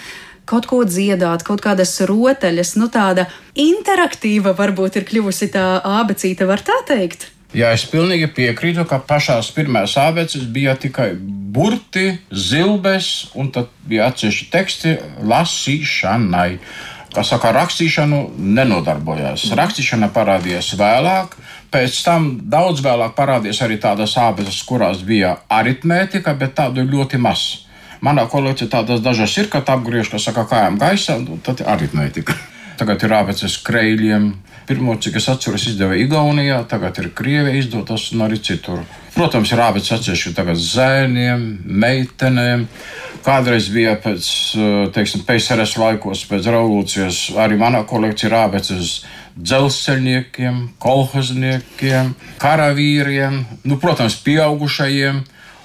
kaut 0.46 0.68
ko 0.68 0.84
dziedāt, 0.86 1.42
kaut 1.44 1.62
kādas 1.62 2.00
rotaļas, 2.06 2.76
nu 2.78 2.88
tāda 2.88 3.26
interaktīva 3.56 4.54
varbūt 4.54 4.98
ir 4.98 5.06
kļuvusi 5.10 5.50
tā 5.50 5.82
abecīte, 5.82 6.46
var 6.46 6.62
tā 6.62 6.84
teikt. 6.86 7.35
Jā, 7.56 7.70
es 7.72 7.86
pilnīgi 7.88 8.28
piekrītu, 8.36 8.84
ka 8.90 8.98
pašās 9.08 9.48
pirmās 9.56 9.94
abeces 10.02 10.44
bija 10.52 10.74
tikai 10.76 11.14
burti, 11.56 12.18
zilbes, 12.28 13.30
un 13.40 13.48
tad 13.56 13.70
bija 13.88 14.10
atsevišķi 14.12 14.48
teksti 14.52 14.96
lasīšanai. 15.24 16.50
Kā 17.16 17.24
saka, 17.24 17.54
rakstīšanu 17.56 18.20
nenodarbojās. 18.58 19.46
Rakstīšana 19.56 20.10
parādījās 20.12 20.74
vēlāk, 20.76 21.38
pēc 21.72 22.00
tam 22.04 22.28
daudz 22.44 22.84
vēlāk 22.84 23.16
parādījās 23.16 23.62
arī 23.64 23.80
tādas 23.80 24.18
abeces, 24.20 24.60
kurās 24.68 25.06
bija 25.08 25.38
aritmētika, 25.48 26.36
bet 26.36 26.58
tādu 26.60 26.84
ļoti 26.84 27.22
maz. 27.24 27.46
Manā 28.04 28.28
kolekcijā 28.28 28.68
tādas 28.74 29.00
dažas 29.00 29.38
ir, 29.40 29.48
kad 29.54 29.72
apgriež, 29.72 30.12
kā 30.12 30.20
saka, 30.20 30.44
kājām 30.52 30.76
gaisā, 30.82 31.16
tad 31.48 31.64
ir 31.64 31.72
aritmētika. 31.72 32.36
Tagad 32.76 33.08
ir 33.08 33.16
abeces 33.16 33.56
kreļiem, 33.64 34.34
Pirmo, 34.66 34.96
cik 34.98 35.20
es 35.20 35.28
atceros, 35.30 35.68
izdeva 35.70 35.94
Igaunijā, 36.00 36.64
tagad 36.70 36.98
ir 36.98 37.12
Krievija 37.14 37.60
izdotas 37.60 38.08
un 38.16 38.24
arī 38.26 38.40
citur. 38.42 38.80
Protams, 39.14 39.52
ir 39.54 39.62
rāpēc 39.62 39.92
atsevišķi 39.94 40.34
tagad 40.36 40.58
zēniem, 40.58 41.44
meitenēm. 41.84 42.66
Kādreiz 43.26 43.70
bija 43.74 43.94
pēc, 44.02 44.26
teiksim, 44.96 45.22
PSRS 45.28 45.78
laikos, 45.82 46.26
pēc 46.30 46.50
revolūcijas, 46.50 47.22
arī 47.46 47.60
manā 47.62 47.84
kolekcijā 47.86 48.34
rāpēcas 48.34 48.98
dzelzceļniekiem, 49.36 50.60
kolhozniekiem, 50.82 52.14
karavīriem, 52.42 53.40
nu, 53.70 53.80
protams, 53.82 54.18
pieaugušajiem. 54.26 55.24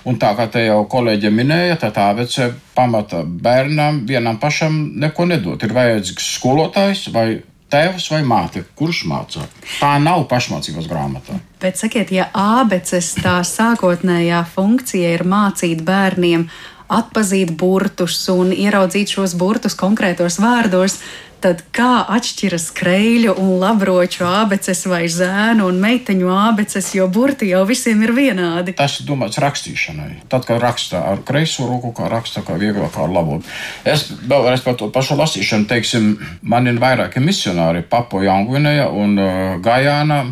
Un 0.08 0.16
tā 0.16 0.30
kā 0.32 0.46
te 0.48 0.62
jau 0.64 0.78
kolēģi 0.88 1.28
minēja, 1.28 1.74
tad 1.82 1.98
ABC 2.00 2.54
pamata 2.76 3.20
bērnam 3.24 4.06
vienam 4.08 4.38
pašam 4.40 4.78
neko 5.02 5.26
nedod. 5.28 5.60
Ir 5.60 5.74
vajadzīgs 5.76 6.30
skolotājs 6.38 7.10
vai 7.12 7.42
tēvs 7.70 8.10
vai 8.12 8.20
māte, 8.26 8.64
kurš 8.78 9.04
māca. 9.10 9.46
Tā 9.78 9.94
nav 10.02 10.26
pašmācības 10.30 10.88
grāmata. 10.90 11.38
Bet 11.62 11.80
sakiet, 11.80 12.12
ja 12.14 12.28
abeces 12.34 13.12
tā 13.20 13.40
sākotnējā 13.46 14.42
funkcija 14.54 15.14
ir 15.16 15.26
mācīt 15.28 15.84
bērniem 15.86 16.48
atpazīt 16.90 17.52
burtus 17.54 18.18
un 18.32 18.50
ieraudzīt 18.54 19.12
šos 19.14 19.36
burtus 19.38 19.76
konkrētos 19.78 20.40
vārdos, 20.42 20.98
tad 21.42 21.62
kā 21.74 22.04
atšķiras 22.16 22.68
kreļu 22.76 23.34
un 23.40 23.54
labroču 23.60 24.26
abeces 24.28 24.84
vai 24.90 25.02
zēnu 25.10 25.66
un 25.70 25.80
meiteņu 25.82 26.30
abeces, 26.34 26.92
jo 26.96 27.08
burti 27.12 27.50
jau 27.50 27.62
visiem 27.68 28.02
ir 28.04 28.12
vienādi? 28.16 28.74
Tas 28.78 28.98
ir 29.00 29.08
domāts 29.08 29.40
rakstīšanai. 29.42 30.26
Tad, 30.32 30.46
kad 30.48 30.60
raksta 30.62 31.02
ar 31.10 31.24
kreiso 31.26 31.68
roku, 31.68 31.92
kā 31.96 32.10
raksta, 32.12 32.44
kā 32.46 32.58
vieglāk 32.60 32.96
ar 33.00 33.12
labo. 33.12 33.40
Es 33.88 34.06
vēlreiz 34.10 34.64
par 34.66 34.78
to 34.80 34.90
pašu 34.92 35.18
lasīšanu, 35.20 35.68
teiksim, 35.70 36.10
man 36.42 36.68
ir 36.70 36.80
vairāki 36.82 37.22
misionāri 37.24 37.82
Papo 37.88 38.22
Jaungvinēja 38.24 38.90
un 38.92 39.16
uh, 39.18 39.34
Gajāna, 39.64 40.22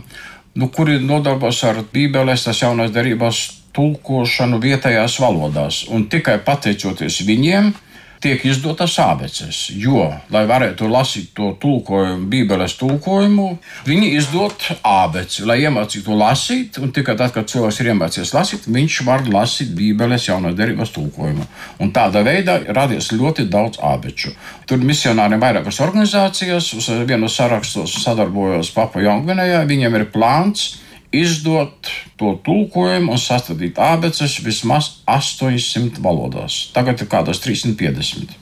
nu, 0.58 0.70
kuri 0.74 0.98
nodarbojas 1.00 1.62
ar 1.70 1.84
Bībeles, 1.92 2.44
tas 2.46 2.62
jaunās 2.62 2.92
derībās 2.94 3.44
tulkošanu 3.76 4.58
vietējās 4.62 5.18
valodās. 5.22 5.84
Un 5.92 6.08
tikai 6.10 6.38
pateicoties 6.44 7.22
viņiem, 7.28 7.72
tiek 8.20 8.44
izdotas 8.44 8.96
abeces. 8.98 9.68
Jo, 9.74 10.08
lai 10.34 10.44
varētu 10.48 10.88
lasīt 10.90 11.30
to 11.36 11.52
tulkojumu, 11.60 12.26
Bībeles 12.30 12.74
tulkojumu, 12.80 13.48
viņi 13.86 14.10
izdod 14.18 14.66
abeci, 14.86 15.44
lai 15.48 15.60
iemācītu 15.64 16.16
lasīt. 16.18 16.80
Un 16.82 16.92
tikai 16.94 17.16
tad, 17.18 17.32
kad 17.36 17.50
cilvēks 17.50 17.80
ir 17.82 17.92
iemācījies 17.92 18.34
lasīt, 18.34 18.66
viņš 18.74 18.98
var 19.06 19.26
lasīt 19.30 19.70
Bībeles 19.76 20.28
jaunā 20.30 20.54
derības 20.56 20.92
tulkojumu. 20.96 21.46
Un 21.82 21.94
tādā 21.94 22.24
veidā 22.26 22.58
radies 22.74 23.12
ļoti 23.14 23.46
daudz 23.52 23.80
abeču. 23.84 24.34
Tur 24.68 24.82
misionāri 24.82 25.38
vairākas 25.40 25.80
organizācijas, 25.84 26.72
uz 26.76 26.90
vienu 27.08 27.30
sarakstos 27.32 28.00
sadarbojos 28.02 28.74
Papa 28.74 29.02
Jaungvinējā, 29.04 29.64
viņiem 29.68 30.00
ir 30.00 30.10
plāns 30.12 30.74
izdot 31.12 31.88
to 32.18 32.34
tulkojumu 32.44 33.14
un 33.14 33.22
sastādīt 33.22 33.78
abeces 33.80 34.38
vismaz 34.44 34.98
800 35.06 36.02
valodās. 36.04 36.68
Tagad 36.74 37.00
ir 37.00 37.10
kādas 37.10 37.40
350. 37.44 38.36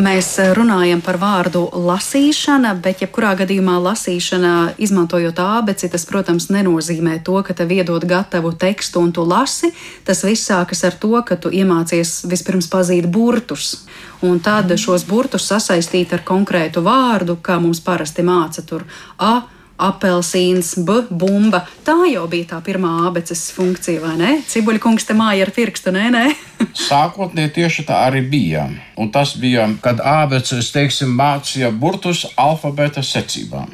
Mēs 0.00 0.38
runājam 0.56 1.02
par 1.04 1.18
vārdu 1.20 1.66
lasīšana, 1.76 2.70
bet 2.80 3.02
jebkurā 3.04 3.34
gadījumā 3.42 3.74
lasīšana, 3.84 4.52
izmantojot 4.80 5.36
abeci, 5.44 5.90
tas, 5.92 6.06
protams, 6.08 6.48
nenozīmē 6.54 7.18
to, 7.24 7.36
ka 7.44 7.52
tev 7.56 7.74
iedod 7.76 8.06
gatavu 8.08 8.54
tekstu 8.56 9.02
un 9.04 9.12
tu 9.12 9.26
lasi. 9.28 9.68
Tas 10.06 10.24
viss 10.24 10.48
sākas 10.48 10.80
ar 10.88 10.96
to, 10.96 11.12
ka 11.28 11.36
tu 11.36 11.52
iemācies 11.52 12.22
vispirms 12.24 12.70
pazīt 12.72 13.08
burtus, 13.12 13.82
un 14.24 14.40
tad 14.40 14.72
šos 14.80 15.04
burtus 15.04 15.50
sasaistīt 15.52 16.16
ar 16.16 16.24
konkrētu 16.24 16.80
vārdu, 16.86 17.36
kā 17.44 17.60
mums 17.60 17.84
parasti 17.84 18.24
māca 18.24 18.64
tur. 18.64 18.88
A, 19.20 19.42
apelsīns, 19.82 20.74
b, 20.86 21.02
bumba. 21.10 21.64
Tā 21.86 21.96
jau 22.10 22.24
bija 22.30 22.52
tā 22.54 22.60
pirmā 22.64 22.92
abeces 23.08 23.48
funkcija, 23.56 24.02
vai 24.04 24.16
ne? 24.20 24.32
Cibuļkungs 24.48 25.08
te 25.08 25.16
māja 25.18 25.46
ar 25.46 25.52
pirkstu, 25.54 25.94
nē, 25.94 26.08
nē. 26.14 26.24
Sākotnēji 26.88 27.54
tieši 27.58 27.86
tā 27.88 28.04
arī 28.08 28.24
bija. 28.32 28.68
Un 28.96 29.10
tas 29.14 29.34
bija, 29.40 29.68
kad 29.84 30.02
abeces, 30.04 30.70
teiksim, 30.74 31.14
mācīja 31.18 31.72
burtus 31.74 32.26
alfabēta 32.36 33.04
secībām. 33.06 33.72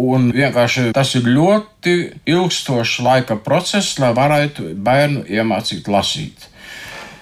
Un 0.00 0.30
vienkārši 0.32 0.92
tas 0.96 1.10
ir 1.18 1.26
ļoti 1.28 1.96
ilgstošs 2.30 3.00
laika 3.04 3.36
process, 3.44 3.98
lai 4.00 4.14
varētu 4.16 4.70
bērnu 4.80 5.26
iemācīt 5.28 5.90
lasīt. 5.90 6.46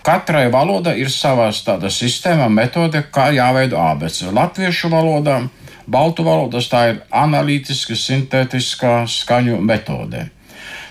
Katrai 0.07 0.47
valodai 0.53 0.95
ir 1.03 1.11
savas 1.13 1.59
tāda 1.67 1.91
sistēma, 1.93 2.47
metode, 2.49 3.03
kā 3.13 3.29
jāveido 3.35 3.81
abece. 3.83 4.31
Latviešu 4.33 4.89
valodā 4.93 5.43
Baltu 5.89 6.25
valodas 6.27 6.67
tā 6.69 6.83
ir 6.91 6.99
analītiska, 7.17 7.97
sintētiskā 7.97 9.07
skaņu 9.09 9.57
metode. 9.65 10.27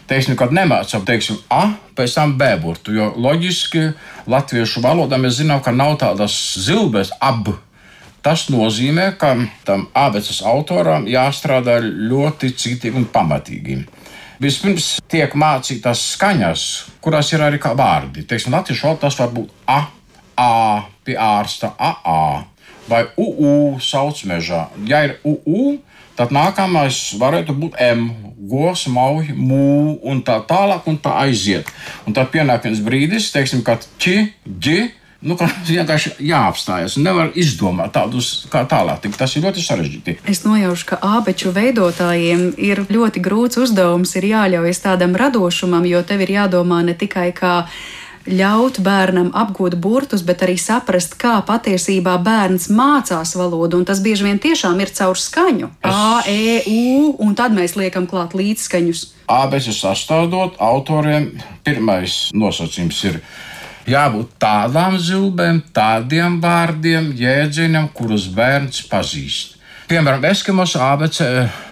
Teiksim, 0.07 0.38
kad 0.39 0.53
nemācām 0.55 1.03
teiksim, 1.05 1.38
A, 1.51 1.75
pēc 1.93 2.15
tam 2.15 2.33
B 2.39 2.47
burtu, 2.63 2.95
jo 2.95 3.12
loģiski 3.19 3.91
latviešu 4.31 4.81
valodā 4.81 5.19
mēs 5.21 5.41
zinām, 5.41 5.62
ka 5.62 5.73
nav 5.75 5.99
tādas 6.01 6.33
zilbes 6.63 7.12
ab. 7.21 7.51
Tas 8.25 8.47
nozīmē, 8.49 9.12
ka 9.19 9.36
tam 9.67 9.86
abeces 9.93 10.39
autoram 10.41 11.05
jāstrādā 11.07 11.77
ļoti 11.83 12.55
citīgi 12.57 12.97
un 12.97 13.05
pamatīgi. 13.12 13.77
Vispirms 14.41 14.89
tiek 15.10 15.33
mācītas 15.38 16.01
skaņas, 16.15 16.63
kurās 17.01 17.29
ir 17.33 17.45
arī 17.45 17.62
vārdi. 17.62 18.25
Teiksim, 18.25 18.55
latviešu 18.55 18.88
valodā 18.88 19.05
tas 19.05 19.19
var 19.19 19.33
būt 19.36 19.53
A, 19.67 19.79
A, 20.38 20.51
pie 21.03 21.17
ārsta, 21.17 21.75
A, 21.77 21.93
A. 22.01 22.57
vai 22.89 23.06
UU 23.19 23.78
sauc 23.84 24.23
mežā. 24.28 24.67
Ja 24.88 25.04
ir 25.06 25.17
UU, 25.28 25.78
tad 26.17 26.34
nākamais 26.36 27.00
varētu 27.19 27.56
būt 27.58 27.80
M, 27.84 28.10
gos, 28.50 28.88
mauļi, 28.91 29.36
mū 29.36 29.97
un 30.08 30.23
tā 30.26 30.39
tālāk, 30.47 30.88
un 30.89 31.00
tā 31.02 31.17
aiziet. 31.26 31.69
Un 32.08 32.15
tad 32.17 32.32
pienāk 32.34 32.65
viens 32.67 32.82
brīdis, 32.84 33.32
teiksim, 33.36 33.65
kad 33.67 33.86
či, 34.02 34.32
ģi. 34.47 34.80
Nu, 35.28 35.34
vienkārši 35.67 36.13
jāapstājas. 36.30 36.97
Nevar 37.02 37.32
izdomāt 37.38 37.95
tādus 37.97 38.45
kā 38.54 38.63
tālāk. 38.69 39.06
Tas 39.17 39.34
ir 39.36 39.47
ļoti 39.47 39.63
sarežģīti. 39.65 40.17
Es 40.30 40.43
nojaušu, 40.45 40.91
ka 40.91 41.00
abeču 41.17 41.52
veidotājiem 41.56 42.52
ir 42.62 42.84
ļoti 42.86 43.23
grūts 43.26 43.62
uzdevums. 43.65 44.13
Ir 44.19 44.30
jāļaujas 44.32 44.84
tādam 44.86 45.17
radošumam, 45.17 45.88
jo 45.89 46.04
tev 46.06 46.21
ir 46.26 46.36
jādomā 46.38 46.84
ne 46.86 46.93
tikai 46.97 47.32
kā 47.36 47.63
ļaut 48.27 48.79
bērnam 48.83 49.31
apgūt 49.35 49.77
burtus, 49.81 50.23
bet 50.25 50.43
arī 50.45 50.57
saprast, 50.59 51.15
kā 51.19 51.37
patiesībā 51.47 52.17
bērns 52.23 52.67
mācās 52.73 53.33
valodu. 53.39 53.79
Un 53.79 53.87
tas 53.87 54.01
bieži 54.03 54.27
vien 54.27 54.39
tiešām 54.41 54.79
ir 54.83 54.91
caur 54.95 55.19
skaņu. 55.19 55.71
A, 55.87 56.21
E, 56.27 56.63
U, 56.67 57.15
un 57.23 57.35
tad 57.37 57.55
mēs 57.55 57.77
liekam 57.79 58.07
klāt 58.09 58.35
līdzskaņus. 58.37 59.03
ABC 59.31 59.71
sastādot 59.75 60.57
autoriem, 60.63 61.33
pirmais 61.63 62.27
nosacījums 62.35 63.03
ir 63.09 63.19
jābūt 63.87 64.37
tādām 64.41 64.97
zilbēm, 64.99 65.61
tādiem 65.75 66.39
vārdiem, 66.43 67.11
jēdzieniem, 67.15 67.91
kurus 67.95 68.27
bērns 68.35 68.83
pazīst. 68.91 69.55
Piemēram, 69.87 70.25
Eskimos 70.27 70.75
ABC 70.75 71.21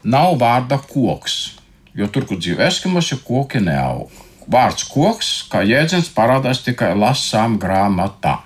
nav 0.08 0.38
vārda 0.40 0.80
koks, 0.80 1.58
jo 1.96 2.08
tur, 2.08 2.28
kur 2.30 2.40
dzīvo 2.40 2.64
Eskimos, 2.64 3.12
ir 3.12 3.20
koki 3.28 3.60
neaug 3.64 4.25
vārds 4.52 4.86
koks, 4.92 5.32
kā 5.52 5.64
jēdziens, 5.66 6.12
parādās 6.16 6.64
tikai 6.66 6.94
lasām 6.98 7.60
grāmatā. 7.62 8.40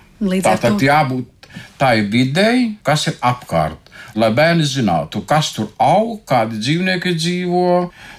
Tātad 0.44 0.82
jābūt 0.84 1.50
tai 1.80 2.02
videi, 2.12 2.76
kas 2.84 3.08
ir 3.12 3.16
apkārt. 3.26 3.88
Lai 4.20 4.32
bērni 4.34 4.66
zinātu, 4.66 5.22
kas 5.28 5.54
tur 5.56 5.70
aug, 5.80 6.20
kādi 6.28 6.60
dzīvnieki 6.60 7.14
dzīvo, 7.16 7.70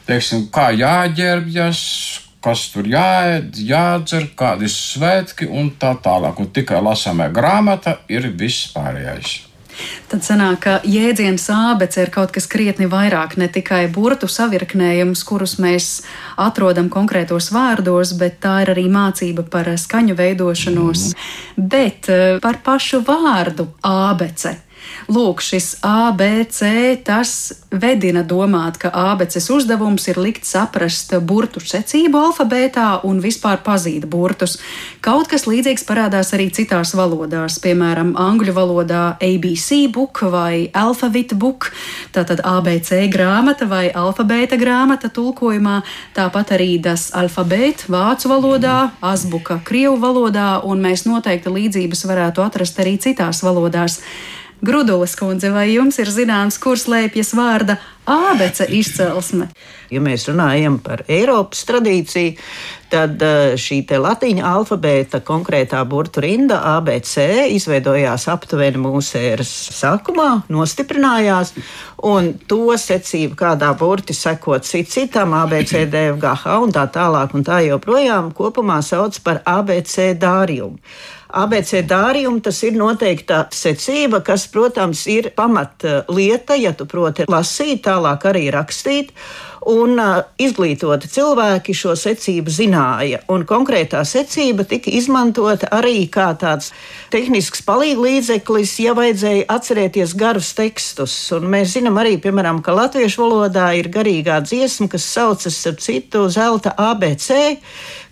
teiksim, 0.06 0.46
kā 0.54 0.70
jāģērbjas, 0.78 1.82
kas 2.44 2.64
tur 2.72 2.88
jāēd, 2.88 3.58
jādzer, 3.68 4.30
kādi 4.38 4.70
svētki 4.70 5.50
un 5.50 5.74
tā 5.80 5.92
tālāk. 6.00 6.40
Un 6.40 6.50
tikai 6.54 6.80
lasāmā 6.84 7.28
grāmata 7.34 7.98
ir 8.08 8.30
viss 8.38 8.70
pārējais. 8.74 9.49
Tad 10.10 10.24
sanāk, 10.26 10.58
ka 10.64 10.74
jēdziens 10.84 11.44
ābece 11.54 12.02
ir 12.04 12.12
kaut 12.14 12.32
kas 12.34 12.48
krietni 12.50 12.88
vairāk, 12.90 13.36
ne 13.40 13.46
tikai 13.52 13.84
burtu 13.92 14.28
savirknējums, 14.30 15.22
kurus 15.28 15.58
mēs 15.62 15.90
atrodam 16.40 16.88
konkrētos 16.92 17.52
vārdos, 17.54 18.14
bet 18.18 18.40
tā 18.42 18.60
ir 18.64 18.74
arī 18.74 18.88
mācība 18.90 19.46
par 19.50 19.70
skaņu 19.78 20.16
veidošanos. 20.18 21.12
Bet 21.56 22.10
eh, 22.10 22.40
par 22.42 22.62
pašu 22.64 23.04
vārdu 23.06 23.70
ābece. 23.86 24.56
Lūk, 25.10 25.40
šis 25.42 25.80
ABC 25.86 27.00
tas 27.04 27.52
vedina 27.70 28.22
domāt, 28.26 28.78
ka 28.82 28.90
ABCs 28.90 29.48
uzdevums 29.54 30.06
ir 30.10 30.18
likt 30.20 30.46
saprast 30.46 31.12
burtu 31.26 31.62
secību 31.62 32.18
alfabētā 32.18 32.86
un 33.06 33.20
vispār 33.22 33.60
pazīt 33.66 34.06
burtus. 34.10 34.58
Kaut 35.04 35.30
kas 35.30 35.46
līdzīgs 35.50 35.86
parādās 35.88 36.32
arī 36.36 36.48
citās 36.54 36.94
valodās, 36.98 37.58
piemēram, 37.62 38.12
angļu 38.18 38.54
valodā 38.56 39.02
ABC 39.22 39.86
book 39.94 40.22
vai 40.32 40.70
alphabet 40.74 41.34
book, 41.38 41.70
tātad 42.14 42.42
ABC 42.46 43.06
grāmata 43.12 43.68
vai 43.70 43.88
alfabēta 43.94 44.58
grāmata 44.60 45.10
tulkojumā, 45.14 45.80
tāpat 46.16 46.56
arī 46.58 46.72
das 46.82 47.10
alfabēt 47.16 47.86
vācu 47.90 48.30
valodā, 48.34 48.78
azbuka 49.02 49.60
krievu 49.66 49.98
valodā, 50.02 50.50
un 50.66 50.82
mēs 50.82 51.06
noteikti 51.06 51.54
līdzības 51.54 52.06
varētu 52.10 52.44
atrast 52.46 52.82
arī 52.82 52.98
citās 53.00 53.44
valodās. 53.46 54.00
Grudulas 54.60 55.14
kundze, 55.16 55.48
vai 55.54 55.70
jums 55.72 55.96
ir 56.02 56.10
zināms, 56.12 56.58
kur 56.60 56.76
slēpjas 56.76 57.30
vārda 57.32 57.78
ābece 58.04 58.66
izcelsme? 58.68 59.46
Ja 59.88 60.02
mēs 60.04 60.26
runājam 60.28 60.76
par 60.84 61.00
Eiropas 61.08 61.62
tradīciju, 61.64 62.34
tad 62.92 63.22
eh, 63.24 63.54
šī 63.56 63.78
latīņa 63.88 64.44
alfabēta 64.44 65.22
konkrētā 65.24 65.80
burtu 65.88 66.20
rinda 66.26 66.58
ABC 66.74 67.24
izveidojās 67.56 68.26
aptuveni 68.28 68.82
mūsu 68.82 69.16
ēras 69.22 69.52
sākumā, 69.78 70.42
nostiprinājās, 70.52 71.54
un 72.04 72.34
to 72.50 72.76
secību, 72.76 73.38
kādā 73.40 73.70
burti 73.80 74.12
sekot 74.12 74.68
cit 74.68 74.92
citam, 74.92 75.32
ABC, 75.40 75.86
DFGH 75.88 76.58
un 76.66 76.76
tā 76.76 76.84
tālāk 76.92 77.32
un 77.32 77.48
tā 77.48 77.62
joprojām 77.64 78.28
kopumā 78.36 78.82
sauc 78.84 79.16
par 79.24 79.40
ABC 79.48 80.12
dārjumu. 80.20 80.76
ABC 81.32 81.82
dārījumu, 81.88 82.40
tas 82.44 82.62
ir 82.66 82.76
noteikta 82.78 83.44
secība, 83.54 84.22
kas, 84.24 84.46
protams, 84.52 85.06
ir 85.10 85.30
pamatlieta, 85.36 86.56
ja 86.58 86.74
tu 86.76 86.86
proti 86.90 87.28
lasīt, 87.30 87.84
tālāk 87.86 88.26
arī 88.30 88.48
rakstīt. 88.54 89.14
Un 89.70 89.98
uh, 90.00 90.22
izglītoti 90.40 91.10
cilvēki 91.12 91.74
šo 91.76 91.92
secību 91.92 92.48
zināja, 92.48 93.18
un 93.28 93.42
konkrētā 93.44 94.00
secība 94.08 94.64
tika 94.64 94.88
izmantota 94.96 95.68
arī 95.76 96.06
kā 96.08 96.30
tāds 96.40 96.70
tehnisks 97.12 97.60
palīdzeklis, 97.68 98.72
ja 98.80 98.94
vajadzēja 98.96 99.44
atcerēties 99.52 100.16
garus 100.16 100.54
tekstus. 100.56 101.12
Un 101.36 101.50
mēs 101.52 101.74
zinām 101.76 102.00
arī, 102.00 102.16
piemēram, 102.24 102.62
ka 102.64 102.72
latviešu 102.78 103.20
valodā 103.20 103.66
ir 103.76 103.90
garīgā 103.92 104.40
dziesma, 104.48 104.88
kas 104.94 105.04
saucas 105.12 105.60
ar 105.68 105.76
citu 105.84 106.24
zelta 106.32 106.72
ABC, 106.80 107.60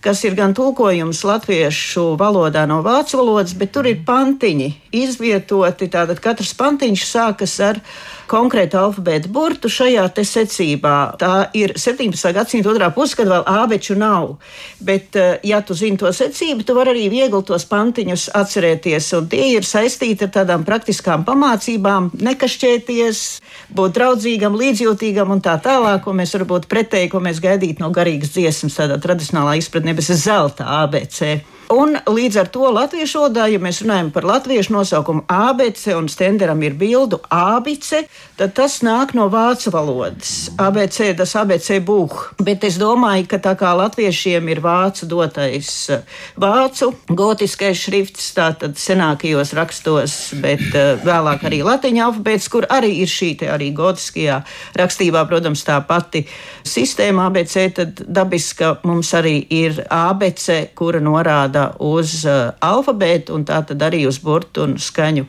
kas 0.05 0.23
ir 0.25 0.37
gan 0.39 0.55
tulkojums 0.55 1.25
latviešu 1.27 2.13
valodā 2.21 2.65
no 2.71 2.81
vācu 2.87 3.19
valodas, 3.21 3.55
bet 3.59 3.73
tur 3.75 3.89
ir 3.91 4.03
pantiņi 4.07 4.69
izvietoti. 4.93 5.89
Tātad 5.93 6.21
katrs 6.23 6.55
pantiņš 6.59 7.05
sākas 7.09 7.57
ar 7.65 7.81
konkrētu 8.29 8.79
alfabēta 8.79 9.31
burtu 9.33 9.71
šajā 9.73 10.07
secībā. 10.19 11.17
Tā 11.21 11.49
ir 11.57 11.75
17. 11.79 12.33
gadsimta 12.37 12.71
otrā 12.73 12.91
puse, 12.95 13.17
kad 13.17 13.29
vēl 13.31 13.45
ābeču 13.49 13.97
nav. 13.97 14.37
Bet, 14.81 15.17
eh, 15.17 15.39
ja 15.43 15.61
tu 15.61 15.75
zini 15.75 15.97
to 15.97 16.07
secību, 16.13 16.65
tu 16.65 16.75
vari 16.75 16.95
arī 16.95 17.09
viegli 17.11 17.43
tos 17.45 17.65
pantiņus 17.65 18.29
atcerēties. 18.35 19.13
Un 19.19 19.29
tie 19.29 19.57
ir 19.57 19.63
saistīti 19.63 20.23
ar 20.23 20.33
tādām 20.35 20.65
praktiskām 20.65 21.25
pamācībām, 21.25 22.11
nekašķēties, 22.13 23.41
būt 23.75 23.93
draudzīgam, 23.97 24.57
līdzjūtīgam 24.57 25.31
un 25.31 25.41
tā 25.41 25.59
tālāk, 25.63 26.03
ko 26.05 26.13
mēs 26.13 26.35
varbūt 26.37 26.69
pretēji, 26.69 27.11
ko 27.11 27.21
mēs 27.21 27.41
gaidītu 27.41 27.81
no 27.81 27.91
garīgas 27.91 28.35
dziesmas, 28.37 28.77
tādā 28.77 29.01
tradicionālā 29.01 29.59
izpratnē, 29.59 29.95
bez 29.95 30.13
zelta 30.13 30.65
ABC. 30.83 31.58
Un 31.69 31.99
līdz 32.01 32.37
ar 32.41 32.49
to 32.49 32.71
latviešu 32.73 33.19
valodā, 33.21 33.45
ja 33.53 33.59
mēs 33.61 33.83
runājam 33.85 34.09
par 34.13 34.25
latviešu 34.25 34.73
nosaukumu 34.73 35.27
ABC 35.29 35.91
un 35.99 36.07
stenderam 36.09 36.63
ir 36.65 36.73
bildu 36.81 37.19
ābice, 37.29 38.07
tad 38.39 38.55
tas 38.57 38.79
nāk 38.87 39.13
no 39.13 39.27
vācu 39.29 39.69
valodas. 39.75 40.49
ABC, 40.57 41.11
tas 41.19 41.35
ABC 41.37 41.77
būh. 41.85 42.15
Bet 42.41 42.65
es 42.65 42.79
domāju, 42.81 43.27
ka 43.29 43.41
tā 43.45 43.53
kā 43.61 43.75
latviešiem 43.77 44.49
ir 44.49 44.63
vācu 44.65 45.11
dotais 45.11 45.73
eh, 45.93 46.07
vācu 46.41 46.95
gotiskais 47.13 47.85
šrifts, 47.85 48.31
tātad 48.39 48.81
senākajos 48.81 49.53
rakstos, 49.59 50.17
bet 50.41 50.65
uh, 50.73 50.95
vēlāk 51.05 51.45
arī 51.51 51.61
latiņa 51.67 52.07
alfabēts, 52.07 52.49
kur 52.49 52.69
arī 52.73 52.95
ir 53.03 53.13
šī 53.13 53.35
te 53.43 53.53
arī 53.53 53.75
gotiskajā 53.77 54.41
rakstībā, 54.81 55.27
protams, 55.29 55.67
tā 55.69 55.77
pati 55.85 56.25
sistēma 56.65 57.29
ABC, 57.29 57.61
tad 57.77 58.03
dabiski 58.09 58.73
mums 58.89 59.13
arī 59.21 59.37
ir 59.53 59.83
ABC, 59.85 60.71
kura 60.79 61.05
norāda 61.05 61.58
norāda 61.59 61.77
uz 61.79 62.25
uh, 62.27 62.55
alfabētu 62.61 63.35
un 63.35 63.45
tā 63.45 63.63
tad 63.67 63.83
arī 63.83 64.07
uz 64.07 64.19
burtu 64.19 64.65
un 64.65 64.79
skaņu 64.79 65.27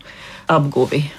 apguvi. 0.48 1.10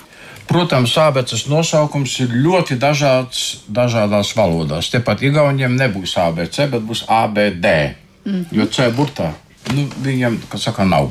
Protams, 0.50 0.96
ABCs 0.98 1.46
nosaukums 1.46 2.18
ir 2.20 2.30
ļoti 2.34 2.76
dažāds 2.78 3.62
dažādās 3.68 4.34
valodās. 4.34 4.90
Tepat 4.90 5.22
Igauniem 5.22 5.76
nebūs 5.78 6.16
ABC, 6.18 6.66
bet 6.70 6.82
būs 6.82 7.04
ABD. 7.06 7.94
Mm. 8.26 8.48
Jo 8.52 8.66
C 8.66 8.90
burtā 8.90 9.34
Nu, 9.70 9.84
viņam, 10.02 10.38
kas 10.50 10.64
saka, 10.64 10.86
nav. 10.88 11.10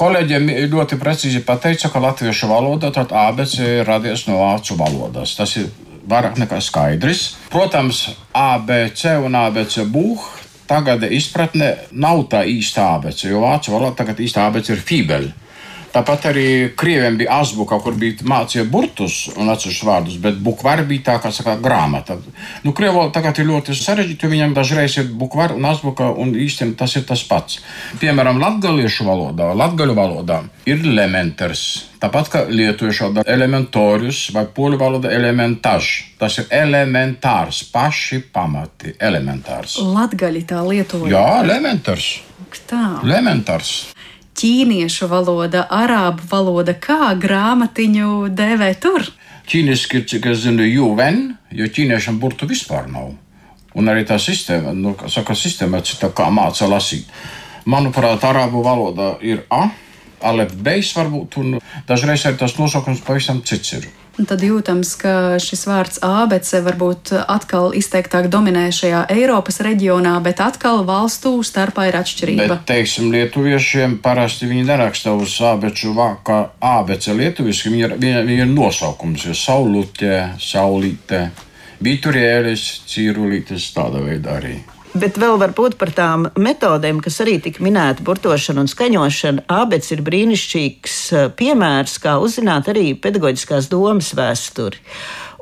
Kolēģiem 0.00 0.48
ļoti 0.72 0.96
precīzi 0.98 1.42
pateica, 1.44 1.90
ka 1.92 2.00
latviešu 2.00 2.48
valoda 2.50 2.88
tad 2.90 3.12
ABC 3.12 3.58
ir 3.60 3.86
radies 3.86 4.24
no 4.26 4.40
vācu 4.40 4.74
valodas. 4.80 5.36
Tas 5.36 5.52
ir 5.60 5.68
vairāk 6.08 6.40
nekā 6.40 6.58
skaidrs. 6.64 7.36
Protams, 7.52 8.08
ABC 8.32 9.12
un 9.22 9.36
ABC 9.38 9.84
būh 9.92 10.24
tagad 10.66 11.04
izpratne 11.10 11.74
nav 11.92 12.26
tā 12.32 12.44
īsta 12.48 12.92
abece, 12.96 13.28
jo 13.28 13.42
vācu 13.44 13.74
valoda 13.74 13.96
tagad 14.02 14.20
īsta 14.20 14.46
abece 14.46 14.74
ir 14.74 14.82
fibeli. 14.82 15.32
Tāpat 15.92 16.30
arī 16.30 16.46
krieviem 16.78 17.18
bija 17.20 17.36
azbuka, 17.42 17.76
kur 17.84 17.96
bija 18.00 18.24
mācīja 18.28 18.64
burtus 18.72 19.26
un 19.36 19.52
atsevišķus 19.52 19.84
vārdus, 19.84 20.16
bet 20.24 20.38
bukvara 20.40 20.86
bija 20.88 21.10
tā 21.10 21.16
kā 21.20 21.32
saka, 21.34 21.58
grāmata. 21.60 22.16
Nu, 22.64 22.72
Krievo 22.76 23.04
tagad 23.12 23.36
ir 23.42 23.50
ļoti 23.50 23.76
sarežģīti, 23.76 24.24
jo 24.24 24.32
viņam 24.32 24.56
dažreiz 24.56 24.96
ir 25.02 25.10
bukvara 25.20 25.56
un 25.58 25.68
azbuka, 25.68 26.08
un 26.16 26.32
īstenībā 26.32 26.80
tas 26.80 26.96
ir 26.96 27.04
tas 27.08 27.24
pats. 27.28 27.60
Piemēram, 28.00 28.40
latgaliešu 28.40 29.04
valodā, 29.04 29.52
latgaļu 29.52 29.96
valodā 29.98 30.40
ir 30.64 30.80
elementārs. 30.80 31.66
Tāpat 32.02 32.32
kā 32.32 32.44
lietuviešu 32.48 33.10
valodā 33.10 33.28
elementorius 33.30 34.24
vai 34.34 34.46
poļu 34.48 34.80
valoda 34.80 35.12
elementārs. 35.12 35.92
Tas 36.18 36.40
ir 36.40 36.48
elementārs, 36.56 37.66
paši 37.74 38.24
pamati, 38.32 38.96
elementārs. 38.96 39.76
Latgaļi 39.84 40.46
tā 40.48 40.64
lietoja. 40.66 41.12
Jā, 41.12 41.26
elementārs. 41.44 42.14
Tā. 42.68 43.00
Elementārs. 43.04 43.92
Ķīniešu 44.38 45.08
valoda, 45.10 45.66
arābu 45.70 46.24
valoda. 46.30 46.74
Kā 46.74 47.12
grāmatiņu 47.18 48.30
dēvē 48.36 48.72
tur? 48.82 49.06
Ķīniski 49.48 50.00
ir, 50.00 50.06
cik 50.08 50.30
es 50.32 50.44
zinu, 50.44 50.64
juven, 50.66 51.34
jo 51.50 51.66
ķīniešiem 51.66 52.20
burtu 52.22 52.48
vispār 52.50 52.88
nav. 52.90 53.12
Un 53.72 53.88
arī 53.88 54.04
tā 54.08 54.18
sistēma, 54.20 54.74
nu, 54.76 54.94
saka, 55.10 55.34
sistēma, 55.38 55.80
tā 55.82 56.12
kā 56.14 56.28
māca 56.32 56.68
lasīt. 56.68 57.08
Manuprāt, 57.64 58.24
arābu 58.26 58.62
valoda 58.64 59.14
ir 59.24 59.44
A, 59.50 59.68
alef 60.22 60.54
bejs 60.54 60.94
varbūt, 60.98 61.40
un 61.42 61.58
dažreiz 61.88 62.26
arī 62.28 62.40
tas 62.40 62.56
nosaukums 62.58 63.02
pavisam 63.06 63.42
cits 63.46 63.76
ir. 63.78 63.90
Un 64.20 64.26
tad 64.28 64.42
jūtams, 64.44 64.90
ka 65.00 65.12
šis 65.40 65.62
vārds 65.64 66.02
abece 66.04 66.58
varbūt 66.60 67.14
atkal 67.32 67.70
izteiktāk 67.76 68.26
dominē 68.32 68.66
šajā 68.74 69.06
Eiropas 69.14 69.62
reģionā, 69.64 70.18
bet 70.24 70.42
atkal 70.44 70.82
valstu 70.84 71.38
starpā 71.46 71.86
ir 71.88 71.96
atšķirība. 71.96 72.48
Bet, 72.50 72.66
teiksim, 72.68 73.08
lietuviešiem 73.14 73.96
parasti 74.04 74.50
viņi 74.50 74.66
neraksta 74.68 75.14
uz 75.16 75.38
abeču 75.48 75.94
kā 76.26 76.42
abece 76.60 77.16
lietuviski, 77.16 77.72
viņi 77.72 77.86
ir, 77.86 77.96
viņi, 78.04 78.36
ir 78.44 78.52
nosaukums, 78.52 79.24
jo 79.30 79.38
saulutē, 79.38 80.36
saulīte, 80.36 81.24
biturēlis, 81.80 82.68
cīrulītes, 82.92 83.72
tāda 83.72 84.04
veida 84.04 84.36
arī. 84.36 84.58
Bet 84.92 85.16
vēl 85.16 85.38
varbūt 85.40 85.78
par 85.80 85.88
tām 85.96 86.26
metodēm, 86.36 86.98
kas 87.00 87.16
arī 87.24 87.38
tika 87.40 87.62
minēta, 87.64 88.04
burtošana 88.04 88.60
un 88.60 88.68
skaņošana. 88.68 89.46
Abets 89.48 89.88
ir 89.94 90.02
brīnišķīgs 90.04 90.96
eh, 91.16 91.28
piemērs, 91.38 91.96
kā 92.02 92.18
uzzināt 92.20 92.68
arī 92.68 92.90
pedagoģiskās 93.00 93.70
domas 93.72 94.12
vēsturi. 94.18 94.82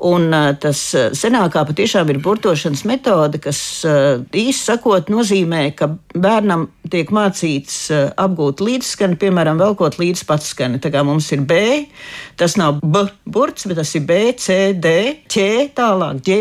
Un 0.06 0.32
tas 0.62 0.80
senākā 1.18 1.64
patiešām 1.68 2.08
ir 2.12 2.20
burtošanas 2.24 2.86
metode, 2.88 3.40
kas 3.42 3.58
īsi 3.84 4.62
sakot 4.70 5.10
nozīmē, 5.12 5.66
ka 5.76 5.90
bērnam 6.14 6.68
tiek 6.90 7.10
mācīts 7.14 7.90
apgūt 8.18 8.62
līdzskani, 8.64 9.18
piemēram, 9.20 9.60
velkot 9.60 9.98
līdz 10.00 10.24
patskani. 10.28 10.80
Tā 10.82 10.92
kā 10.94 11.04
mums 11.06 11.28
ir 11.34 11.44
B, 11.46 11.60
tas 12.40 12.56
nav 12.56 12.80
B 12.80 13.04
burts, 13.28 13.66
bet 13.68 13.78
tas 13.80 13.92
ir 13.94 14.06
B, 14.08 14.18
C, 14.40 14.72
D, 14.74 14.94
ķ, 15.30 15.70
tālāk 15.76 16.22
ģ. 16.26 16.38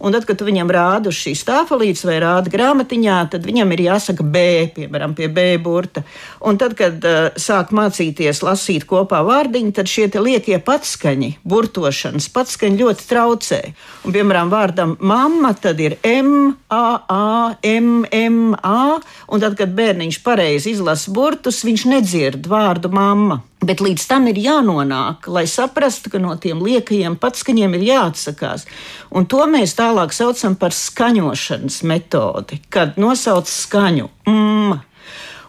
Un 0.00 0.14
tad, 0.14 0.24
kad 0.28 0.38
tu 0.40 0.46
viņam 0.48 0.70
rāda 0.72 1.10
uz 1.10 1.18
šīs 1.18 1.42
tāfelītes 1.48 2.06
vai 2.08 2.20
rāda 2.22 2.52
grāmatiņā, 2.52 3.18
tad 3.34 3.44
viņam 3.46 3.74
ir 3.74 3.84
jāsaka 3.88 4.24
B, 4.24 4.44
piemēram, 4.76 5.14
pie 5.18 5.28
B 5.28 5.46
burta. 5.62 6.04
Un 6.46 6.58
tad, 6.60 6.76
kad 6.78 7.04
uh, 7.04 7.28
sāk 7.40 7.74
mācīties 7.76 8.42
lasīt 8.46 8.86
kopā 8.88 9.20
vārdiņu, 9.26 9.74
tad 9.76 9.90
šie 9.90 10.08
liekie 10.20 10.58
patskaņi, 10.64 11.34
burtošanas 11.48 12.30
patskaņi 12.32 12.80
ļoti 12.80 12.99
ļoti 13.00 13.08
traucē. 13.08 13.60
Un, 14.04 14.12
piemēram, 14.12 14.50
vārdam 14.50 14.96
mamma, 15.00 15.54
tad 15.54 15.80
ir 15.80 15.98
M, 16.02 16.56
A, 16.68 17.00
A, 17.08 17.54
M, 17.62 18.04
M, 18.10 18.54
A. 18.62 19.00
Un 19.28 19.40
tad, 19.40 19.56
kad 19.56 19.72
bērniņš 19.74 20.22
pareizi 20.22 20.72
izlasa 20.72 21.10
burtus, 21.10 21.64
viņš 21.64 21.86
nedzird 21.86 22.46
vārdu 22.46 22.90
mamma. 22.90 23.42
Bet 23.60 23.80
līdz 23.80 24.06
tam 24.08 24.26
ir 24.28 24.38
jānonāk, 24.40 25.28
lai 25.28 25.46
saprastu, 25.46 26.10
ka 26.10 26.18
no 26.18 26.34
tiem 26.36 26.62
liekajiem 26.64 27.16
patskaņiem 27.20 27.74
ir 27.76 27.82
jāatsakās. 27.90 28.66
Un 29.12 29.26
to 29.26 29.44
mēs 29.46 29.76
tālāk 29.76 30.12
saucam 30.12 30.56
par 30.56 30.72
skaņošanas 30.72 31.82
metodi, 31.84 32.60
kad 32.70 32.96
nosauc 32.96 33.48
skaņu. 33.48 34.08
Mm. 34.26 34.80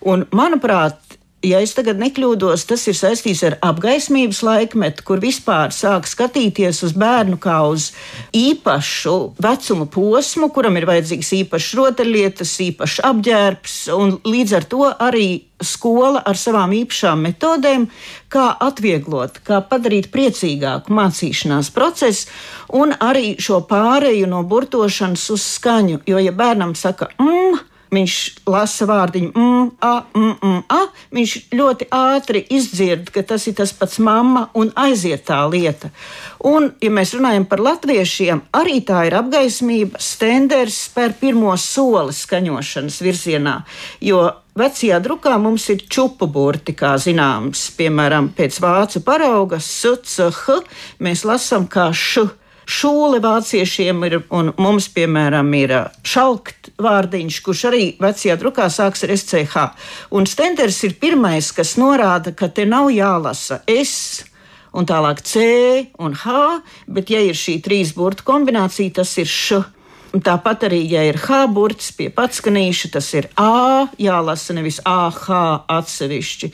Un, 0.01 0.25
manuprāt, 0.33 0.99
ja 1.45 1.61
es 1.63 1.73
tagad 1.77 1.99
nekļūdos, 2.01 2.65
tas 2.69 2.83
ir 2.89 2.97
saistīts 2.97 3.43
ar 3.47 3.57
apgaismības 3.65 4.41
laikmetu, 4.45 5.05
kur 5.05 5.21
vispār 5.23 5.73
sāk 5.75 6.09
skatīties 6.09 6.83
uz 6.85 6.93
bērnu 6.97 7.39
kā 7.41 7.57
uz 7.69 7.91
īpašu 8.37 9.15
vecuma 9.41 9.87
posmu, 9.91 10.51
kuram 10.53 10.77
ir 10.77 10.87
vajadzīgs 10.89 11.31
īpašs 11.41 11.71
rotaļlietas, 11.79 12.57
īpašs 12.67 12.99
apģērbs, 13.09 13.77
un 13.97 14.19
līdz 14.27 14.57
ar 14.59 14.67
to 14.73 14.83
arī 14.91 15.29
skola 15.61 16.23
ar 16.25 16.37
savām 16.37 16.73
īpašām 16.73 17.25
metodēm, 17.27 17.87
kā 18.31 18.47
atvieglot, 18.67 19.41
kā 19.45 19.61
padarīt 19.65 20.09
priecīgāku 20.13 20.93
mācīšanās 20.97 21.71
procesu 21.73 22.29
un 22.77 22.95
arī 22.97 23.35
šo 23.41 23.61
pāreju 23.69 24.29
no 24.29 24.41
burtošanas 24.47 25.27
uz 25.33 25.45
skaņu. 25.57 26.01
Jo, 26.09 26.21
ja 26.21 26.33
bērnam 26.33 26.73
saka, 26.77 27.11
mmm, 27.21 27.59
viņš 27.91 28.17
lasa 28.47 28.87
vārdiņu, 28.87 29.31
mm, 29.35 29.69
a, 29.83 29.93
mm, 30.15 30.35
mm, 30.41 30.59
a, 30.71 30.79
viņš 31.11 31.35
ļoti 31.53 31.87
ātri 31.91 32.43
izdzird, 32.57 33.11
ka 33.11 33.23
tas 33.27 33.47
ir 33.51 33.57
tas 33.59 33.73
pats 33.75 33.99
mamma 33.99 34.47
un 34.55 34.71
aiziet 34.79 35.25
tā 35.27 35.41
lieta. 35.51 35.91
Un, 36.47 36.71
ja 36.81 36.91
mēs 36.93 37.13
runājam 37.17 37.45
par 37.49 37.59
latviešiem, 37.63 38.45
arī 38.57 38.79
tā 38.87 39.05
ir 39.09 39.17
apgaismība, 39.19 39.99
stenders 39.99 40.85
spēr 40.87 41.17
pirmo 41.19 41.55
soli 41.59 42.15
skaņošanas 42.15 43.01
virzienā, 43.03 43.57
jo 44.01 44.29
Vecajā 44.51 44.97
drukā 44.99 45.37
mums 45.39 45.69
ir 45.71 45.85
čupu 45.87 46.27
burti, 46.27 46.73
kā 46.75 46.97
zināms, 46.99 47.69
piemēram, 47.77 48.33
pēc 48.35 48.57
vācu 48.59 48.99
parauga, 49.07 49.61
SCH, 49.63 50.57
mēs 50.99 51.23
lasām 51.23 51.69
kā 51.71 51.87
š. 51.95 52.27
Šūle 52.71 53.19
vāciešiem 53.23 54.03
ir, 54.07 54.17
un 54.31 54.51
mums, 54.61 54.85
piemēram, 54.93 55.47
ir 55.57 55.73
šalkt 56.07 56.60
vārdiņš, 56.83 57.39
kurš 57.45 57.63
arī 57.71 57.83
vecajā 58.01 58.37
drukā 58.41 58.67
sāks 58.73 59.05
ar 59.05 59.13
SCH. 59.15 59.67
Un 60.17 60.27
stenders 60.29 60.81
ir 60.87 60.97
pirmais, 61.01 61.51
kas 61.55 61.77
norāda, 61.81 62.35
ka 62.35 62.49
te 62.49 62.65
nav 62.65 62.91
jālasa 62.93 63.61
S. 63.69 64.25
Un 64.71 64.87
tālāk 64.87 65.19
C 65.27 65.41
un 65.99 66.13
H, 66.15 66.61
bet, 66.87 67.11
ja 67.11 67.19
ir 67.19 67.35
šī 67.35 67.57
trīs 67.63 67.91
burtu 67.97 68.23
kombinācija, 68.27 69.01
tas 69.01 69.17
ir 69.19 69.27
š. 69.27 69.63
Tāpat 70.11 70.65
arī, 70.67 70.81
ja 70.91 71.05
ir 71.07 71.15
H 71.23 71.45
burts 71.47 71.93
pie 71.95 72.09
patskanīša, 72.11 72.89
tas 72.91 73.05
ir 73.15 73.29
A, 73.39 73.87
jālasa 73.95 74.51
nevis 74.57 74.81
AH 74.83 75.29
atsevišķi. 75.71 76.49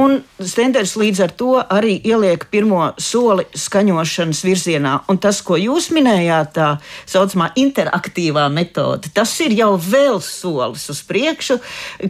Un 0.00 0.22
Stenders 0.40 0.94
līdz 0.96 1.20
ar 1.26 1.34
to 1.36 1.50
arī 1.60 1.98
ieliek 2.00 2.46
pirmo 2.48 2.86
soli 2.96 3.44
skaņošanas 3.60 4.40
virzienā. 4.46 4.94
Un 5.12 5.20
tas, 5.20 5.42
ko 5.44 5.58
jūs 5.60 5.90
minējāt, 5.92 6.54
tā 6.56 6.70
saucamā 7.04 7.50
interaktīvā 7.60 8.46
metode, 8.48 9.12
tas 9.12 9.36
ir 9.44 9.52
jau 9.58 9.74
vēl 9.76 10.22
solis 10.24 10.88
uz 10.88 11.04
priekšu, 11.04 11.60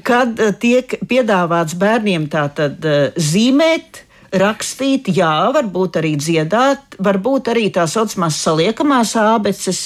kad 0.07 0.39
tiek 0.63 0.95
piedāvāts 1.11 1.75
bērniem 1.75 2.31
tātad 2.31 2.79
eh, 2.87 3.11
zīmēt 3.19 4.04
rakstīt, 4.41 5.09
jā, 5.15 5.33
varbūt 5.55 6.01
arī 6.01 6.15
dziedāt, 6.21 6.99
varbūt 7.03 7.53
arī 7.53 7.69
tā 7.75 7.87
saucamās 7.91 8.41
saliekamās 8.43 9.15
ābeces, 9.21 9.81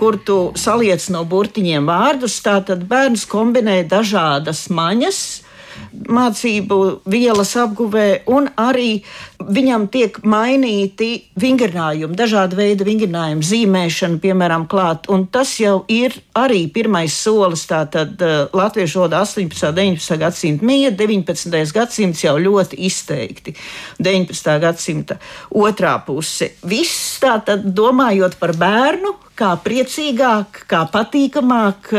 kur 0.00 0.18
tu 0.24 0.38
saliec 0.58 1.04
no 1.12 1.24
burtiņiem 1.28 1.88
vārdus. 1.90 2.40
Tātad 2.44 2.86
bērns 2.90 3.26
kombinē 3.30 3.82
dažādas 3.90 4.68
maņas 4.72 5.22
mācību 5.90 6.78
vielas 7.10 7.54
apguvē, 7.58 8.22
un 8.30 8.48
arī 8.60 9.02
viņam 9.40 9.86
tiek 9.92 10.18
mainīti 10.26 11.10
vingrinājumi, 11.40 12.16
dažādi 12.18 12.58
veidi 12.58 12.86
vingrinājumi, 12.88 13.46
zīmēšana, 13.46 14.20
piemēram, 14.22 14.66
klāt. 14.70 15.08
Un 15.12 15.26
tas 15.32 15.52
jau 15.60 15.84
ir 15.90 16.16
arī 16.38 16.66
pirmais 16.72 17.14
solis. 17.14 17.66
Tātad 17.70 18.20
uh, 18.24 18.50
latviešu 18.56 19.02
valoda 19.02 19.22
18. 19.24 19.70
un 19.70 19.78
19. 19.78 20.18
gadsimta 20.20 20.66
mīja, 20.66 20.92
19. 20.96 21.62
gadsimts 21.76 22.24
jau 22.24 22.36
ļoti 22.40 22.80
izteikti. 22.88 23.54
19. 24.02 24.58
gadsimta 24.62 25.20
otrā 25.50 25.96
puse. 26.06 26.52
Viss 26.66 27.18
tātad 27.22 27.64
domājot 27.76 28.38
par 28.40 28.56
bērnu, 28.58 29.16
kā 29.40 29.54
priecīgāk, 29.64 30.64
kā 30.68 30.84
patīkamāk 30.92 31.92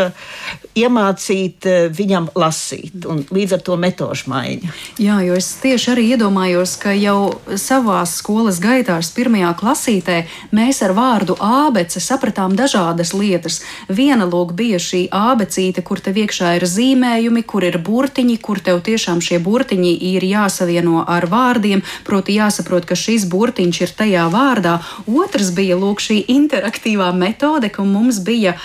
iemācīt 0.77 1.67
eh, 1.67 1.87
viņam 1.91 2.29
lasīt, 2.37 3.05
un 3.09 3.23
līdz 3.33 3.57
ar 3.57 3.63
to 3.65 3.77
metožu 3.81 4.31
maiņa. 4.31 4.73
Jā, 5.01 5.19
jo 5.25 5.37
es 5.39 5.49
tieši 5.63 5.91
arī 5.95 6.07
iedomājos, 6.15 6.77
ka 6.81 6.93
jau 6.95 7.30
savā 7.59 8.01
skolas 8.09 8.59
gaitās, 8.63 9.11
pirmajā 9.15 9.51
klasītē, 9.59 10.17
mēs 10.55 10.81
ar 10.85 10.93
vārdu 10.97 11.35
ābece 11.41 12.01
sapratām 12.03 12.55
dažādas 12.59 13.13
lietas. 13.17 13.61
Viena 13.89 14.27
lūk 14.29 14.53
bija 14.57 14.79
šī 14.81 15.05
ābecīte, 15.15 15.83
kur 15.87 16.01
tev 16.03 16.19
iekšā 16.23 16.55
ir 16.59 16.67
zīmējumi, 16.69 17.43
kur 17.47 17.65
ir 17.67 17.79
burtiņi, 17.81 18.37
kur 18.43 18.61
tev 18.63 18.83
tiešām 18.85 19.23
šie 19.23 19.41
burtiņi 19.43 19.95
ir 20.11 20.27
jāsavieno 20.27 21.05
ar 21.07 21.27
vārdiem, 21.31 21.83
proti 22.07 22.37
jāsaprot, 22.37 22.85
ka 22.89 22.99
šis 22.99 23.27
burtiņš 23.31 23.81
ir 23.85 23.97
tajā 24.03 24.27
vārdā. 24.33 24.77
Otrs 25.07 25.51
bija 25.57 25.79
lūk 25.79 26.03
šī 26.03 26.21
interaktīvā 26.35 27.11
metode, 27.17 27.69
ka 27.73 27.85
mums 27.87 28.21
bija 28.25 28.57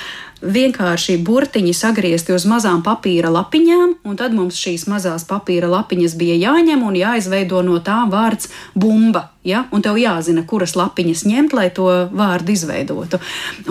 vienkārši 0.42 1.16
burtiņi 1.24 1.72
sagriezti 1.74 2.34
uz 2.34 2.44
mazām 2.48 2.82
papīra 2.84 3.30
lapiņām, 3.32 3.94
un 4.04 4.18
tad 4.18 4.34
mums 4.36 4.58
šīs 4.60 4.86
mazās 4.90 5.24
papīra 5.28 5.70
lapiņas 5.72 6.16
bija 6.18 6.36
jāņem 6.40 6.84
un 6.86 6.98
jāizveido 6.98 7.62
no 7.64 7.78
tām 7.80 8.12
vārds 8.12 8.50
bumba. 8.74 9.30
Ja? 9.46 9.64
Un 9.70 9.82
tev 9.82 9.98
jāzina, 10.00 10.42
kuras 10.46 10.74
lapiņas 10.76 11.24
ņemt, 11.28 11.54
lai 11.56 11.68
to 11.74 11.88
vārdu 12.12 12.52
izveidotu. 12.52 13.20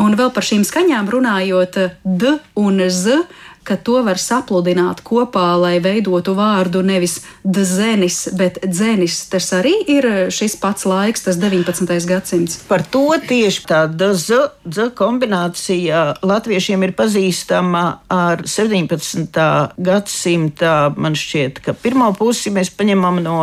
Un 0.01 0.15
vēl 0.17 0.31
par 0.33 0.47
šīm 0.47 0.63
skaņām 0.65 1.11
runājot, 1.11 1.81
D 2.03 2.37
un 2.55 2.81
Z 2.89 3.25
ka 3.65 3.77
to 3.81 4.01
var 4.05 4.19
sapludināt 4.21 5.01
kopā, 5.05 5.47
lai 5.59 5.79
veidotu 5.83 6.35
vārdu 6.37 6.83
nevis 6.85 7.19
dzenis, 7.43 8.19
bet 8.37 8.59
dzēnis. 8.63 9.17
Tas 9.31 9.49
arī 9.57 9.73
ir 9.91 10.07
šis 10.33 10.57
pats 10.61 10.85
laiks, 10.89 11.25
tas 11.25 11.39
19. 11.41 11.89
gadsimts. 12.09 12.59
Par 12.69 12.85
to 12.93 13.07
tieši 13.27 13.65
tā 13.69 13.85
dz, 13.89 14.41
dz 14.65 14.91
kombinācija 14.97 16.05
latviešiem 16.25 16.85
ir 16.85 16.95
pazīstama 16.97 17.85
ar 18.13 18.45
17. 18.45 19.41
gadsimta, 19.89 20.75
man 20.97 21.17
šķiet, 21.17 21.63
ka 21.65 21.75
pirmo 21.77 22.11
pusi 22.17 22.53
mēs 22.53 22.71
paņemam 22.75 23.21
no 23.25 23.41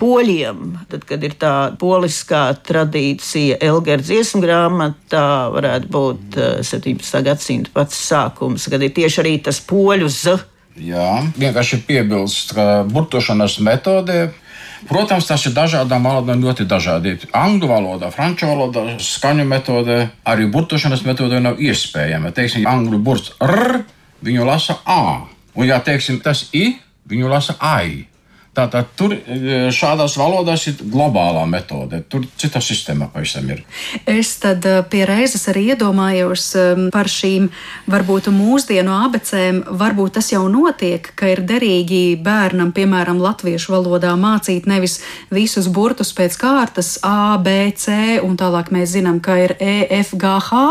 poļiem, 0.00 0.62
tad, 0.90 1.04
kad 1.08 1.24
ir 1.26 1.36
tā 1.40 1.54
poliskā 1.80 2.46
tradīcija, 2.66 3.58
Elgara 3.64 4.02
dziesmu 4.02 4.42
grāmatā, 4.44 5.26
varētu 5.54 5.90
būt 5.94 6.38
17. 6.66 7.20
Eh, 7.20 7.26
gadsimta 7.28 7.74
pats 7.74 7.98
sākums, 8.10 8.68
kad 8.70 8.82
ir 8.82 8.94
tieši 8.96 9.22
arī 9.24 9.36
tas 9.44 9.60
poļu 9.64 10.10
z. 10.10 10.38
Jā, 10.74 11.22
vienkārši 11.38 11.84
piebilst, 11.86 12.56
ka 12.56 12.82
burtošanas 12.90 13.60
metodē 13.62 14.32
Protams, 14.84 15.24
tas 15.24 15.44
ir 15.48 15.54
dažādām 15.56 16.04
valodām 16.04 16.42
ļoti 16.44 16.66
dažādi. 16.68 17.14
Angļu 17.32 17.68
valodā, 17.70 18.10
franču 18.12 18.50
valodā, 18.50 18.98
skaņu 19.00 19.46
metodē, 19.48 19.98
arī 20.28 20.48
burtošanas 20.52 21.04
metodē 21.06 21.40
nav 21.40 21.60
iespējama. 21.62 22.34
Teiksim, 22.36 22.66
angļu 22.68 23.00
burts 23.04 23.32
r, 23.44 23.80
viņu 24.24 24.44
lasa 24.44 24.76
a. 24.84 25.24
Un, 25.54 25.68
ja 25.68 25.80
teiksim, 25.84 26.20
tas 26.24 26.48
i, 26.52 26.74
viņu 27.08 27.30
lasa 27.32 27.56
ai. 27.64 28.04
Tātad 28.54 28.92
tur 28.94 29.16
e, 29.16 29.56
šādās 29.74 30.14
valodās 30.18 30.68
ir 30.70 30.76
globālā 30.78 31.42
metode. 31.50 32.04
Tur 32.10 32.26
cita 32.38 32.60
sistēma 32.62 33.08
pavisam 33.10 33.48
ir. 33.50 33.64
Es 34.06 34.36
tad 34.42 34.62
e, 34.68 34.76
pie 34.90 35.02
reizes 35.08 35.48
arī 35.50 35.64
iedomājos 35.72 36.44
e, 36.54 36.66
par 36.94 37.10
šīm 37.10 37.48
varbūt 37.90 38.30
mūsdienu 38.34 38.94
abecēm. 39.08 39.64
Varbūt 39.80 40.14
tas 40.20 40.30
jau 40.30 40.44
notiek, 40.52 41.10
ka 41.18 41.32
ir 41.32 41.42
derīgi 41.48 42.04
bērnam, 42.22 42.70
piemēram, 42.76 43.18
latviešu 43.24 43.74
valodā 43.74 44.14
mācīt 44.20 44.70
nevis 44.70 45.00
visus 45.34 45.66
burtus 45.66 46.14
pēc 46.14 46.38
kārtas 46.38 46.94
A, 47.02 47.34
B, 47.42 47.72
C 47.74 48.20
un 48.22 48.38
tālāk 48.38 48.70
mēs 48.74 48.94
zinām, 48.94 49.18
ka 49.24 49.40
ir 49.48 49.58
E, 49.58 49.76
F, 49.98 50.14
G, 50.14 50.38
H. 50.46 50.64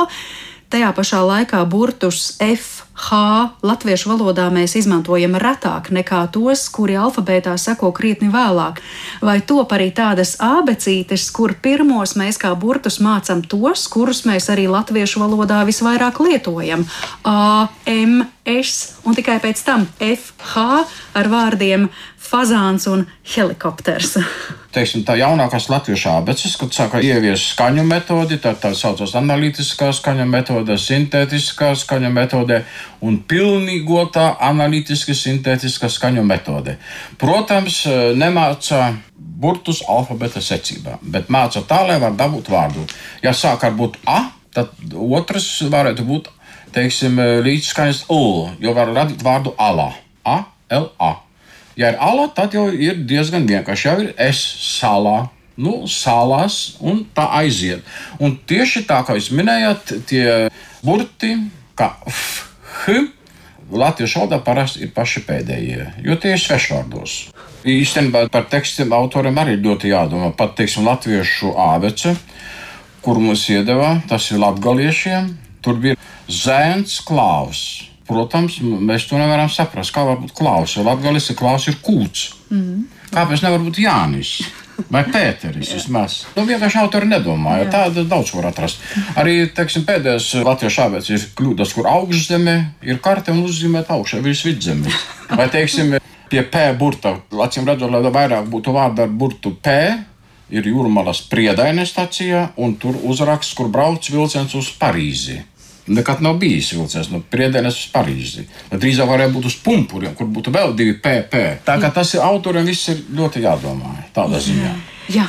Tajā 0.74 0.88
pašā 0.98 1.20
laikā 1.22 1.60
burtus 1.70 2.32
F, 2.42 2.80
H 2.98 3.18
latviešu 3.62 4.10
valodā 4.10 4.48
mēs 4.50 4.74
izmantojam 4.80 5.36
retāk 5.38 5.92
nekā 5.94 6.24
tos, 6.34 6.64
kuri 6.74 6.96
alfabētā 6.98 7.54
seko 7.62 7.92
krietni 7.94 8.32
vēlāk. 8.34 8.82
Vai 9.22 9.36
top 9.46 9.76
arī 9.78 9.92
tādas 9.94 10.32
abecītes, 10.42 11.28
kur 11.30 11.54
pirmos 11.62 12.16
mēs 12.18 12.42
kā 12.42 12.56
burtus 12.58 12.98
mācām 13.06 13.46
tos, 13.46 13.86
kurus 13.86 14.24
mēs 14.26 14.50
arī 14.50 14.66
latviešu 14.66 15.22
valodā 15.22 15.62
visvairāk 15.70 16.18
lietojam? 16.26 16.88
A, 17.22 17.70
M, 17.86 18.26
S 18.42 18.98
un 19.06 19.14
tikai 19.14 19.38
pēc 19.46 19.62
tam 19.70 19.86
F, 20.02 20.34
H 20.56 20.66
ar 21.14 21.30
vārdiem 21.30 21.86
fazāns 22.18 22.90
un 22.90 23.06
helikopters. 23.36 24.18
Teiksim, 24.74 25.04
tā 25.06 25.14
jaunākās 25.20 25.68
latviešu 25.70 26.08
abeces, 26.10 26.56
kad 26.58 26.74
sāka 26.74 26.98
ieviest 27.06 27.52
skaņu 27.52 27.84
metodi, 27.86 28.40
tā 28.42 28.56
tā 28.58 28.72
saucās 28.74 29.12
analītiskā 29.20 29.92
skaņu 29.94 30.26
metode, 30.26 30.78
sintētiskā 30.82 31.76
skaņu 31.78 32.10
metode 32.10 32.64
un 33.06 33.20
pilnīgotā 33.30 34.32
analītiska 34.50 35.14
sintētiskā 35.14 35.92
skaņu 35.94 36.24
metode. 36.26 36.80
Protams, 37.22 37.84
nemāca 38.18 38.96
burtus 39.14 39.84
alfabēta 39.86 40.42
secībā, 40.42 40.98
bet 41.02 41.30
māca 41.30 41.62
tā, 41.70 41.84
lai 41.86 42.00
var 42.02 42.18
dabūt 42.18 42.50
vārdu. 42.50 42.88
Ja 43.22 43.36
sāk 43.38 43.68
ar 43.68 43.76
būt 43.78 44.00
A, 44.10 44.24
tad 44.58 44.74
otrs 44.94 45.52
varētu 45.70 46.08
būt, 46.08 46.32
teiksim, 46.74 47.22
līdzskaņas 47.46 48.08
U, 48.10 48.24
jo 48.64 48.74
var 48.74 48.90
radīt 48.96 49.22
vārdu 49.22 49.54
ala. 49.62 49.92
A, 50.26 50.40
L, 50.74 50.90
A. 50.98 51.14
Ja 51.80 51.94
ir 51.94 51.98
ala, 52.02 52.28
tad 52.36 52.54
jau 52.54 52.68
ir 52.70 53.00
diezgan 53.10 53.48
vienkārši. 53.50 53.88
Jau 53.88 53.96
ir 54.04 54.12
es 54.22 54.42
salā, 54.78 55.30
nu, 55.58 55.84
salās, 55.90 56.78
un 56.82 57.04
tā 57.16 57.26
aiziet. 57.40 57.82
Un 58.22 58.38
tieši 58.50 58.86
tā, 58.90 59.02
kā 59.06 59.18
jūs 59.18 59.32
minējāt, 59.34 59.96
tie 60.10 60.26
burti, 60.86 61.36
kā 61.78 61.96
f, 62.10 62.46
h, 62.84 63.02
latviešu 63.74 64.22
valodā 64.22 64.40
parasti 64.44 64.84
ir 64.86 64.92
paši 64.94 65.24
pēdējie, 65.28 65.88
jo 66.06 66.18
tie 66.22 66.36
ir 66.36 66.42
svešvārdos. 66.42 67.16
Īstenībā 67.64 68.28
par 68.34 68.46
tekstiem 68.52 68.94
autoriem 68.94 69.38
arī 69.40 69.56
ļoti 69.64 69.94
jādomā. 69.94 70.34
Pat, 70.38 70.54
teiksim, 70.60 70.86
latviešu 70.88 71.54
ābece, 71.58 72.14
kur 73.04 73.22
mums 73.24 73.48
iedeva, 73.50 73.96
tas 74.10 74.30
ir 74.32 74.42
latgaliešiem, 74.44 75.32
tur 75.64 75.80
bija 75.82 75.98
zēns 76.28 77.00
klāvs. 77.08 77.64
Protams, 78.08 78.58
mēs 78.62 79.08
to 79.08 79.20
nevaram 79.20 79.52
saprast. 79.52 79.94
Kā 79.96 80.04
var 80.08 80.20
būt 80.20 80.34
klaus? 80.36 80.76
Jo 80.76 80.84
latgalis 80.88 81.30
ir 81.32 81.40
klaus 81.40 81.70
ir 81.72 81.80
kūts. 81.84 82.28
Mm. 82.52 82.84
Kāpēc 83.14 83.46
nevar 83.46 83.64
būt 83.64 83.80
Jānis? 83.84 84.38
Vai 84.90 85.04
Pēteris 85.06 85.70
vismaz? 85.76 86.16
Nu, 86.34 86.46
vienkārši 86.50 86.80
autori 86.82 87.08
nedomāja. 87.10 87.68
Tāda 87.72 88.04
daudz 88.10 88.32
ko 88.34 88.42
var 88.42 88.50
atrast. 88.50 88.82
Arī 89.20 89.44
teiksim, 89.54 89.86
pēdējais 89.88 90.32
latviešu 90.46 90.82
abēts 90.88 91.12
ir 91.14 91.28
kļūdas, 91.38 91.76
kur 91.78 91.90
augšzeme 91.92 92.56
ir 92.82 93.02
karte 93.04 93.34
un 93.36 93.44
uzzīmēta 93.46 93.94
augšā 93.96 94.24
virs 94.26 94.42
vidzemes. 94.48 94.98
Vai 95.38 95.46
teiksim, 95.54 96.00
pie 96.32 96.42
P 96.50 96.66
burta, 96.80 97.16
acīm 97.46 97.70
redzot, 97.70 97.94
lai 97.94 98.02
vairāk 98.10 98.50
būtu 98.50 98.74
vārdu 98.74 99.06
ar 99.06 99.14
burtu 99.14 99.54
P, 99.62 99.78
ir 100.54 100.68
jūrmalas 100.70 101.24
priedaine 101.30 101.86
stacijā, 101.90 102.48
un 102.62 102.76
tur 102.82 102.98
uzraksts, 103.10 103.56
kur 103.58 103.70
brauc 103.74 104.10
vilciens 104.10 104.54
uz 104.58 104.74
Parīzi. 104.80 105.40
Nekad 105.88 106.22
nav 106.24 106.38
bijis 106.40 106.72
vilciens 106.72 107.10
no 107.12 107.20
Priedēnes 107.32 107.76
uz 107.76 107.90
Parīzi. 107.92 108.46
Drīzāk 108.72 109.10
varēja 109.10 109.34
būt 109.34 109.50
uz 109.50 109.58
pumpuriem, 109.66 110.14
kur 110.16 110.30
būtu 110.32 110.54
vēl 110.56 110.72
divi 110.80 110.96
PP. 111.04 111.44
Tā 111.68 111.76
kā 111.82 111.92
tas 111.92 112.14
ir 112.16 112.24
autoriem 112.24 112.68
viss 112.70 112.92
ir 112.94 113.04
ļoti 113.12 113.44
jādomā 113.44 113.98
tādā 114.16 114.40
ziņā. 114.44 114.74
Jā. 115.12 115.28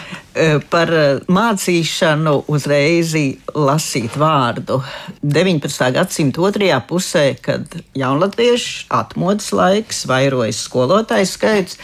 Par 0.71 0.91
mācīšanu 1.31 2.35
uzreiz 2.51 3.15
lasīt 3.55 4.17
vārdu. 4.19 4.81
19. 5.23 5.89
gadsimta 5.95 6.43
otrajā 6.47 6.81
pusē, 6.87 7.25
kad 7.43 7.75
jaunatviešu 7.99 8.87
atmodas 8.95 9.51
laiks, 9.55 10.05
vairojas 10.11 10.63
skolotāju 10.69 11.31
skaits 11.31 11.79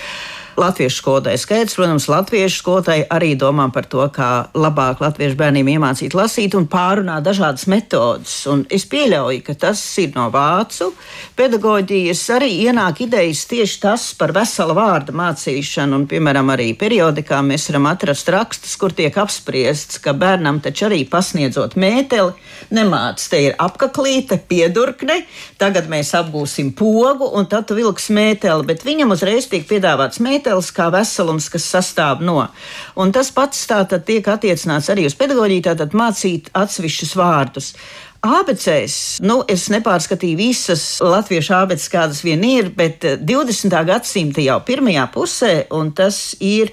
latviešu 0.59 0.97
skolotāju 1.03 1.41
skaits. 1.41 1.77
Protams, 1.79 2.09
latviešu 2.11 2.61
skolotāji 2.63 3.07
arī 3.13 3.33
domā 3.39 3.69
par 3.73 3.87
to, 3.91 4.03
kā 4.15 4.31
labāk 4.55 5.03
latviešu 5.03 5.39
bērniem 5.39 5.69
iemācīt 5.77 6.15
lasīt 6.17 6.57
un 6.59 6.67
pārunā 6.71 7.21
dažādas 7.25 7.67
metodas. 7.71 8.35
Un 8.51 8.65
es 8.73 8.87
pieļauju, 8.91 9.43
ka 9.47 9.55
tas 9.67 9.83
ir 10.03 10.15
no 10.17 10.29
vācu 10.35 10.91
pedagoģijas. 11.39 12.25
Arī 12.37 12.51
ienāk 12.67 13.05
idejas 13.07 13.45
tieši 13.51 13.81
tas 13.85 14.09
par 14.19 14.35
vesela 14.37 14.75
vārda 14.77 15.15
mācīšanu. 15.17 16.01
Un, 16.01 16.09
piemēram, 16.11 16.53
arī 16.55 16.71
periodikā 16.79 17.41
mēs 17.47 17.69
varam 17.71 17.91
atrast 17.93 18.31
rakstus, 18.33 18.77
kur 18.81 18.95
tiek 18.97 19.17
apspriests, 19.21 20.01
ka 20.03 20.15
bērnam 20.17 20.61
taču 20.65 20.89
arī 20.91 21.05
pasniedzot 21.09 21.77
mēteli, 21.81 22.35
nemāc, 22.75 23.23
te 23.31 23.45
ir 23.49 23.57
apaklīte, 23.61 24.41
piedurkne, 24.51 25.23
tagad 25.61 25.89
mēs 25.91 26.13
apgūsim 26.19 26.73
pogu 26.77 27.29
un 27.37 27.49
tad 27.51 27.69
tu 27.69 27.77
vilks 27.79 28.11
mēteli, 28.15 28.67
bet 28.67 28.85
viņam 28.87 29.15
uzreiz 29.15 29.49
tiek 29.51 29.67
piedāvāts 29.69 30.21
mēteli 30.23 30.40
mētelis 30.41 30.73
kā 30.73 30.89
veselums, 30.93 31.49
kas 31.53 31.69
sastāv 31.69 32.23
no. 32.25 32.49
Un 32.97 33.13
tas 33.13 33.31
pats 33.31 33.67
tātad 33.69 34.07
tiek 34.07 34.25
attiecināts 34.25 34.91
arī 34.91 35.07
uz 35.07 35.15
pedagoģiju, 35.15 35.67
tātad 35.69 35.93
mācīt 35.93 36.51
atsevišķus 36.57 37.17
vārdus. 37.17 37.75
ABCs, 38.21 39.21
nu, 39.25 39.39
es 39.49 39.71
nepārskatīju 39.73 40.37
visas 40.37 40.83
latviešu 41.01 41.55
ABCs, 41.57 41.89
kādas 41.89 42.21
vien 42.25 42.43
ir, 42.45 42.69
bet 42.77 43.05
20. 43.25 43.77
gadsimta 43.89 44.45
jau 44.45 44.59
pirmajā 44.61 45.07
pusē, 45.15 45.55
un 45.73 45.93
tas 45.97 46.35
ir 46.41 46.73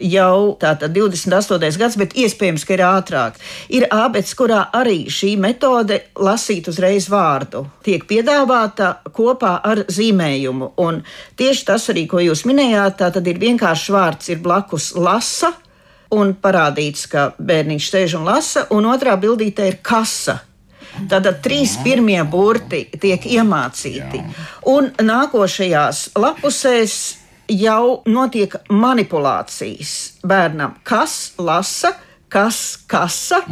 jau 0.00 0.56
tātad 0.60 0.94
28. 0.94 1.78
gads, 1.78 1.96
bet 1.98 2.16
iespējams, 2.18 2.64
ka 2.66 2.74
ir 2.76 2.82
ātrāk. 2.86 3.38
Ir 3.74 3.88
abets, 3.94 4.34
kurā 4.38 4.64
arī 4.74 5.04
šī 5.10 5.34
metode 5.40 6.00
lasīt 6.18 6.70
uzreiz 6.70 7.08
vārdu 7.12 7.66
tiek 7.86 8.04
piedāvāta 8.08 8.98
kopā 9.14 9.58
ar 9.64 9.84
zīmējumu. 9.90 10.72
Un 10.84 11.02
tieši 11.38 11.68
tas 11.70 11.88
arī, 11.92 12.06
ko 12.10 12.22
jūs 12.22 12.44
minējāt, 12.48 12.98
tā 13.02 13.12
tad 13.14 13.26
ir 13.26 13.40
vienkāršs 13.42 13.88
vārds, 13.94 14.32
ir 14.32 14.42
blakus 14.44 14.92
lasa. 14.96 15.54
Un 16.14 16.32
parādīts, 16.40 17.04
ka 17.12 17.32
bērniņš 17.36 17.88
sēž 17.92 18.14
un 18.16 18.28
lasa, 18.30 18.64
un 18.72 18.86
otrā 18.88 19.18
bildīte 19.20 19.66
ir 19.68 19.82
kasa. 19.84 20.38
Tātad 21.06 21.42
trīs 21.44 21.76
pirmie 21.84 22.18
burti 22.26 22.86
tiek 22.98 23.22
iemācīti. 23.28 24.22
Un 24.72 24.88
nākošajās 24.98 26.00
lapusēs 26.18 26.96
jau 27.48 28.02
notiek 28.06 28.54
manipulācijas 28.68 30.20
bērnam. 30.26 30.78
Kas 30.84 31.34
lasa, 31.38 31.94
kas 32.28 32.78
kasa, 32.86 33.42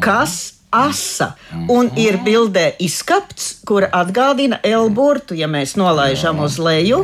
kas 0.00 0.62
asa. 0.72 1.32
Un 1.70 1.90
ir 2.00 2.16
bildē 2.24 2.72
izskapts, 2.82 3.58
kur 3.68 3.84
atgādina 3.84 4.58
L 4.64 4.88
burtu, 4.94 5.36
ja 5.36 5.48
mēs 5.50 5.76
nolaižam 5.76 6.40
uz 6.42 6.56
leju. 6.62 7.02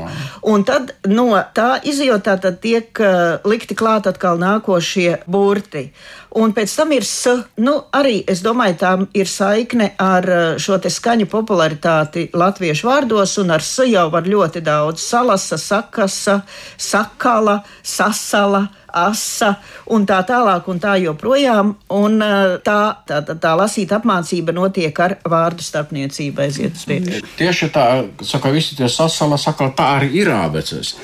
Un 0.49 0.65
tad 0.69 0.95
no 1.07 1.29
tā 1.55 1.77
izjūtā 1.85 2.39
tiek 2.63 3.03
uh, 3.05 3.45
likti 3.45 3.77
klāt 3.79 4.09
atkal 4.09 4.41
nākošie 4.41 5.21
burti. 5.29 5.91
Un 6.37 6.53
pēc 6.53 6.75
tam 6.77 6.93
ir 6.93 7.07
s, 7.09 7.31
nu, 7.65 7.75
arī 7.97 8.19
es 8.29 8.43
domāju, 8.45 8.77
tā 8.83 8.91
ir 9.17 9.31
saikne 9.31 9.93
ar 9.99 10.29
uh, 10.29 10.59
šo 10.61 10.77
skaņu 10.77 11.29
popularitāti 11.33 12.29
latviešu 12.37 12.91
vārdos, 12.91 13.39
un 13.41 13.55
ar 13.57 13.65
s 13.65 13.87
jau 13.89 14.09
var 14.13 14.29
ļoti 14.29 14.61
daudz 14.65 15.01
salasa, 15.01 15.57
sakasa, 15.57 16.43
sakala, 16.77 17.63
sasala 17.83 18.67
asa 18.93 19.55
un 19.93 20.05
tā 20.09 20.19
tālāk 20.27 20.69
un 20.71 20.81
tā 20.81 20.97
joprojām. 21.03 21.75
Un 21.95 22.19
tā, 22.65 22.79
tā, 23.09 23.21
tā, 23.27 23.37
tā 23.41 23.55
lasīta 23.59 23.99
apmācība 23.99 24.55
notiek 24.57 25.01
ar 25.05 25.19
vārdu 25.29 25.65
starpniecību 25.65 26.45
aiziet 26.45 26.79
uz 26.79 26.87
priekšu. 26.89 27.25
Tieši 27.39 27.71
tā, 27.75 27.89
saka, 28.27 28.53
visi 28.55 28.79
tie 28.79 28.89
sasala, 28.93 29.39
saka, 29.41 29.71
tā 29.77 29.91
arī 29.99 30.13
ir 30.23 30.33
ābeces. 30.35 30.97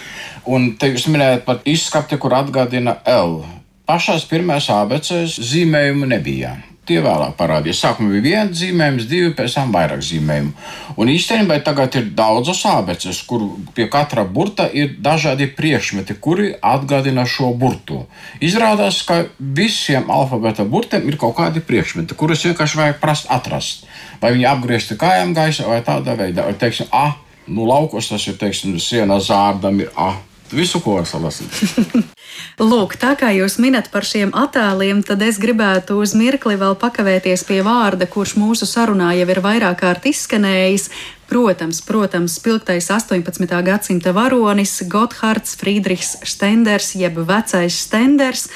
Un 0.44 0.74
te 0.80 0.90
jūs 0.92 1.08
minējat 1.12 1.44
pat 1.46 1.68
izskapti, 1.68 2.18
kur 2.20 2.36
atgādina 2.36 2.98
L. 3.08 3.42
Pašās 3.84 4.22
pirmās 4.24 4.70
abecēs 4.72 5.34
zīmējumu 5.44 6.06
nebija. 6.08 6.54
Tie 6.88 7.02
vēlāk 7.04 7.34
parādījās. 7.36 7.82
Sākumā 7.84 8.14
bija 8.14 8.24
viens 8.24 8.56
zīmējums, 8.56 9.04
divi, 9.10 9.32
pēc 9.36 9.58
tam 9.58 9.74
vairāk 9.76 10.00
zīmējumu. 10.04 10.54
Un 11.00 11.12
īstenībā 11.12 11.58
tagad 11.66 11.98
ir 12.00 12.08
daudzas 12.16 12.62
abeces, 12.68 13.20
kur 13.28 13.44
pie 13.76 13.84
katra 13.92 14.24
burta 14.24 14.70
ir 14.72 14.96
dažādi 15.04 15.50
priekšmeti, 15.52 16.16
kuri 16.16 16.54
atgādina 16.64 17.26
šo 17.28 17.52
burtu. 17.60 18.06
Izrādās, 18.40 19.02
ka 19.04 19.26
visiem 19.38 20.08
alfabēta 20.08 20.64
burtiem 20.64 21.04
ir 21.08 21.20
kaut 21.20 21.36
kādi 21.42 21.60
priekšmeti, 21.64 22.16
kurus 22.16 22.48
vienkārši 22.48 22.80
vajag 22.80 23.00
prast 23.04 23.28
atrast. 23.32 23.84
Vai 24.24 24.32
viņi 24.32 24.48
apgriezti 24.48 24.96
kājām 25.00 25.36
gaisā 25.36 25.68
vai 25.68 25.82
tādā 25.84 26.16
veidā. 26.20 26.48
Vai, 26.48 26.56
teiksim, 26.56 26.88
A, 26.88 27.18
nu 27.52 27.68
laukos 27.68 28.08
tas 28.08 28.28
ir, 28.32 28.40
teiksim, 28.40 28.80
sienā 28.80 29.20
zārdam 29.20 29.84
ir 29.84 29.92
A. 29.92 30.14
Visu, 30.54 30.80
ko 30.84 30.98
var 31.00 31.08
salasīt. 31.08 31.50
Lūk, 32.70 32.94
tā 33.00 33.14
kā 33.18 33.32
jūs 33.34 33.58
minat 33.62 33.90
par 33.90 34.06
šiem 34.06 34.30
attēliem, 34.38 35.02
tad 35.06 35.22
es 35.26 35.40
gribētu 35.42 35.98
uz 36.02 36.14
mirkli 36.18 36.54
vēl 36.60 36.76
pakavēties 36.78 37.42
pie 37.48 37.60
vārda, 37.66 38.06
kurš 38.10 38.36
mūsu 38.38 38.68
sarunā 38.70 39.12
jau 39.18 39.26
ir 39.34 39.42
vairāk 39.42 39.80
kārt 39.82 40.06
izskanējis 40.10 40.88
Protams, 41.28 41.80
protams, 41.80 42.34
spilgtais 42.34 42.90
18. 42.90 43.62
gadsimta 43.62 44.12
varonis 44.12 44.82
Gotthards 44.88 45.56
Friedrichs 45.56 46.16
Stenders, 46.22 46.94
jeb 46.94 47.18
vecais 47.28 47.80
Stenders, 47.80 48.48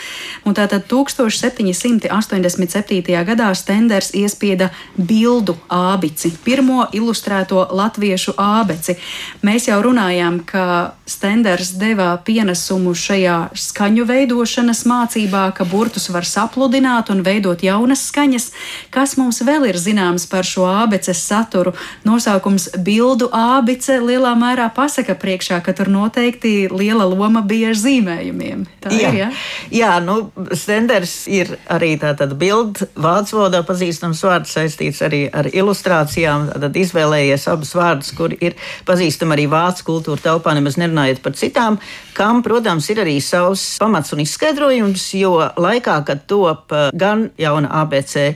un 0.45 0.55
tātad 0.55 0.83
1787. 0.91 3.25
gadā 3.25 3.55
Stenders 3.55 4.15
iespieda 4.15 4.71
bildu 4.97 5.57
ābici, 5.73 6.33
pirmo 6.45 6.87
ilustrēto 6.93 7.69
latviešu 7.73 8.33
ābeci. 8.37 8.97
Mēs 9.43 9.69
jau 9.71 9.83
runājām, 9.83 10.45
ka 10.45 10.93
Stenders 11.09 11.73
deva 11.81 12.19
pienesumu 12.21 12.93
šajā 12.93 13.49
skaņu 13.57 14.05
veidošanas 14.09 14.85
mācībā, 14.85 15.53
ka 15.57 15.65
burtus 15.65 16.11
var 16.13 16.25
sapludināt 16.29 17.09
un 17.15 17.25
veidot 17.25 17.63
jaunas 17.65 18.05
skaņas. 18.11 18.51
Kas 18.93 19.17
mums 19.17 19.41
vēl 19.41 19.65
ir 19.71 19.77
zināms 19.81 20.29
par 20.29 20.45
šo 20.45 20.69
ābeces 20.69 21.25
saturu? 21.25 21.73
Nosaukums 22.05 22.58
protams, 22.59 22.85
bildu 22.85 23.29
ābice 23.33 23.99
lielā 24.01 24.35
mērā 24.39 24.69
pasaka 24.75 25.15
priekšā, 25.15 25.63
ka 25.63 25.73
tur 25.73 25.89
noteikti 25.89 26.69
liela 26.71 27.07
loma 27.07 27.43
bija 27.43 27.71
ar 27.71 27.77
zīmējumiem. 27.79 28.67
Tā 28.81 28.91
jā, 28.91 29.11
ir, 29.11 29.19
ja? 29.19 29.29
jā 29.71 30.01
nu, 30.01 30.31
Stenders 30.53 31.27
ir 31.29 31.59
arī 31.69 31.99
tātad 31.99 32.35
bildu 32.39 32.89
vācu 32.97 33.39
valodā 33.39 33.63
pazīstams 33.67 34.23
vārds 34.25 34.55
saistīts 34.55 35.03
arī 35.03 35.29
ar 35.31 35.49
ilustrācijām. 35.53 36.51
Tad 36.59 36.77
izvēlējies 36.77 37.49
abus 37.49 37.75
vārdus, 37.75 38.13
kur 38.17 38.35
ir 38.35 38.57
pazīstama 38.87 39.37
arī 39.37 39.49
vācu 39.49 39.85
kultūra 39.87 40.21
telpā, 40.23 40.55
nemaz 40.57 40.79
nerunājot 40.79 41.23
par 41.23 41.37
citām, 41.39 41.79
kam, 42.17 42.43
protams, 42.43 42.89
ir 42.91 43.03
arī 43.05 43.19
savs 43.23 43.77
pamats 43.79 44.13
un 44.15 44.25
izskaidrojums, 44.25 45.05
jo 45.21 45.37
laikā, 45.59 46.01
kad 46.09 46.27
top 46.27 46.73
eh, 46.73 46.89
gan 46.99 47.29
jauna 47.39 47.71
ABC 47.85 48.35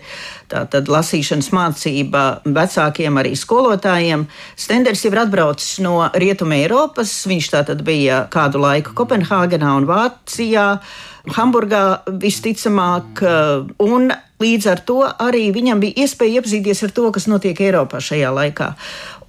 tātad 0.52 0.90
lasīšanas 0.92 1.50
mācība 1.54 2.24
vecākiem, 2.44 3.20
arī 3.20 3.32
skolotājiem. 3.38 4.26
Stenders 4.58 5.04
jau 5.04 5.12
ir 5.14 5.22
atbraucis 5.24 5.80
no 5.84 5.96
Rietuma 6.12 6.60
Eiropas. 6.60 7.14
Viņš 7.30 7.48
tātad 7.54 7.82
bija 7.86 8.26
kādu 8.32 8.62
laiku 8.62 8.94
Kopenhāgenā 8.98 9.72
un 9.80 9.88
Vācijā. 9.88 10.66
Hamburgā 11.22 12.02
visticamāk, 12.18 13.20
un 13.78 14.08
līdz 14.42 14.70
ar 14.72 14.80
to 14.86 15.02
arī 15.06 15.44
viņam 15.54 15.82
bija 15.82 16.02
iespēja 16.02 16.40
iepazīties 16.40 16.82
ar 16.88 16.94
to, 16.96 17.10
kas 17.14 17.28
notiek 17.30 17.60
Eiropā 17.62 18.02
šajā 18.02 18.32
laikā. 18.34 18.72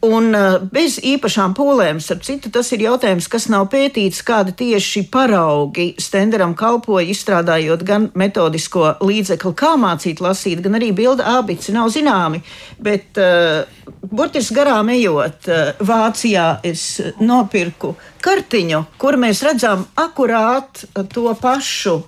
Un 0.03 0.33
eh, 0.35 0.57
bez 0.73 0.97
īpašām 0.99 1.53
pūlēm, 1.55 2.01
starp 2.03 2.25
citu, 2.27 2.51
tas 2.51 2.67
ir 2.75 2.83
jautājums, 2.83 3.29
kas 3.31 3.47
nav 3.51 3.69
pētīts, 3.71 4.19
kāda 4.27 4.51
tieši 4.59 5.05
paraugi 5.13 5.93
Stenderam 6.01 6.57
kalpoja, 6.59 7.07
izstrādājot 7.13 7.85
gan 7.87 8.09
metodisko 8.19 8.97
līdzekli, 8.99 9.53
kā 9.55 9.73
mācīt 9.79 10.19
lasīt, 10.23 10.59
gan 10.65 10.75
arī 10.79 10.91
bilda 10.95 11.37
abici 11.37 11.71
nav 11.75 11.93
zināmi. 11.95 12.43
Bet 12.83 13.19
uh, 13.21 13.63
burtiski 14.11 14.57
garām 14.59 14.91
ejot, 14.91 15.47
uh, 15.47 15.71
Vācijā 15.79 16.47
es 16.67 16.99
nopirku 17.23 17.95
kartiņu, 18.23 18.83
kur 18.99 19.15
mēs 19.19 19.43
redzam 19.47 19.87
akurāt 20.03 20.83
to 21.15 21.31
pašu 21.39 22.01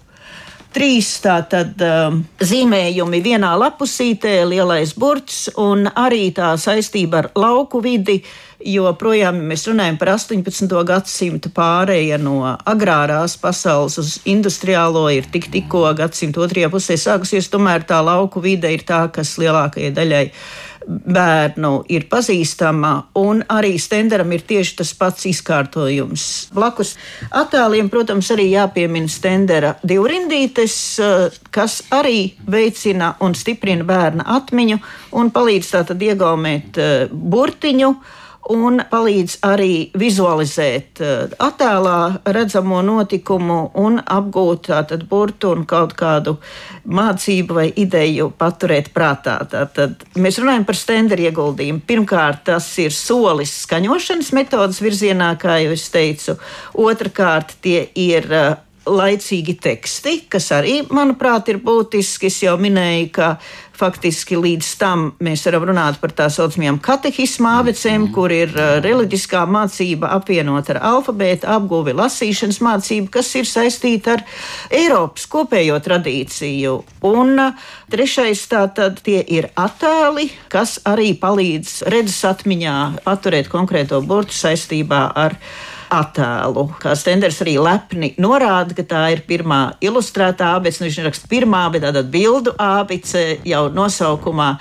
trīs 0.76 1.10
tātad, 1.24 1.80
um, 1.80 2.20
zīmējumi 2.44 3.22
vienā 3.24 3.54
lapusītē, 3.60 4.42
lielais 4.50 4.92
burts 5.00 5.46
un 5.62 5.88
arī 5.88 6.28
tā 6.36 6.56
saistība 6.60 7.24
ar 7.24 7.32
lauku 7.40 7.82
vidi. 7.84 8.20
Jo 8.66 8.90
projām 8.98 9.44
mēs 9.46 9.68
runājam 9.70 9.98
par 10.02 10.14
18. 10.16 10.72
gadsimtu 10.88 11.52
pārēju 11.54 12.18
no 12.24 12.38
agrārās 12.66 13.36
pasaules 13.38 14.00
uz 14.02 14.14
industriālo, 14.26 15.04
ir 15.14 15.28
tik, 15.32 15.52
tikko 15.54 15.84
gadsimta 15.98 16.42
otrajā 16.42 16.72
pusē 16.74 16.98
sākusies. 16.98 17.52
Tomēr 17.54 17.86
tā 17.86 18.00
lauku 18.02 18.42
vide 18.42 18.72
ir 18.74 18.88
tā, 18.88 19.04
kas 19.14 19.36
lielākajai 19.42 19.92
daļai 19.96 20.24
bērnu 20.88 21.72
ir 21.90 22.06
pazīstama, 22.12 22.92
un 23.20 23.42
arī 23.52 23.76
Stenderam 23.82 24.32
ir 24.36 24.44
tieši 24.48 24.76
tas 24.82 24.94
pats 24.98 25.26
izkārtojums. 25.30 26.26
Blakus 26.56 26.96
attēliem, 27.36 27.90
protams, 27.94 28.30
arī 28.34 28.50
jāpiemina 28.52 29.12
Stendera 29.12 29.76
divrindītes, 29.84 30.76
eh, 31.00 31.40
kas 31.52 31.82
arī 31.92 32.34
veicina 32.48 33.16
un 33.20 33.36
stiprina 33.36 33.84
bērna 33.84 34.28
atmiņu 34.38 34.80
un 35.14 35.32
palīdz 35.32 35.72
tātad 35.78 36.02
iegaumēt 36.02 36.78
eh, 36.78 37.08
burtiņu 37.12 37.96
un 38.54 38.82
palīdz 38.90 39.40
arī 39.46 39.90
vizualizēt 39.98 41.02
uh, 41.02 41.36
attēlā 41.42 42.26
redzamo 42.36 42.82
notikumu 42.86 43.60
un 43.82 44.00
apgūt 44.00 44.68
tātad 44.70 45.06
burtu 45.10 45.54
un 45.56 45.66
kaut 45.70 45.96
kādu 45.98 46.36
mācību 46.86 47.58
vai 47.58 47.68
ideju 47.72 48.30
paturēt 48.38 48.92
prātā. 48.96 49.40
Tātad 49.50 50.06
mēs 50.22 50.40
runājam 50.42 50.68
par 50.68 50.80
stenderu 50.80 51.28
ieguldījumu. 51.30 51.84
Pirmkārt, 51.88 52.46
tas 52.52 52.68
ir 52.82 52.94
solis 52.94 53.54
skaņošanas 53.66 54.32
metodas 54.38 54.82
virzienā, 54.84 55.34
kā 55.42 55.60
jau 55.64 55.74
es 55.76 55.88
teicu. 55.94 56.38
Otrakārt, 56.86 57.58
tie 57.66 57.88
ir 57.96 58.30
uh, 58.30 58.54
laicīgi 58.86 59.58
teksti, 59.62 60.16
kas 60.30 60.52
arī, 60.56 60.80
manuprāt, 60.94 61.50
ir 61.50 61.62
būtiski. 61.64 62.30
Es 62.30 62.42
jau 62.44 62.56
minēju, 62.62 63.10
ka 63.16 63.30
faktiski 63.76 64.38
līdz 64.40 64.70
tam 64.80 65.06
mēs 65.24 65.44
varam 65.48 65.66
runāt 65.70 66.00
par 66.02 66.14
tā 66.16 66.28
saucamajām 66.32 66.78
katehismu 66.84 67.50
abecēm, 67.60 68.06
mm. 68.06 68.12
kur 68.16 68.32
ir 68.34 68.54
uh, 68.56 68.78
reliģiskā 68.84 69.44
mācība 69.52 70.14
apvienot 70.16 70.72
ar 70.74 70.82
alfabētu, 70.94 71.50
apguvi 71.52 71.96
lasīšanas 71.98 72.62
mācību, 72.64 73.12
kas 73.18 73.34
ir 73.40 73.50
saistīta 73.50 74.16
ar 74.16 74.26
Eiropas 74.74 75.28
kopējo 75.32 75.80
tradīciju. 75.84 76.78
Un 77.12 77.36
uh, 77.42 77.70
trešais 77.92 78.46
tātad 78.52 79.02
tie 79.06 79.22
ir 79.38 79.50
attēli, 79.60 80.30
kas 80.52 80.80
arī 80.88 81.14
palīdz 81.20 81.82
redzes 81.92 82.24
atmiņā 82.32 82.78
paturēt 83.06 83.52
konkrēto 83.52 84.02
burtu 84.06 84.38
saistībā 84.38 85.08
ar 85.26 85.40
attēlu. 86.00 86.68
Kā 86.82 86.96
Stenders 86.98 87.40
arī 87.44 87.56
lepni 87.62 88.12
norāda, 88.22 88.76
ka 88.78 88.86
tā 88.88 89.04
ir 89.16 89.24
pirmā 89.28 89.62
ilustrētā 89.84 90.56
abice, 90.58 90.82
nu 90.82 90.90
viņš 90.90 91.00
raksta 91.08 91.32
pirmā, 91.32 91.66
bet 91.74 91.86
tāda 91.88 92.04
bildu 92.04 92.56
abice 92.62 93.26
jau 93.48 93.66
nosaukumā, 93.74 94.52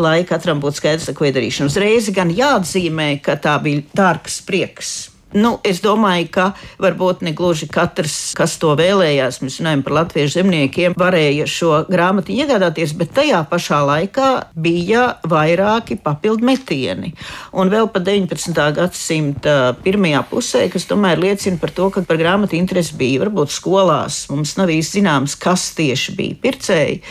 lai 0.00 0.18
katram 0.28 0.62
būtu 0.62 0.80
skaidrs, 0.80 1.12
ko 1.16 1.28
ir 1.28 1.36
darīšana. 1.38 1.70
Uzreiz 1.70 2.10
gan 2.14 2.34
jāatzīmē, 2.34 3.12
ka 3.24 3.38
tā 3.40 3.56
bija 3.62 3.86
dārgs 3.96 4.42
prieks 4.46 4.94
Nu, 5.30 5.60
es 5.62 5.78
domāju, 5.78 6.26
ka 6.34 6.44
varbūt 6.82 7.20
ne 7.22 7.30
gluži 7.38 7.68
katrs, 7.70 8.32
kas 8.34 8.56
to 8.58 8.72
vēlējās, 8.78 9.38
mēs 9.44 9.60
runājam 9.60 9.84
par 9.86 9.94
latviešu 10.00 10.40
zemniekiem, 10.40 10.96
varēja 10.98 11.46
šo 11.46 11.84
grāmatu 11.86 12.34
iegādāties, 12.34 12.96
bet 12.98 13.12
tajā 13.14 13.44
pašā 13.50 13.78
laikā 13.86 14.30
bija 14.58 15.04
vairāki 15.30 16.00
papildu 16.02 16.48
metieni. 16.48 17.12
Un 17.54 17.70
vēl 17.70 17.86
pa 17.94 18.02
19. 18.02 18.58
gadsimta 18.74 19.54
pirmajā 19.84 20.24
pusē, 20.32 20.64
kas 20.72 20.88
tomēr 20.90 21.22
liecina 21.22 21.60
par 21.62 21.70
to, 21.78 21.86
ka 21.94 22.02
par 22.08 22.18
grāmatu 22.18 22.58
interesi 22.58 22.98
bija 22.98 23.22
varbūt 23.22 23.54
skolās. 23.54 24.24
Mums 24.34 24.56
nav 24.58 24.72
īsti 24.74 24.98
zināms, 24.98 25.38
kas 25.38 25.68
tieši 25.78 26.16
bija 26.18 26.40
pircēji, 26.42 27.02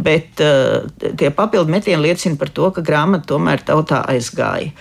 bet 0.00 0.40
uh, 0.40 0.88
tie 1.12 1.28
papildu 1.28 1.76
metieni 1.76 2.08
liecina 2.08 2.40
par 2.40 2.48
to, 2.56 2.72
ka 2.72 2.84
grāmata 2.84 3.34
tomēr 3.34 3.60
tautā 3.68 4.00
aizgāja. 4.14 4.72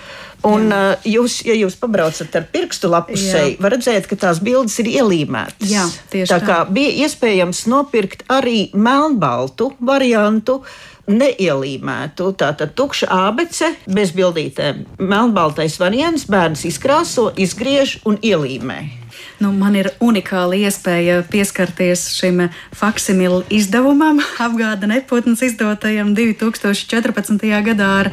Un 0.45 0.67
Jā. 0.69 0.81
uh, 0.95 1.07
jūs, 1.07 1.39
ja 1.47 1.55
jūs 1.57 1.77
pabraucat 1.79 2.35
ar 2.37 2.47
pirkstu 2.51 2.89
lapusei, 2.91 3.55
varat 3.61 3.85
redzēt, 3.85 4.09
ka 4.09 4.17
tās 4.19 4.41
bildes 4.43 4.77
ir 4.83 4.89
ielīmētas. 4.95 5.69
Jā, 5.69 5.85
tieši 6.11 6.31
tā. 6.31 6.39
Tā 6.39 6.47
kā 6.47 6.57
bija 6.69 7.05
iespējams 7.05 7.65
nopirkt 7.71 8.25
arī 8.31 8.71
melnbaltu 8.73 9.73
variantu. 9.79 10.63
Neielīmētu, 11.05 12.31
tātad 12.33 12.71
tukša 12.73 13.11
abece 13.13 13.67
bez 13.85 14.09
bildītēm. 14.17 14.79
Melnbaltais 14.97 15.77
variants 15.77 16.25
bērns 16.25 16.65
izkrāso, 16.65 17.27
izgriež 17.37 17.99
un 18.09 18.17
ielīmē. 18.25 19.04
Nu, 19.43 19.51
man 19.51 19.75
ir 19.75 19.89
unikāla 20.03 20.55
iespēja 20.55 21.19
pieskarties 21.27 22.05
šim 22.15 22.45
faksimilu 22.75 23.41
izdevumam, 23.51 24.21
apgāda 24.45 24.87
neputns 24.87 25.43
izdotajam 25.43 26.13
2014. 26.15 27.43
gadā 27.67 27.89
ar 28.05 28.11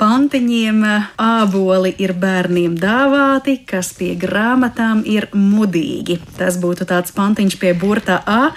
pantiņiem. 0.00 0.82
Āboli 1.18 1.94
ir 2.02 2.14
bērniem 2.18 2.74
dāvāti, 2.78 3.58
kas 3.68 3.92
pie 3.98 4.12
grāmatām 4.18 5.04
ir 5.06 5.28
mudīgi. 5.36 6.18
Tas 6.38 6.58
būtu 6.60 6.88
tāds 6.90 7.14
pantiņš 7.14 7.58
pie 7.62 7.74
burta 7.78 8.18
A 8.26 8.52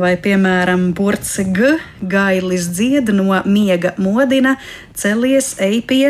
vai, 0.00 0.16
piemēram, 0.16 0.90
burts 0.96 1.36
G, 1.52 1.76
gailis 2.00 2.70
dzied 2.72 3.12
no 3.12 3.42
miega 3.44 3.92
modina, 4.00 4.56
celies 4.96 5.54
ej 5.60 5.82
pie 5.88 6.04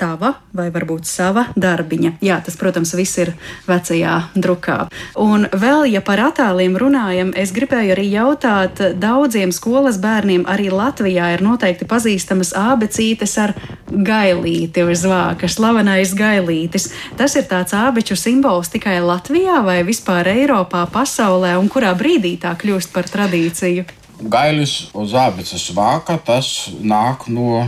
tava 0.00 0.34
vai 0.56 0.68
varbūt 0.72 1.06
sava 1.08 1.46
darbiņa. 1.56 2.16
Jā, 2.24 2.38
tas, 2.44 2.56
protams, 2.60 2.94
viss 2.98 3.18
ir 3.22 3.32
vecajā 3.68 4.14
drukā. 4.34 4.78
Un 5.20 5.46
vēl, 5.52 5.86
ja 5.92 6.02
par 6.04 6.22
attēliem 6.28 6.76
runājam, 6.80 7.32
es 7.38 7.54
gribēju 7.54 7.94
arī 7.94 8.08
jautāt, 8.12 8.82
daudziem 9.00 9.52
skolas 9.54 10.00
bērniem 10.02 10.46
arī 10.50 10.70
Latvijā 10.72 11.32
ir 11.36 11.44
noteikti 11.44 11.88
pazīstamas 11.88 12.54
abecītes 12.58 13.36
ar 13.42 13.54
gailīti 13.92 14.84
uz 14.88 15.04
vāka, 15.08 15.50
slavenais 15.50 16.14
gailītis. 16.16 16.90
Tas 17.18 17.36
ir 17.38 17.48
tāds 17.50 17.76
ābeču 17.76 18.16
simbols 18.18 18.72
tikai 18.72 18.98
Latvijā 19.04 19.60
vai 19.64 19.82
vispār 19.86 20.32
Eiropā, 20.32 20.86
pasaulē, 20.92 21.56
un 21.60 21.68
kurā 21.72 21.92
brīdī 21.98 22.38
tā 22.40 22.56
kļūst 22.58 22.94
par 22.94 23.10
tradīciju? 23.12 23.86
Gailis 24.22 24.92
uz 24.94 25.14
ābeces 25.18 25.64
vāka 25.74 26.14
tas 26.22 26.70
nāk 26.78 27.26
no 27.32 27.64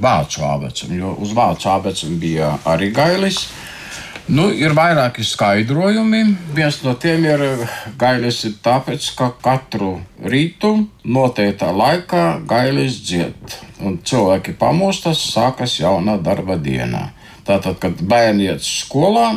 vācu 0.00 0.44
abecam, 0.46 0.94
jo 0.96 1.14
uz 1.20 1.34
vācu 1.36 1.68
abecam 1.72 2.16
bija 2.20 2.54
arī 2.68 2.90
gailis. 2.94 3.44
Nu, 4.30 4.46
ir 4.54 4.70
vairāki 4.76 5.24
skaidrojumi. 5.26 6.20
Viens 6.54 6.76
no 6.84 6.92
tiem 7.02 7.24
ir 7.26 7.42
gailis, 7.98 8.44
ir 8.46 8.58
tāpēc, 8.62 9.08
ka 9.18 9.32
katru 9.42 9.96
rītu 10.22 10.74
noteiktā 11.02 11.72
laikā 11.74 12.26
gailis 12.46 13.00
dzied. 13.02 13.56
Un 13.82 13.98
cilvēki 14.06 14.54
pamostas, 14.60 15.24
sākas 15.32 15.80
jauna 15.80 16.14
darba 16.22 16.60
diena. 16.60 17.08
Tātad, 17.48 17.80
kad 17.82 17.98
bērni 18.06 18.46
iet 18.52 18.62
skolā, 18.62 19.32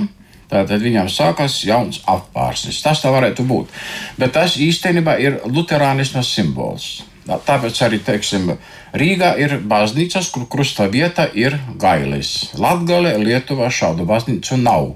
Tātad 0.54 0.84
viņam 0.86 1.08
sākas 1.10 1.56
jauns 1.66 2.04
apgārsnis. 2.10 2.82
Tas 2.86 3.02
tā 3.02 3.10
varētu 3.10 3.46
būt. 3.50 3.72
Bet 4.20 4.36
tas 4.36 4.60
īstenībā 4.62 5.16
ir 5.24 5.40
luterānisma 5.50 6.22
simbols. 6.28 7.02
Tāpēc 7.26 7.80
arī 7.86 8.02
teiksim, 8.04 8.52
Rīgā 8.94 9.32
ir 9.42 9.56
baznīcas, 9.66 10.28
kur 10.30 10.46
krusta 10.46 10.86
vieta 10.86 11.26
ir 11.34 11.56
gailis. 11.82 12.52
Latvijā, 12.62 13.16
Lietuvā 13.18 13.72
šādu 13.74 14.06
baznīcu 14.06 14.60
nav. 14.62 14.92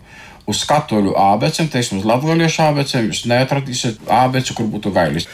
Uz 0.48 0.62
katoļu 0.70 1.16
ābecēm, 1.18 1.72
teiksim, 1.74 1.98
uz 2.00 2.06
latviešu 2.08 2.62
ābecēm 2.70 3.10
jūs 3.10 3.26
neatradīsiet 3.28 4.06
ābeci, 4.06 4.54
kur 4.54 4.70
būtu 4.70 4.94
gailis. 4.94 5.26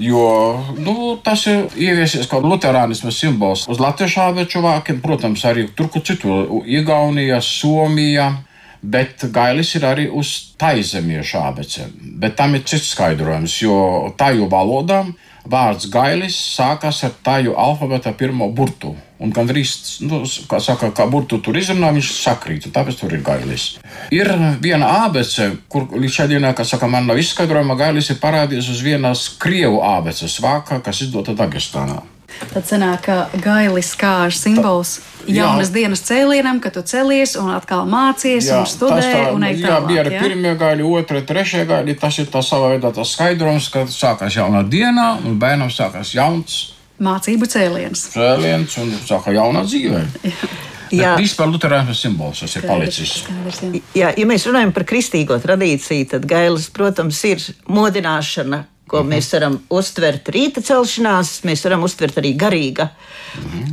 Jo 0.00 0.64
nu, 0.80 1.18
tas 1.20 1.44
ir 1.50 1.68
ieviesies 1.76 2.24
kā 2.26 2.40
luterānisma 2.40 3.12
simbols. 3.12 3.66
Uz 3.68 3.82
latviešu 3.84 4.24
ābeču 4.24 4.64
vākiem, 4.64 5.02
protams, 5.04 5.44
arī 5.44 5.68
tur, 5.76 5.92
kur 5.92 6.00
citur, 6.00 6.48
Igaunijā, 6.64 7.42
Somijā. 7.44 8.30
Bet 8.80 9.26
gailis 9.28 9.74
ir 9.76 9.84
arī 9.84 10.06
uz 10.08 10.54
taizemiešu 10.56 11.36
ābecēm. 11.36 11.92
Bet 12.22 12.38
tam 12.40 12.56
ir 12.56 12.64
cits 12.64 12.94
skaidrojums, 12.94 13.58
jo 13.60 13.76
tāju 14.16 14.48
valodām 14.48 15.12
vārds 15.44 15.88
gailis 15.92 16.36
sākas 16.56 17.04
ar 17.06 17.14
tāju 17.24 17.54
alfabēta 17.58 18.12
pirmo 18.18 18.50
burtu. 18.52 18.94
Un 19.20 19.34
gandrīz, 19.36 20.00
nu, 20.08 20.22
kā 20.48 20.60
saka, 20.64 20.88
kā 20.96 21.04
burtu 21.10 21.40
tur 21.44 21.58
izrunā, 21.60 21.90
viņš 21.92 22.12
sakrīt, 22.22 22.68
un 22.68 22.72
tāpēc 22.72 23.00
tur 23.02 23.12
ir 23.12 23.24
gailis. 23.24 23.66
Ir 24.16 24.30
viena 24.64 24.88
ABC, 25.04 25.50
kur 25.68 25.90
līdz 25.92 26.14
šai 26.14 26.28
dienai, 26.32 26.54
kā 26.56 26.64
saka, 26.64 26.88
man 26.88 27.10
nav 27.10 27.20
izskaidrojama, 27.20 27.76
gailis 27.76 28.08
ir 28.08 28.20
parādījies 28.22 28.70
uz 28.72 28.80
vienas 28.84 29.26
krievu 29.42 29.82
ABCs 29.84 30.40
vākā, 30.40 30.80
kas 30.84 31.04
izdota 31.04 31.36
Dagestānā. 31.36 32.00
Tad 32.50 32.66
sanāk, 32.66 33.06
ka 33.06 33.42
gailis 33.42 33.92
kā 33.98 34.14
simbols 34.34 34.98
jaunas 35.28 35.68
jā. 35.68 35.74
dienas 35.74 36.02
cēlienam, 36.06 36.60
kad 36.62 36.74
tu 36.74 36.82
celies 36.86 37.36
un 37.40 37.50
atkal 37.54 37.84
mācies 37.90 38.48
jā, 38.48 38.60
un 38.62 38.68
studē 38.68 39.02
tā, 39.04 39.22
un 39.34 39.44
ej 39.46 39.60
tālāk. 39.60 39.68
Jā, 39.68 39.80
bija 39.86 40.04
arī 40.04 40.22
pirmie 40.22 40.54
gaļi, 40.60 40.88
otrā, 41.00 41.22
trešā 41.26 41.66
gaļi. 41.68 41.96
Tas 42.00 42.18
ir 42.22 42.30
tā 42.32 42.42
savā 42.46 42.74
veidā 42.74 42.92
tas 42.96 43.14
skaidrojums, 43.16 43.68
ka 43.74 43.84
sākās 43.92 44.38
jaunā 44.40 44.64
dienā 44.66 45.12
un 45.24 45.38
bērnam 45.40 45.70
sākās 45.74 46.14
jauns. 46.16 46.58
Mācību 47.00 47.48
cēliens. 47.48 48.10
Cēliens 48.16 48.76
un 48.82 48.92
sāka 49.06 49.32
jaunā 49.36 49.64
dzīvē. 49.68 50.04
Jā, 50.90 51.14
vispār 51.14 51.46
Lutāņu 51.52 51.94
simbols 51.94 52.42
tas 52.42 52.56
ir 52.58 52.66
palicis. 52.66 53.12
Jā, 53.94 54.10
ja 54.10 54.26
mēs 54.26 54.46
runājam 54.48 54.72
par 54.74 54.84
kristīgo 54.90 55.38
tradīciju, 55.38 56.08
tad 56.16 56.26
gailis, 56.28 56.66
protams, 56.74 57.20
ir 57.28 57.44
modināšana 57.70 58.64
ko 58.90 59.04
mēs 59.06 59.30
varam 59.36 59.56
uztvert 59.70 60.28
rīta 60.34 60.62
celšanās, 60.66 61.40
mēs 61.46 61.62
varam 61.66 61.86
uztvert 61.86 62.18
arī 62.20 62.34
garīga 62.38 62.90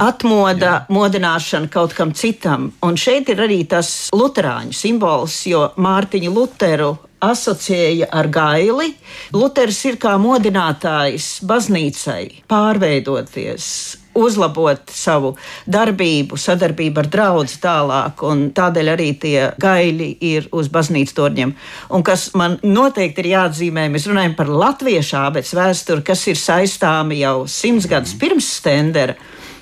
atmoda, 0.03 0.71
Jā. 0.71 0.85
modināšana 0.93 1.71
kaut 1.73 1.95
kam 1.97 2.13
citam. 2.13 2.71
Un 2.85 2.97
šeit 2.99 3.31
ir 3.33 3.41
arī 3.47 3.63
tas 3.69 4.09
luterāņu 4.13 4.77
simbols, 4.77 5.41
jo 5.49 5.65
Mārtiņu 5.81 6.33
Luteru 6.33 6.91
asociēja 7.23 8.11
ar 8.13 8.29
gaili. 8.29 8.91
Luters 9.33 9.79
ir 9.89 9.97
kā 10.01 10.13
modinātājs 10.21 11.39
baznīcai 11.49 12.43
pārveidoties 12.49 13.71
uzlabot 14.17 14.91
savu 14.93 15.35
darbību, 15.69 16.39
sadarbību 16.41 17.03
ar 17.03 17.09
draugu 17.13 17.57
tālāk, 17.61 18.23
tādēļ 18.57 18.91
arī 18.93 19.09
tie 19.21 19.35
gaļi 19.61 20.09
ir 20.25 20.49
uz 20.55 20.69
baznīcas 20.73 21.15
torņiem. 21.17 21.53
Un 21.93 22.05
kas 22.07 22.29
man 22.37 22.57
noteikti 22.63 23.23
ir 23.23 23.31
jāatzīmē, 23.35 23.87
mēs 23.93 24.07
runājam 24.09 24.35
par 24.37 24.51
latviešu 24.51 25.19
abets 25.21 25.53
vēsturi, 25.57 26.05
kas 26.07 26.25
ir 26.31 26.39
saistāmi 26.39 27.21
jau 27.21 27.45
simts 27.51 27.89
gadus 27.89 28.15
pirms 28.17 28.49
Stendera. 28.57 29.17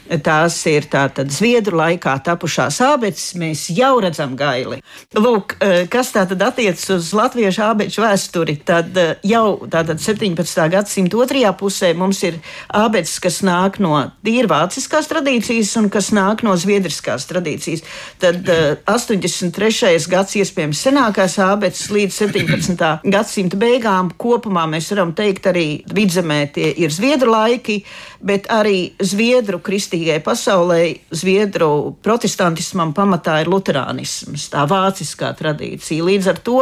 Tās 0.06 0.60
ir 0.70 0.86
tātad 0.86 1.32
Zviedru 1.34 1.80
laikā 1.80 2.14
tapušās 2.26 2.78
abeces, 2.86 3.34
mēs 3.42 3.66
jau 3.74 3.96
redzam 4.04 4.36
gaili. 4.38 4.78
Lūk, 5.18 5.56
eh, 5.60 5.88
kas 5.90 6.12
tātad 6.14 6.42
attiecas 6.46 6.86
uz 6.94 7.10
latviešu 7.18 7.64
abešu 7.66 8.04
vēsturi, 8.04 8.56
tad 8.66 8.98
eh, 8.98 9.16
jau 9.26 9.66
tātad 9.66 9.98
17. 9.98 10.70
gadsimta 10.70 11.18
otrajā 11.18 11.52
pusē 11.58 11.96
mums 11.98 12.22
ir 12.24 12.38
abeces, 12.70 13.18
kas 13.20 13.42
nāk 13.42 13.80
no 13.82 14.12
tīri 14.26 14.46
vāciskās 14.52 15.10
tradīcijas 15.10 15.74
un 15.82 15.90
kas 15.90 16.12
nāk 16.14 16.46
no 16.46 16.54
zviedriskās 16.54 17.26
tradīcijas. 17.32 17.82
Tad 18.22 18.46
83. 18.86 19.96
Eh, 19.96 20.08
gads 20.12 20.38
iespējams 20.38 20.86
senākās 20.86 21.40
abeces 21.42 21.90
līdz 21.90 22.14
17. 22.22 23.00
gadsimta 23.10 23.58
beigām 23.58 24.14
kopumā 24.14 24.68
mēs 24.70 24.92
varam 24.94 25.16
teikt 25.18 25.50
arī 25.50 25.68
vidzemē 25.90 26.44
tie 26.54 26.70
ir 26.78 26.94
Zviedru 26.94 27.34
laiki, 27.34 27.82
bet 28.26 28.50
arī 28.54 28.96
Zviedru 29.00 29.60
kristīgai 29.64 30.18
pasaulē, 30.26 30.82
Zviedru 31.14 31.96
protestantismam 32.06 32.96
pamatā 32.98 33.42
ir 33.44 33.52
luterānisms, 33.54 34.50
tā 34.54 34.66
vāciskā 34.70 35.32
tradīcija. 35.38 36.06
Līdz 36.10 36.34
ar 36.34 36.42
to 36.46 36.60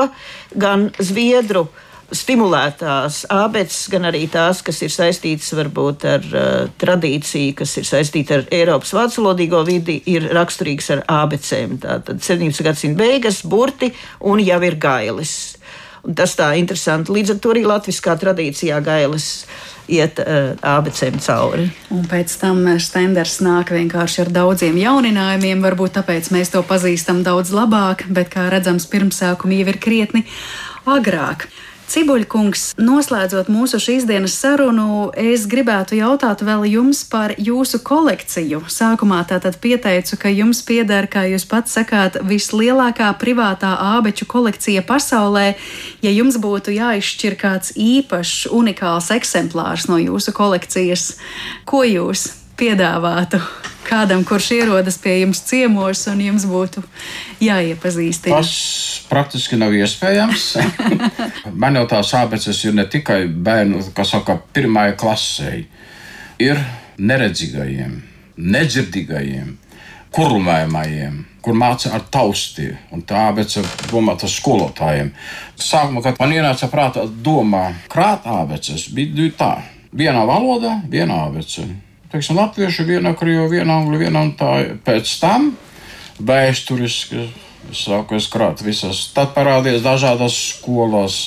gan 0.59 0.89
Zviedru 0.99 1.67
stimulētās 2.13 3.23
abeces, 3.31 3.87
gan 3.89 4.05
arī 4.09 4.25
tās, 4.31 4.61
kas 4.65 4.81
ir 4.85 4.91
saistītas 4.93 5.49
varbūt 5.57 6.05
ar 6.09 6.27
uh, 6.29 6.51
tradīciju, 6.81 7.55
kas 7.57 7.73
ir 7.79 7.87
saistīta 7.89 8.37
ar 8.37 8.45
Eiropas 8.53 8.93
vācu 8.93 9.25
vidi, 9.65 10.01
ir 10.05 10.29
raksturīgas 10.35 10.91
ar 10.93 11.03
abecēm. 11.07 11.79
Tātad 11.81 12.21
17. 12.21 12.63
gadsimta 12.63 12.99
beigas, 12.99 13.41
burti 13.43 13.93
un 14.19 14.43
jau 14.43 14.61
ir 14.61 14.75
gailis. 14.75 15.57
Un 16.03 16.17
tas 16.19 16.33
tā 16.35 16.49
interesanti. 16.59 17.13
Līdz 17.15 17.35
ar 17.35 17.37
to 17.39 17.53
arī 17.53 17.63
latviskā 17.67 18.17
tradīcijā 18.19 18.79
gailis 18.83 19.27
iet 19.87 20.19
uh, 20.19 20.51
abecēm 20.59 21.19
cauri. 21.23 21.69
Un 21.95 22.03
pēc 22.11 22.35
tam 22.41 22.65
Stenders 22.83 23.37
nāk 23.43 23.71
vienkārši 23.75 24.25
ar 24.25 24.33
daudziem 24.35 24.79
jauninājumiem. 24.81 25.63
Varbūt 25.63 25.95
tāpēc 25.99 26.31
mēs 26.35 26.51
to 26.51 26.63
pazīstam 26.67 27.23
daudz 27.23 27.53
labāk, 27.55 28.03
bet, 28.11 28.31
kā 28.35 28.49
redzams, 28.51 28.87
pirmsākumi 28.91 29.61
jau 29.61 29.71
ir 29.71 29.79
krietni 29.83 30.25
agrāk. 30.83 31.47
Cibuļkungs, 31.91 32.73
noslēdzot 32.79 33.49
mūsu 33.51 33.79
šīs 33.81 34.05
dienas 34.09 34.35
sarunu, 34.39 35.11
es 35.19 35.43
gribētu 35.51 35.97
jautāt 35.99 36.41
vēl 36.45 36.65
jums 36.71 37.03
par 37.09 37.35
jūsu 37.37 37.81
kolekciju. 37.85 38.63
Sākumā 38.71 39.19
tātad 39.29 39.59
pieteicu, 39.61 40.17
ka 40.21 40.31
jums 40.31 40.63
pieder, 40.65 41.09
kā 41.11 41.25
jūs 41.29 41.45
pats 41.49 41.75
sakāt, 41.75 42.19
vislielākā 42.27 43.09
privātā 43.21 43.73
ābeču 43.97 44.27
kolekcija 44.29 44.85
pasaulē. 44.87 45.53
Ja 46.05 46.13
jums 46.13 46.39
būtu 46.41 46.75
jāizšķir 46.75 47.39
kāds 47.39 47.75
īpašs, 47.75 48.47
unikāls 48.53 49.11
eksemplārs 49.15 49.89
no 49.91 49.99
jūsu 50.01 50.33
kolekcijas, 50.35 51.11
ko 51.69 51.83
jūs 51.87 52.31
piedāvātu? 52.57 53.41
kādam, 53.93 54.23
kurš 54.25 54.49
ierodas 54.57 54.97
pie 55.01 55.19
jums 55.21 55.41
ciemos, 55.47 56.05
un 56.11 56.21
jums 56.23 56.45
būtu 56.49 56.83
jāiepazīstina? 57.43 58.39
Tas 58.39 58.53
praktiski 59.09 59.59
nav 59.59 59.75
iespējams. 59.77 60.45
Man 61.61 61.77
jau 61.79 61.85
tās 61.91 62.13
abeces 62.17 62.63
ir 62.65 62.77
ne 62.77 62.87
tikai 62.89 63.25
bērnu, 63.27 63.83
kas 63.97 64.15
saka, 64.15 64.39
pirmajai 64.55 64.95
klasē, 64.99 65.51
ir 66.43 66.63
neredzīgajiem, 66.97 67.99
nedzirdīgajiem, 68.37 69.53
kurumējumajiem 70.15 71.21
kur 71.43 71.57
māca 71.59 71.89
ar 71.91 72.05
tausti, 72.07 72.69
un 72.95 73.01
tā 73.03 73.25
abece 73.27 73.59
domāta 73.89 74.29
skolotājiem. 74.31 75.09
Sākumā, 75.59 75.99
kad 76.05 76.21
man 76.21 76.31
ienāca 76.31 76.69
prātā 76.71 77.03
doma 77.03 77.65
krāt 77.91 78.23
abeces, 78.31 78.85
bija 78.95 79.27
tā. 79.35 79.55
Vienā 79.91 80.23
valodā, 80.25 80.77
vienā 80.89 81.17
abece 81.27 81.67
teiksim, 82.13 82.37
latviešu, 82.37 82.85
viena 82.87 83.13
krievu, 83.17 83.49
viena 83.51 83.79
angļu, 83.81 84.01
viena 84.05 84.23
un 84.23 84.33
tā. 84.39 84.53
Pēc 84.85 85.17
tam 85.21 85.51
vēsturiski 86.21 87.27
sākās 87.73 88.27
krāt 88.31 88.61
visas. 88.65 89.07
Tad 89.15 89.33
parādījās 89.37 89.85
dažādas 89.85 90.37
skolas. 90.53 91.23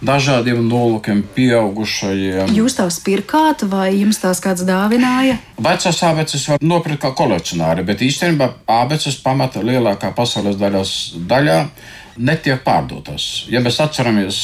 Dažādiem 0.00 0.62
nolūkiem, 0.64 1.18
pieaugušajiem. 1.34 2.52
Jūs 2.56 2.76
tās 2.78 2.96
pirkāt, 3.04 3.66
vai 3.68 3.90
jums 3.98 4.20
tās 4.22 4.38
kāds 4.40 4.62
dāvināja? 4.64 5.34
Vecās 5.60 5.98
abeces 6.06 6.46
var 6.48 6.62
nopirkt 6.64 7.02
kā 7.02 7.10
kolekcionāri, 7.18 7.84
bet 7.84 8.00
īstenībā 8.06 8.46
abeces 8.70 9.18
pamata 9.20 9.60
lielākā 9.66 10.14
pasaules 10.16 10.56
daļas, 10.62 10.94
daļā 11.28 11.58
netiek 12.16 12.62
pārdotas. 12.64 13.26
Ja 13.52 13.60
mēs 13.60 13.82
atceramies 13.82 14.38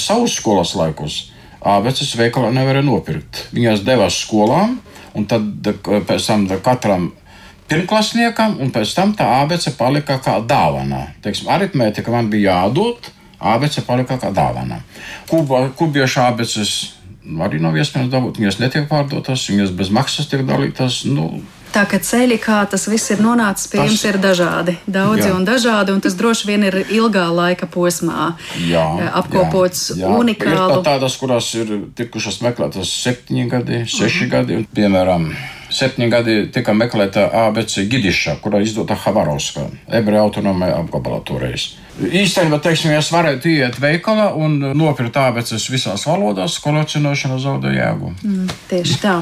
savus 0.00 0.40
skolas 0.40 0.74
laikus, 0.74 1.26
abeces 1.60 2.16
veikalā 2.18 2.50
nevarēja 2.56 2.88
nopirkt. 2.88 3.44
Viņas 3.54 3.84
devās 3.86 4.18
skolām, 4.24 4.80
un 5.16 5.26
tad 5.28 5.70
pēc 6.06 6.26
tam 6.28 6.46
katram 6.64 7.10
pirmklasniekam, 7.70 8.58
un 8.62 8.70
pēc 8.74 8.94
tam 8.94 9.14
tā 9.18 9.26
abece 9.40 9.72
palika 9.78 10.20
kā 10.22 10.38
dāvana. 10.46 11.08
Teiksim, 11.24 11.50
aritmētika 11.50 12.12
man 12.14 12.30
bija 12.30 12.60
jādod, 12.60 13.10
abece 13.40 13.82
palika 13.86 14.20
kā 14.22 14.30
dāvana. 14.34 14.82
Kuba, 15.30 15.66
kubiešu 15.78 16.22
abeces 16.28 16.76
arī 17.42 17.58
nav 17.62 17.74
iespējams 17.78 18.12
dabūt, 18.12 18.38
viņas 18.40 18.60
netiek 18.62 18.86
pārdotas, 18.90 19.48
viņas 19.50 19.74
bez 19.76 19.90
maksas 19.90 20.30
tiek 20.30 20.44
dalītas. 20.46 21.02
Nu, 21.10 21.42
Tā 21.76 21.82
kā 21.84 21.98
ceļi, 22.00 22.38
kā 22.40 22.62
tas 22.72 22.86
viss 22.88 23.12
ir 23.12 23.20
nonācis 23.20 23.68
pie 23.68 23.82
jums, 23.82 24.00
ir 24.08 24.16
dažādi. 24.16 24.78
Daudzi 24.88 25.26
jā. 25.26 25.34
un 25.36 25.44
dažādi, 25.44 25.92
un 25.92 26.00
tas 26.00 26.14
droši 26.16 26.48
vien 26.48 26.64
ir 26.64 26.78
ilgā 26.86 27.26
laika 27.36 27.68
posmā 27.68 28.30
jā, 28.64 28.84
apkopots 29.20 29.90
jā, 29.92 30.06
jā. 30.06 30.14
unikāli. 30.16 30.78
Ir 30.78 30.86
tādas, 30.86 31.18
kurās 31.20 31.50
ir 31.60 31.74
tikušas 31.98 32.40
meklētas 32.46 32.94
septiņi 33.02 33.44
gadi, 33.52 33.82
seši 33.84 34.24
-huh. 34.24 34.32
gadi, 34.32 34.56
un, 34.62 34.66
piemēram, 34.78 35.28
septiņi 35.68 36.08
gadi 36.10 36.38
tika 36.56 36.72
meklēta 36.72 37.28
ABC 37.44 37.84
Gidiša, 37.92 38.38
kura 38.40 38.64
izdota 38.64 38.96
Havarovskā, 38.96 39.68
ebreju 40.00 40.22
autonomija 40.22 40.80
apgabalā 40.80 41.20
toreiz. 41.28 41.74
Īstenībā, 41.96 42.58
teiksim, 42.60 42.90
ja 42.92 43.00
es 43.00 43.08
varētu 43.08 43.48
iet 43.48 43.78
veikalā 43.80 44.26
un 44.36 44.58
nopirkt 44.76 45.14
tābeces 45.14 45.64
visās 45.72 46.02
valodās, 46.04 46.58
kolekcionēšana 46.60 47.38
zaudē 47.40 47.70
jēgu. 47.72 48.10
Mm, 48.20 48.50
tieši 48.68 48.98
tā. 49.00 49.14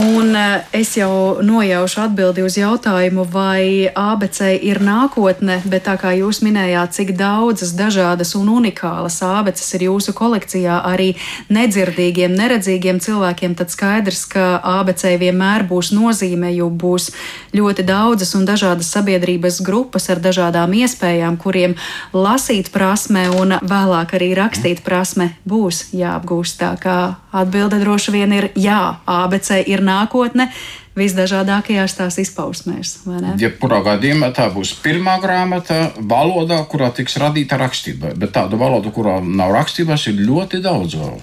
Un 0.00 0.32
eh, 0.32 0.64
es 0.72 0.94
jau 0.96 1.36
nojaušu 1.44 2.00
atbildi 2.06 2.46
uz 2.46 2.56
jautājumu, 2.56 3.26
vai 3.28 3.90
ABC 3.92 4.54
ir 4.56 4.80
nākotne, 4.80 5.58
bet 5.68 5.84
tā 5.90 5.98
kā 6.00 6.14
jūs 6.16 6.40
minējāt, 6.46 6.94
cik 6.96 7.12
daudzas 7.18 7.74
dažādas 7.76 8.32
un 8.40 8.48
unikālas 8.56 9.20
ābeces 9.26 9.68
ir 9.76 9.88
jūsu 9.90 10.16
kolekcijā 10.16 10.80
arī 10.88 11.10
nedzirdīgiem, 11.52 12.32
neredzīgiem 12.40 13.02
cilvēkiem, 13.04 13.58
tad 13.60 13.74
skaidrs, 13.74 14.24
ka 14.32 14.46
ABC 14.80 15.12
vienmēr 15.20 15.68
būs 15.68 15.92
nozīme, 15.92 16.54
jo 16.56 16.72
būs 16.72 17.12
ļoti 17.52 17.84
daudzas 17.84 18.32
un 18.38 18.48
dažādas 18.48 18.88
sabiedrības 18.96 19.60
grupas 19.60 20.08
ar 20.08 20.24
dažādām 20.24 20.72
iespējām, 20.80 21.36
kuriem 21.36 21.76
lasīt 22.16 22.72
prasme 22.74 23.28
un 23.34 23.56
vēlāk 23.62 24.16
arī 24.18 24.32
rakstīt 24.38 24.82
prasme 24.86 25.32
būs 25.48 25.88
jāapgūst. 25.96 26.60
Tā 26.62 26.74
kā 26.80 26.98
atbilde 27.32 27.80
droši 27.82 28.14
vien 28.14 28.34
ir 28.34 28.50
jā, 28.58 28.98
ABC 29.06 29.62
ir 29.66 29.84
nākotne 29.84 30.50
visdažādākajās 30.98 31.94
tās 31.98 32.18
izpausmēs. 32.18 32.94
Jebkurā 33.38 33.80
gadījumā 33.86 34.32
tā 34.34 34.48
būs 34.54 34.74
pirmā 34.82 35.18
grāmata 35.22 35.92
valodā, 35.98 36.58
kurā 36.70 36.90
tiks 36.94 37.18
radīta 37.22 37.58
rakstība, 37.60 38.14
bet 38.18 38.34
tādu 38.34 38.58
valodu, 38.60 38.92
kurā 38.94 39.18
nav 39.22 39.54
rakstības, 39.54 40.08
ir 40.10 40.22
ļoti 40.26 40.62
daudz 40.64 40.98
vēl. 40.98 41.20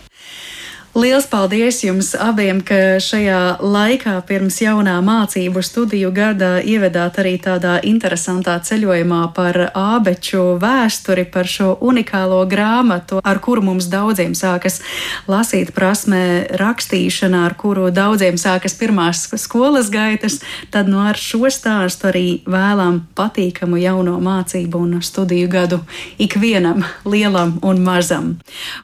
Liels 0.95 1.25
paldies 1.27 1.81
jums 1.83 2.13
abiem, 2.15 2.61
ka 2.63 3.01
šajā 3.03 3.57
laikā 3.59 4.13
pirms 4.29 4.61
jaunā 4.63 4.93
mācību 5.03 5.59
studiju 5.59 6.07
gada 6.15 6.61
ievedāt 6.63 7.17
arī 7.19 7.33
tādā 7.43 7.73
interesantā 7.83 8.53
ceļojumā 8.63 9.19
par 9.35 9.59
ābeču 9.75 10.53
vēsturi, 10.61 11.25
par 11.33 11.49
šo 11.51 11.73
unikālo 11.83 12.37
grāmatu, 12.47 13.19
ar 13.19 13.41
kuru 13.43 13.65
mums 13.67 13.89
daudziem 13.91 14.31
sākas 14.39 14.79
lasīt 15.27 15.73
prasmē 15.75 16.21
rakstīšana, 16.63 17.43
ar 17.49 17.57
kuru 17.59 17.91
daudziem 17.91 18.39
sākas 18.39 18.79
pirmās 18.79 19.25
skolas 19.35 19.91
gaitas, 19.91 20.39
tad 20.71 20.87
no 20.87 21.03
ar 21.03 21.19
šo 21.19 21.51
stāstu 21.51 22.07
arī 22.13 22.25
vēlam 22.47 23.01
patīkamu 23.19 23.81
jauno 23.83 24.15
mācību 24.23 24.85
un 24.87 25.03
studiju 25.03 25.51
gadu 25.51 25.81
ikvienam 26.23 26.87
lielam 27.03 27.57
un 27.67 27.83
mazam. 27.83 28.31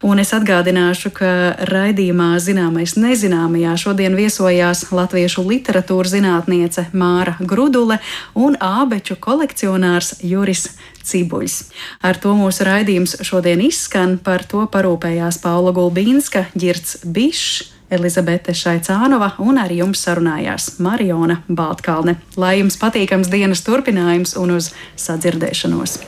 Un 0.03 0.20
es 0.20 0.36
atgādināšu, 0.36 1.16
ka 1.16 1.34
raidījums 1.72 2.01
raidījumā 2.02 2.39
Zināmais 2.41 2.95
nezināmajā 2.97 3.76
šodien 3.78 4.16
viesojās 4.18 4.88
latviešu 4.89 5.43
literatūras 5.45 6.16
zinātniece 6.16 6.88
Māra 6.97 7.36
Grudule 7.39 7.99
un 8.34 8.56
ābeču 8.58 9.20
kolekcionārs 9.22 10.24
Juris 10.24 10.72
Cibuļs. 11.04 11.70
Ar 12.02 12.18
to 12.18 12.34
mūsu 12.34 12.66
raidījums 12.66 13.20
šodien 13.22 13.62
izskan, 13.62 14.18
par 14.18 14.41
to 14.49 14.66
parūpējās 14.66 15.38
Paula 15.43 15.72
Gulbīnska, 15.72 16.47
Girts 16.58 17.04
Bišs. 17.06 17.70
Elizabete 17.91 18.54
Šaicānova 18.56 19.34
un 19.43 19.58
ar 19.60 19.70
jums 19.76 19.99
sarunājās 20.06 20.78
Mariona 20.80 21.41
Baltkalne. 21.52 22.16
Lai 22.39 22.62
jums 22.62 22.80
patīkams 22.80 23.28
dienas 23.28 23.66
turpinājums 23.68 24.38
un 24.39 24.56
uz 24.56 24.72
sadzirdēšanos! 24.95 25.99